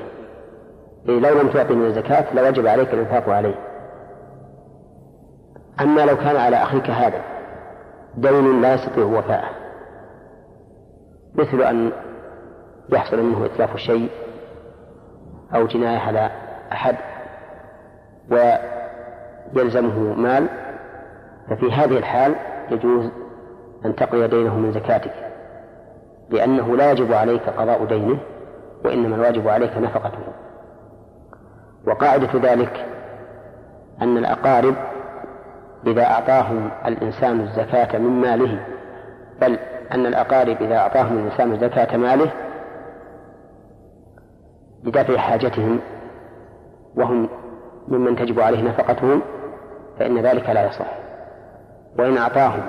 إيه 1.10 1.20
لو 1.20 1.42
لم 1.42 1.50
تعطي 1.50 1.74
من 1.74 1.86
الزكاة 1.86 2.34
لوجب 2.34 2.68
عليك 2.68 2.94
الإنفاق 2.94 3.30
عليه. 3.30 3.56
أما 5.82 6.06
لو 6.06 6.18
كان 6.18 6.36
على 6.36 6.56
أخيك 6.56 6.90
هذا 6.90 7.22
دين 8.18 8.62
لا 8.62 8.74
يستطيع 8.74 9.06
وفاءه. 9.06 9.61
مثل 11.36 11.62
أن 11.62 11.92
يحصل 12.90 13.24
منه 13.24 13.46
إتلاف 13.46 13.76
الشيء 13.76 14.10
أو 15.56 15.68
جناية 15.68 16.00
على 16.00 16.32
أحد 16.72 16.96
ويلزمه 19.56 20.14
مال 20.14 20.48
ففي 21.50 21.72
هذه 21.72 21.98
الحال 21.98 22.36
يجوز 22.72 23.10
أن 23.86 23.96
تقضي 23.96 24.28
دينه 24.28 24.60
من 24.60 24.72
زكاتك 24.72 25.14
لأنه 26.30 26.78
لا 26.78 26.92
يجب 26.92 27.14
عليك 27.14 27.50
قضاء 27.50 27.86
دينه 27.86 28.20
وإنما 28.86 29.16
الواجب 29.16 29.48
عليك 29.48 29.78
نفقته. 29.78 30.20
وقاعدة 31.88 32.52
ذلك 32.52 32.86
أن 34.02 34.18
الأقارب 34.18 34.76
إذا 35.88 36.04
أعطاهم 36.04 36.72
الإنسان 36.86 37.42
الزكاة 37.42 37.98
من 37.98 38.22
ماله 38.22 38.66
بل 39.42 39.60
أن 39.94 40.06
الأقارب 40.06 40.62
إذا 40.62 40.78
أعطاهم 40.78 41.18
الإنسان 41.18 41.60
زكاة 41.60 41.98
ماله 41.98 42.32
لدفع 44.84 45.18
حاجتهم 45.18 45.80
وهم 46.96 47.30
ممن 47.88 48.16
تجب 48.16 48.40
عليه 48.40 48.62
نفقتهم 48.64 49.22
فإن 50.00 50.20
ذلك 50.20 50.50
لا 50.50 50.68
يصح. 50.68 51.02
وإن 52.00 52.18
أعطاهم 52.18 52.64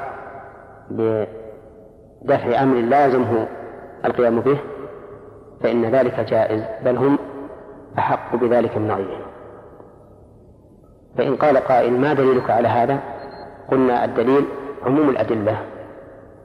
لدفع 0.90 2.62
أمر 2.62 2.76
لا 2.80 3.04
يلزمه 3.04 3.46
القيام 4.04 4.40
به 4.40 4.58
فإن 5.62 5.84
ذلك 5.84 6.20
جائز 6.20 6.62
بل 6.84 6.96
هم 6.96 7.18
أحق 7.98 8.36
بذلك 8.36 8.76
من 8.76 8.90
غيرهم 8.90 9.22
فإن 11.18 11.36
قال 11.36 11.56
قائل 11.56 11.92
ما 11.92 12.12
دليلك 12.14 12.50
على 12.50 12.68
هذا؟ 12.68 12.98
قلنا 13.70 14.04
الدليل 14.04 14.44
عموم 14.86 15.08
الأدلة. 15.08 15.58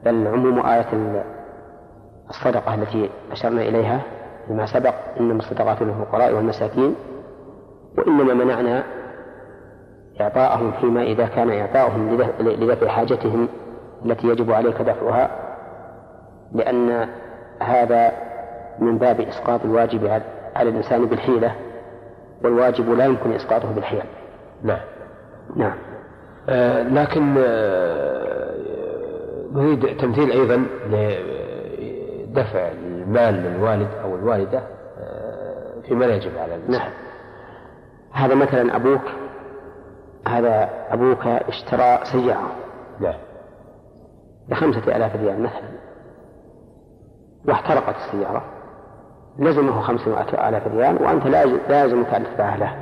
بل 0.04 0.26
عموم 0.26 0.66
آية 0.66 1.22
الصدقة 2.30 2.74
التي 2.74 3.10
أشرنا 3.32 3.62
إليها 3.62 4.00
فيما 4.46 4.66
سبق 4.66 4.94
إنما 5.20 5.38
الصدقات 5.38 5.82
للفقراء 5.82 6.34
والمساكين 6.34 6.94
وإنما 7.98 8.34
منعنا 8.34 8.84
إعطاءهم 10.20 10.72
فيما 10.80 11.02
إذا 11.02 11.26
كان 11.26 11.50
إعطاؤهم 11.50 12.22
لدفع 12.40 12.88
حاجتهم 12.88 13.48
التي 14.04 14.26
يجب 14.26 14.52
عليك 14.52 14.82
دفعها 14.82 15.30
لأن 16.52 17.08
هذا 17.60 18.12
من 18.78 18.98
باب 18.98 19.20
إسقاط 19.20 19.64
الواجب 19.64 20.06
على 20.56 20.70
الإنسان 20.70 21.06
بالحيلة 21.06 21.54
والواجب 22.44 22.90
لا 22.90 23.04
يمكن 23.04 23.32
إسقاطه 23.32 23.72
بالحيل. 23.72 24.02
نعم. 24.62 24.80
نعم. 25.56 25.76
آه 26.48 26.82
لكن 26.82 27.34
آه 27.38 28.27
نريد 29.52 29.96
تمثيل 29.96 30.30
أيضا 30.30 30.66
لدفع 32.26 32.68
المال 32.68 33.34
للوالد 33.34 33.88
أو 34.04 34.16
الوالدة 34.16 34.58
آه 34.98 35.80
فيما 35.88 36.04
لا 36.04 36.14
يجب 36.14 36.38
على 36.38 36.54
الإنسان. 36.54 36.80
نعم. 36.80 36.90
هذا 38.12 38.34
مثلا 38.34 38.76
أبوك 38.76 39.02
هذا 40.28 40.70
أبوك 40.90 41.26
اشترى 41.26 41.98
سيارة. 42.04 42.50
نعم. 43.00 43.18
بخمسة 44.48 44.96
آلاف 44.96 45.16
ريال 45.16 45.42
مثلا 45.42 45.68
واحترقت 47.48 47.96
السيارة 47.96 48.44
لزمه 49.38 49.80
خمسمائة 49.80 50.48
آلاف 50.48 50.66
ريال 50.66 51.02
وأنت 51.02 51.26
لا 51.26 51.82
يلزمك 51.82 52.14
أن 52.14 52.24
تدفعها 52.24 52.56
له. 52.56 52.76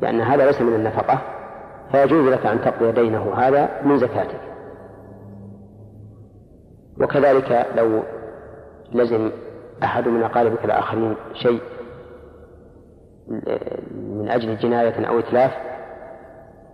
لأن 0.00 0.20
هذا 0.20 0.46
ليس 0.46 0.60
من 0.60 0.74
النفقة 0.74 1.18
فيجوز 1.92 2.28
لك 2.28 2.46
أن 2.46 2.60
تقضي 2.60 2.92
دينه 2.92 3.34
هذا 3.34 3.68
من 3.84 3.98
زكاتك. 3.98 4.40
وكذلك 7.00 7.66
لو 7.76 8.02
لزم 8.92 9.30
أحد 9.82 10.08
من 10.08 10.22
أقاربك 10.22 10.64
الآخرين 10.64 11.16
شيء 11.34 11.60
من 13.94 14.28
أجل 14.30 14.56
جناية 14.56 15.08
أو 15.08 15.18
إتلاف 15.18 15.52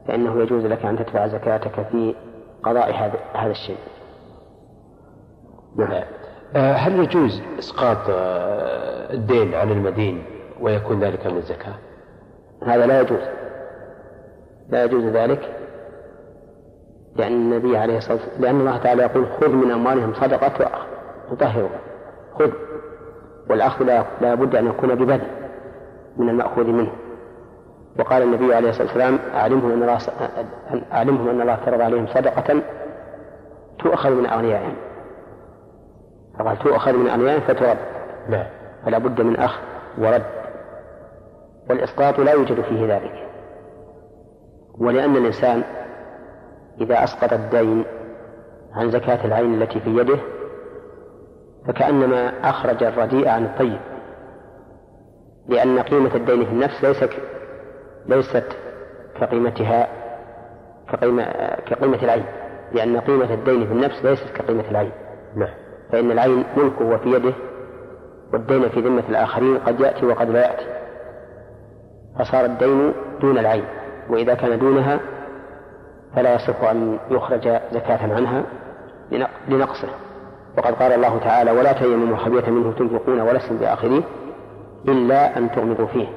فإنه 0.08 0.42
يجوز 0.42 0.66
لك 0.66 0.84
أن 0.84 0.98
تدفع 0.98 1.26
زكاتك 1.26 1.86
في 1.92 2.14
قضاء 2.62 2.94
هذا 2.94 3.18
هذا 3.34 3.50
الشيء. 3.50 3.76
نعم. 5.76 6.02
آه، 6.56 6.72
هل 6.72 6.98
يجوز 6.98 7.42
إسقاط 7.58 7.98
آه، 8.10 9.12
الدين 9.12 9.54
عن 9.54 9.70
المدين 9.70 10.24
ويكون 10.60 11.00
ذلك 11.00 11.26
من 11.26 11.36
الزكاة؟ 11.36 11.74
هذا 12.66 12.86
لا 12.86 13.00
يجوز. 13.00 13.22
لا 14.68 14.84
يجوز 14.84 15.04
ذلك 15.04 15.59
لأن 17.16 17.32
النبي 17.32 17.76
عليه 17.76 17.96
الصلاة 17.96 18.16
والسلام 18.16 18.42
لأن 18.42 18.60
الله 18.60 18.76
تعالى 18.76 19.02
يقول 19.02 19.26
خذ 19.40 19.48
من 19.48 19.70
أموالهم 19.70 20.14
صدقة 20.14 20.70
تطهرهم 21.30 21.70
خذ. 22.38 22.50
والأخذ 23.50 23.84
لا 24.20 24.34
بد 24.34 24.56
أن 24.56 24.66
يكون 24.66 24.94
ببذل 24.94 25.26
من 26.16 26.28
المأخوذ 26.28 26.64
منه. 26.64 26.92
وقال 27.98 28.22
النبي 28.22 28.54
عليه 28.54 28.68
الصلاة 28.68 28.86
والسلام 28.86 29.18
أعلمهم 29.34 29.72
أن 29.72 29.82
الله 29.82 29.98
أعلمهم 30.92 31.28
أن 31.28 31.40
الله 31.40 31.56
فرض 31.56 31.80
عليهم 31.80 32.06
صدقة 32.06 32.62
تؤخذ 33.78 34.10
من 34.10 34.26
أغنيائهم. 34.26 34.76
فقال 36.38 36.58
تؤخذ 36.58 36.92
من 36.92 37.08
أغنيائهم 37.08 37.40
فترد. 37.40 37.78
نعم. 38.28 38.46
فلا 38.84 38.98
بد 38.98 39.20
من 39.20 39.36
أخذ 39.36 39.60
ورد. 39.98 40.22
والإسقاط 41.70 42.18
لا 42.18 42.32
يوجد 42.32 42.60
فيه 42.60 42.94
ذلك. 42.96 43.26
ولأن 44.78 45.16
الإنسان 45.16 45.62
إذا 46.80 47.04
أسقط 47.04 47.32
الدين 47.32 47.84
عن 48.74 48.90
زكاة 48.90 49.24
العين 49.24 49.62
التي 49.62 49.80
في 49.80 49.90
يده 49.90 50.18
فكأنما 51.66 52.50
أخرج 52.50 52.82
الرديء 52.82 53.28
عن 53.28 53.44
الطيب 53.44 53.80
لأن 55.48 55.78
قيمة 55.78 56.14
الدين 56.14 56.44
في 56.44 56.50
النفس 56.50 56.84
ليست 56.84 57.10
ليست 58.06 58.44
كقيمتها 59.20 59.88
كقيمة 60.92 61.24
كقيمة 61.66 62.02
العين 62.02 62.24
لأن 62.72 63.00
قيمة 63.00 63.34
الدين 63.34 63.66
في 63.66 63.72
النفس 63.72 64.04
ليست 64.04 64.28
كقيمة 64.34 64.64
العين. 64.70 64.92
نعم. 65.36 65.54
فإن 65.92 66.10
العين 66.10 66.44
ملكه 66.56 66.84
وفي 66.84 67.08
يده 67.08 67.32
والدين 68.32 68.68
في 68.68 68.80
ذمة 68.80 69.02
الآخرين 69.08 69.58
قد 69.58 69.80
يأتي 69.80 70.06
وقد 70.06 70.30
لا 70.30 70.40
يأتي. 70.40 70.66
فصار 72.18 72.44
الدين 72.44 72.92
دون 73.20 73.38
العين 73.38 73.64
وإذا 74.10 74.34
كان 74.34 74.58
دونها 74.58 75.00
فلا 76.16 76.34
يصح 76.34 76.62
أن 76.64 76.98
يخرج 77.10 77.48
زكاة 77.72 78.14
عنها 78.14 78.42
لنقصه. 79.48 79.88
وقد 80.58 80.74
قال 80.74 80.92
الله 80.92 81.18
تعالى 81.18 81.50
ولا 81.50 81.72
تيمموا 81.72 82.16
الخبيث 82.16 82.48
منه 82.48 82.72
تنفقون 82.72 83.20
ولستم 83.20 83.56
بآخرين 83.56 84.02
إلا 84.88 85.38
أن 85.38 85.50
تغمضوا 85.50 85.86
فيه. 85.86 86.08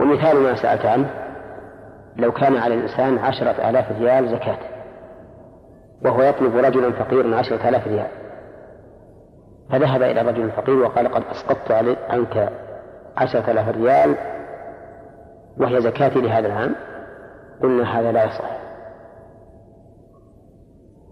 ومثال 0.00 0.36
ما 0.36 0.54
سألت 0.54 0.86
عنه 0.86 1.10
لو 2.16 2.32
كان 2.32 2.56
على 2.56 2.74
الإنسان 2.74 3.18
عشرة 3.18 3.70
آلاف 3.70 4.00
ريال 4.00 4.28
زكاة 4.28 4.58
وهو 6.04 6.22
يطلب 6.22 6.56
رجلا 6.56 6.92
فقيرا 6.92 7.36
عشرة 7.36 7.68
آلاف 7.68 7.88
ريال 7.88 8.06
فذهب 9.70 10.02
إلى 10.02 10.20
الرجل 10.20 10.42
الفقير 10.42 10.76
وقال 10.76 11.08
قد 11.08 11.22
أسقطت 11.30 11.72
عنك 12.10 12.52
عشرة 13.16 13.50
آلاف 13.50 13.68
ريال 13.68 14.14
وهي 15.58 15.80
زكاتي 15.80 16.20
لهذا 16.20 16.46
العام؟ 16.46 16.74
قلنا 17.62 18.00
هذا 18.00 18.12
لا 18.12 18.24
يصح. 18.24 18.58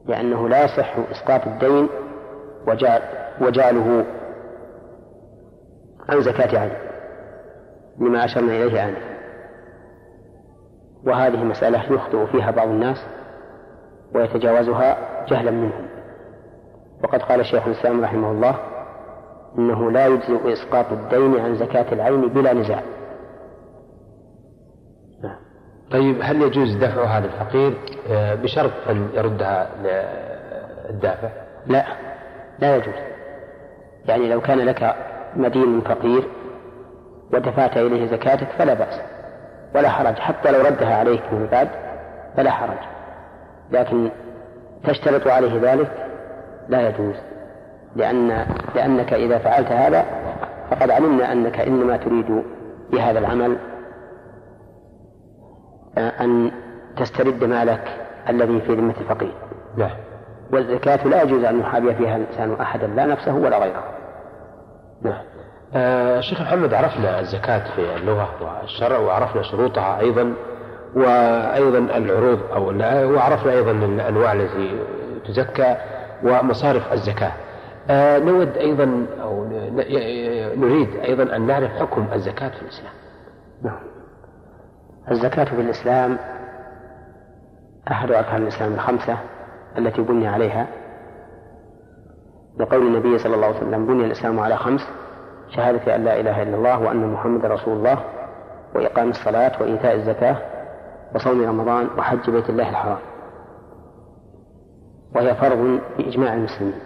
لأنه 0.06 0.48
لا 0.48 0.64
يصح 0.64 0.96
إسقاط 1.10 1.46
الدين 1.46 1.88
وجعل 2.68 3.00
وجعله 3.40 4.04
عن 6.08 6.20
زكاة 6.22 6.58
عين 6.58 6.72
لما 7.98 8.24
أشرنا 8.24 8.52
إليه 8.52 8.84
آنفا 8.84 9.16
وهذه 11.04 11.44
مسألة 11.44 11.92
يخطئ 11.92 12.26
فيها 12.26 12.50
بعض 12.50 12.68
الناس 12.68 13.06
ويتجاوزها 14.14 14.96
جهلا 15.28 15.50
منهم. 15.50 15.86
وقد 17.04 17.22
قال 17.22 17.46
شيخ 17.46 17.66
الإسلام 17.66 18.04
رحمه 18.04 18.30
الله 18.30 18.56
إنه 19.58 19.90
لا 19.90 20.06
يجزئ 20.06 20.52
إسقاط 20.52 20.92
الدين 20.92 21.40
عن 21.40 21.56
زكاة 21.56 21.92
العين 21.92 22.28
بلا 22.28 22.52
نزاع. 22.52 22.82
طيب 25.90 26.16
هل 26.22 26.42
يجوز 26.42 26.74
دفعها 26.74 27.20
للفقير 27.20 27.74
آه، 28.10 28.34
بشرط 28.34 28.72
أن 28.90 29.08
يردها 29.14 29.68
للدافع؟ 30.90 31.28
لا 31.66 31.84
لا 32.58 32.76
يجوز. 32.76 32.94
يعني 34.08 34.28
لو 34.28 34.40
كان 34.40 34.58
لك 34.58 34.96
مدين 35.36 35.80
فقير 35.80 36.22
ودفعت 37.32 37.76
إليه 37.76 38.06
زكاتك 38.06 38.48
فلا 38.58 38.74
بأس 38.74 39.00
ولا 39.74 39.88
حرج. 39.88 40.18
حتى 40.18 40.50
لو 40.50 40.60
ردها 40.60 40.96
عليك 40.96 41.22
من 41.32 41.46
بعد 41.52 41.68
فلا 42.36 42.50
حرج. 42.50 42.78
لكن 43.72 44.10
تشترط 44.84 45.26
عليه 45.26 45.60
ذلك 45.62 45.90
لا 46.68 46.88
يجوز 46.88 47.14
لأن 47.96 48.46
لأنك 48.74 49.12
إذا 49.12 49.38
فعلت 49.38 49.72
هذا 49.72 50.04
فقد 50.70 50.90
علمنا 50.90 51.32
أنك 51.32 51.60
إنما 51.60 51.96
تريد 51.96 52.42
بهذا 52.92 53.18
العمل 53.18 53.56
أن 55.98 56.50
تسترد 56.96 57.44
مالك 57.44 57.88
الذي 58.28 58.60
في 58.60 58.74
ذمة 58.74 58.94
الفقير. 59.00 59.34
نعم 59.76 59.96
والزكاة 60.52 61.06
لا 61.06 61.22
يجوز 61.22 61.44
أن 61.44 61.60
يحابي 61.60 61.94
فيها 61.94 62.16
الإنسان 62.16 62.52
أحدا 62.60 62.86
لا 62.86 63.06
نفسه 63.06 63.34
ولا 63.34 63.58
غيره. 63.58 63.84
نعم 65.02 65.22
آه 65.74 66.20
شيخ 66.20 66.40
محمد 66.40 66.74
عرفنا 66.74 67.20
الزكاة 67.20 67.74
في 67.74 67.96
اللغة 67.96 68.28
والشرع 68.40 68.98
وعرفنا 68.98 69.42
شروطها 69.42 70.00
أيضا 70.00 70.34
وأيضا 70.96 71.78
العروض 71.78 72.38
أو 72.52 72.64
وعرفنا 73.14 73.52
أيضا 73.52 73.70
الأنواع 73.70 74.32
التي 74.32 74.78
تزكى 75.28 75.76
ومصارف 76.22 76.92
الزكاة. 76.92 77.32
آه 77.90 78.18
نود 78.18 78.56
أيضا 78.56 79.06
أو 79.22 79.44
نريد 80.56 80.96
أيضا 81.04 81.36
أن 81.36 81.46
نعرف 81.46 81.70
حكم 81.70 82.06
الزكاة 82.12 82.48
في 82.48 82.62
الإسلام. 82.62 82.92
نعم. 83.62 83.95
الزكاة 85.10 85.44
في 85.44 85.60
الإسلام 85.60 86.18
أحد 87.90 88.10
أركان 88.10 88.42
الإسلام 88.42 88.74
الخمسة 88.74 89.18
التي 89.78 90.02
بني 90.02 90.28
عليها. 90.28 90.66
لقول 92.58 92.86
النبي 92.86 93.18
صلى 93.18 93.34
الله 93.34 93.46
عليه 93.46 93.56
وسلم 93.56 93.86
بني 93.86 94.04
الإسلام 94.04 94.40
على 94.40 94.56
خمس 94.56 94.88
شهادة 95.56 95.96
أن 95.96 96.04
لا 96.04 96.20
إله 96.20 96.42
إلا 96.42 96.56
الله 96.56 96.80
وأن 96.80 97.12
محمد 97.12 97.44
رسول 97.44 97.76
الله 97.76 97.98
وإقام 98.74 99.10
الصلاة 99.10 99.62
وإيتاء 99.62 99.94
الزكاة 99.94 100.36
وصوم 101.14 101.48
رمضان 101.48 101.88
وحج 101.98 102.30
بيت 102.30 102.50
الله 102.50 102.68
الحرام. 102.68 102.98
وهي 105.14 105.34
فرض 105.34 105.80
بإجماع 105.98 106.34
المسلمين. 106.34 106.78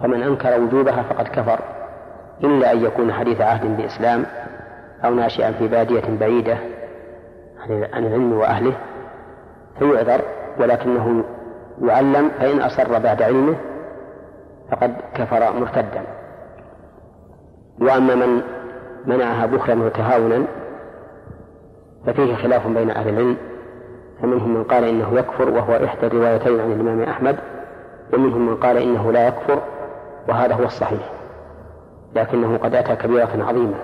فمن 0.00 0.22
أنكر 0.22 0.60
وجوبها 0.60 1.02
فقد 1.02 1.28
كفر 1.28 1.60
إلا 2.44 2.72
أن 2.72 2.84
يكون 2.84 3.12
حديث 3.12 3.40
عهد 3.40 3.76
بإسلام 3.76 4.26
أو 5.04 5.14
ناشئا 5.14 5.52
في 5.52 5.68
بادية 5.68 6.18
بعيدة 6.20 6.58
عن 7.92 8.06
العلم 8.06 8.32
وأهله 8.32 8.72
فيعذر 9.78 10.20
ولكنه 10.60 11.24
يعلم 11.82 12.30
فإن 12.38 12.60
أصر 12.60 12.98
بعد 12.98 13.22
علمه 13.22 13.56
فقد 14.70 14.94
كفر 15.14 15.52
مرتدا. 15.60 16.02
وأما 17.80 18.14
من 18.14 18.42
منعها 19.06 19.46
بخلا 19.46 19.82
وتهاونا 19.84 20.44
ففيه 22.06 22.34
خلاف 22.34 22.66
بين 22.66 22.90
أهل 22.90 23.08
العلم 23.08 23.36
فمنهم 24.22 24.54
من 24.54 24.64
قال 24.64 24.84
إنه 24.84 25.18
يكفر 25.18 25.50
وهو 25.50 25.84
إحدى 25.84 26.06
الروايتين 26.06 26.60
عن 26.60 26.72
الإمام 26.72 27.02
أحمد 27.02 27.36
ومنهم 28.12 28.46
من 28.46 28.56
قال 28.56 28.76
إنه 28.76 29.12
لا 29.12 29.28
يكفر 29.28 29.60
وهذا 30.28 30.54
هو 30.54 30.64
الصحيح. 30.64 31.10
لكنه 32.16 32.56
قد 32.56 32.74
أتى 32.74 32.96
كبيرة 32.96 33.44
عظيمة. 33.48 33.78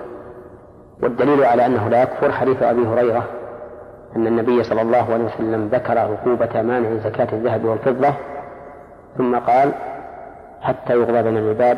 والدليل 1.03 1.43
على 1.43 1.65
أنه 1.65 1.89
لا 1.89 2.03
يكفر 2.03 2.31
حديث 2.31 2.63
أبي 2.63 2.87
هريرة 2.87 3.23
أن 4.15 4.27
النبي 4.27 4.63
صلى 4.63 4.81
الله 4.81 5.13
عليه 5.13 5.23
وسلم 5.23 5.67
ذكر 5.67 5.97
عقوبة 5.97 6.61
مانع 6.61 6.89
زكاة 7.03 7.27
الذهب 7.33 7.65
والفضة 7.65 8.13
ثم 9.17 9.35
قال 9.35 9.71
حتى 10.61 10.93
يغضى 10.93 11.23
بين 11.23 11.37
العباد 11.37 11.77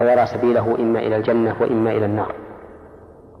ويرى 0.00 0.26
سبيله 0.26 0.76
إما 0.78 0.98
إلى 0.98 1.16
الجنة 1.16 1.56
وإما 1.60 1.90
إلى 1.90 2.06
النار 2.06 2.32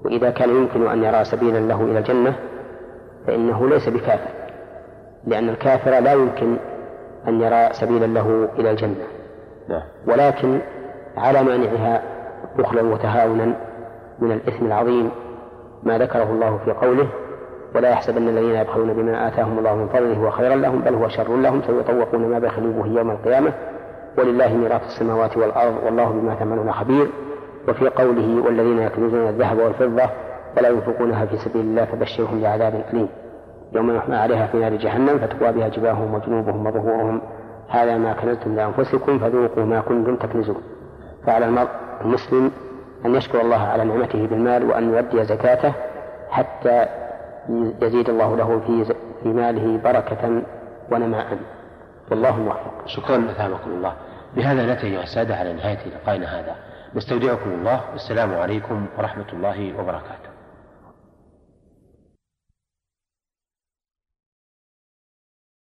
وإذا 0.04 0.30
كان 0.30 0.50
يمكن 0.50 0.86
أن 0.86 1.04
يرى 1.04 1.24
سبيلا 1.24 1.58
له 1.58 1.82
إلى 1.82 1.98
الجنة 1.98 2.34
فإنه 3.26 3.68
ليس 3.68 3.88
بكافر 3.88 4.30
لأن 5.26 5.48
الكافر 5.48 5.90
لا 5.90 6.12
يمكن 6.12 6.56
أن 7.28 7.40
يرى 7.40 7.68
سبيلا 7.72 8.06
له 8.06 8.48
إلى 8.58 8.70
الجنة 8.70 9.04
نعم. 9.68 9.82
ولكن 10.06 10.60
على 11.16 11.42
مانعها 11.42 12.02
بخلا 12.58 12.82
وتهاونا 12.82 13.52
من 14.18 14.32
الإثم 14.32 14.66
العظيم 14.66 15.10
ما 15.82 15.98
ذكره 15.98 16.30
الله 16.30 16.60
في 16.64 16.70
قوله 16.70 17.08
ولا 17.76 17.90
يحسبن 17.90 18.28
الذين 18.28 18.54
يبخلون 18.54 18.92
بما 18.92 19.28
آتاهم 19.28 19.58
الله 19.58 19.74
من 19.74 19.88
فضله 19.88 20.14
هو 20.14 20.30
خيرا 20.30 20.56
لهم 20.56 20.80
بل 20.80 20.94
هو 20.94 21.08
شر 21.08 21.36
لهم 21.36 21.62
سيطوقون 21.62 22.20
ما 22.20 22.38
بخلوا 22.38 22.72
به 22.72 22.86
يوم 22.86 23.10
القيامة. 23.10 23.52
ولله 24.18 24.56
ميراث 24.56 24.82
السماوات 24.86 25.36
والأرض 25.36 25.74
والله 25.84 26.08
بما 26.08 26.34
تعملون 26.34 26.72
خبير. 26.72 27.08
وفي 27.68 27.88
قوله 27.88 28.44
والذين 28.44 28.78
يكنزون 28.78 29.28
الذهب 29.28 29.58
والفضة 29.58 30.10
ولا 30.56 30.68
ينفقونها 30.68 31.26
في 31.26 31.36
سبيل 31.36 31.60
الله 31.60 31.84
فبشرهم 31.84 32.40
بعذاب 32.42 32.84
أليم. 32.92 33.08
يوم 33.72 33.96
يحمى 33.96 34.16
عليها 34.16 34.46
في 34.46 34.58
نار 34.58 34.76
جهنم 34.76 35.18
فتقوى 35.18 35.52
بها 35.52 35.68
جباههم 35.68 36.14
وجنوبهم 36.14 36.66
وظهورهم. 36.66 37.20
هذا 37.68 37.98
ما 37.98 38.12
كنزتم 38.12 38.56
لأنفسكم 38.56 39.18
فذوقوا 39.18 39.64
ما 39.64 39.80
كنتم 39.80 40.16
تكنزون. 40.16 40.62
فعلى 41.26 41.44
المرء 41.44 41.68
المسلم 42.00 42.50
أن 43.06 43.14
يشكر 43.14 43.40
الله 43.40 43.62
على 43.62 43.84
نعمته 43.84 44.26
بالمال 44.26 44.70
وأن 44.70 44.94
يؤدي 44.94 45.24
زكاته 45.24 45.72
حتى 46.30 46.86
يزيد 47.82 48.08
الله 48.08 48.36
له 48.36 48.60
في 48.66 48.94
في 49.22 49.28
ماله 49.28 49.78
بركة 49.78 50.42
ونماء 50.90 51.38
والله 52.10 52.40
موفق. 52.40 52.86
شكرا 52.86 53.30
أثابكم 53.30 53.70
الله. 53.70 53.92
بهذا 54.36 54.66
نأتي 54.66 54.86
أيها 54.86 55.02
السادة 55.02 55.36
على 55.36 55.52
نهاية 55.52 55.78
لقائنا 55.86 56.40
هذا. 56.40 56.54
نستودعكم 56.94 57.50
الله 57.50 57.80
والسلام 57.92 58.34
عليكم 58.34 58.86
ورحمة 58.98 59.26
الله 59.32 59.78
وبركاته. 59.78 60.25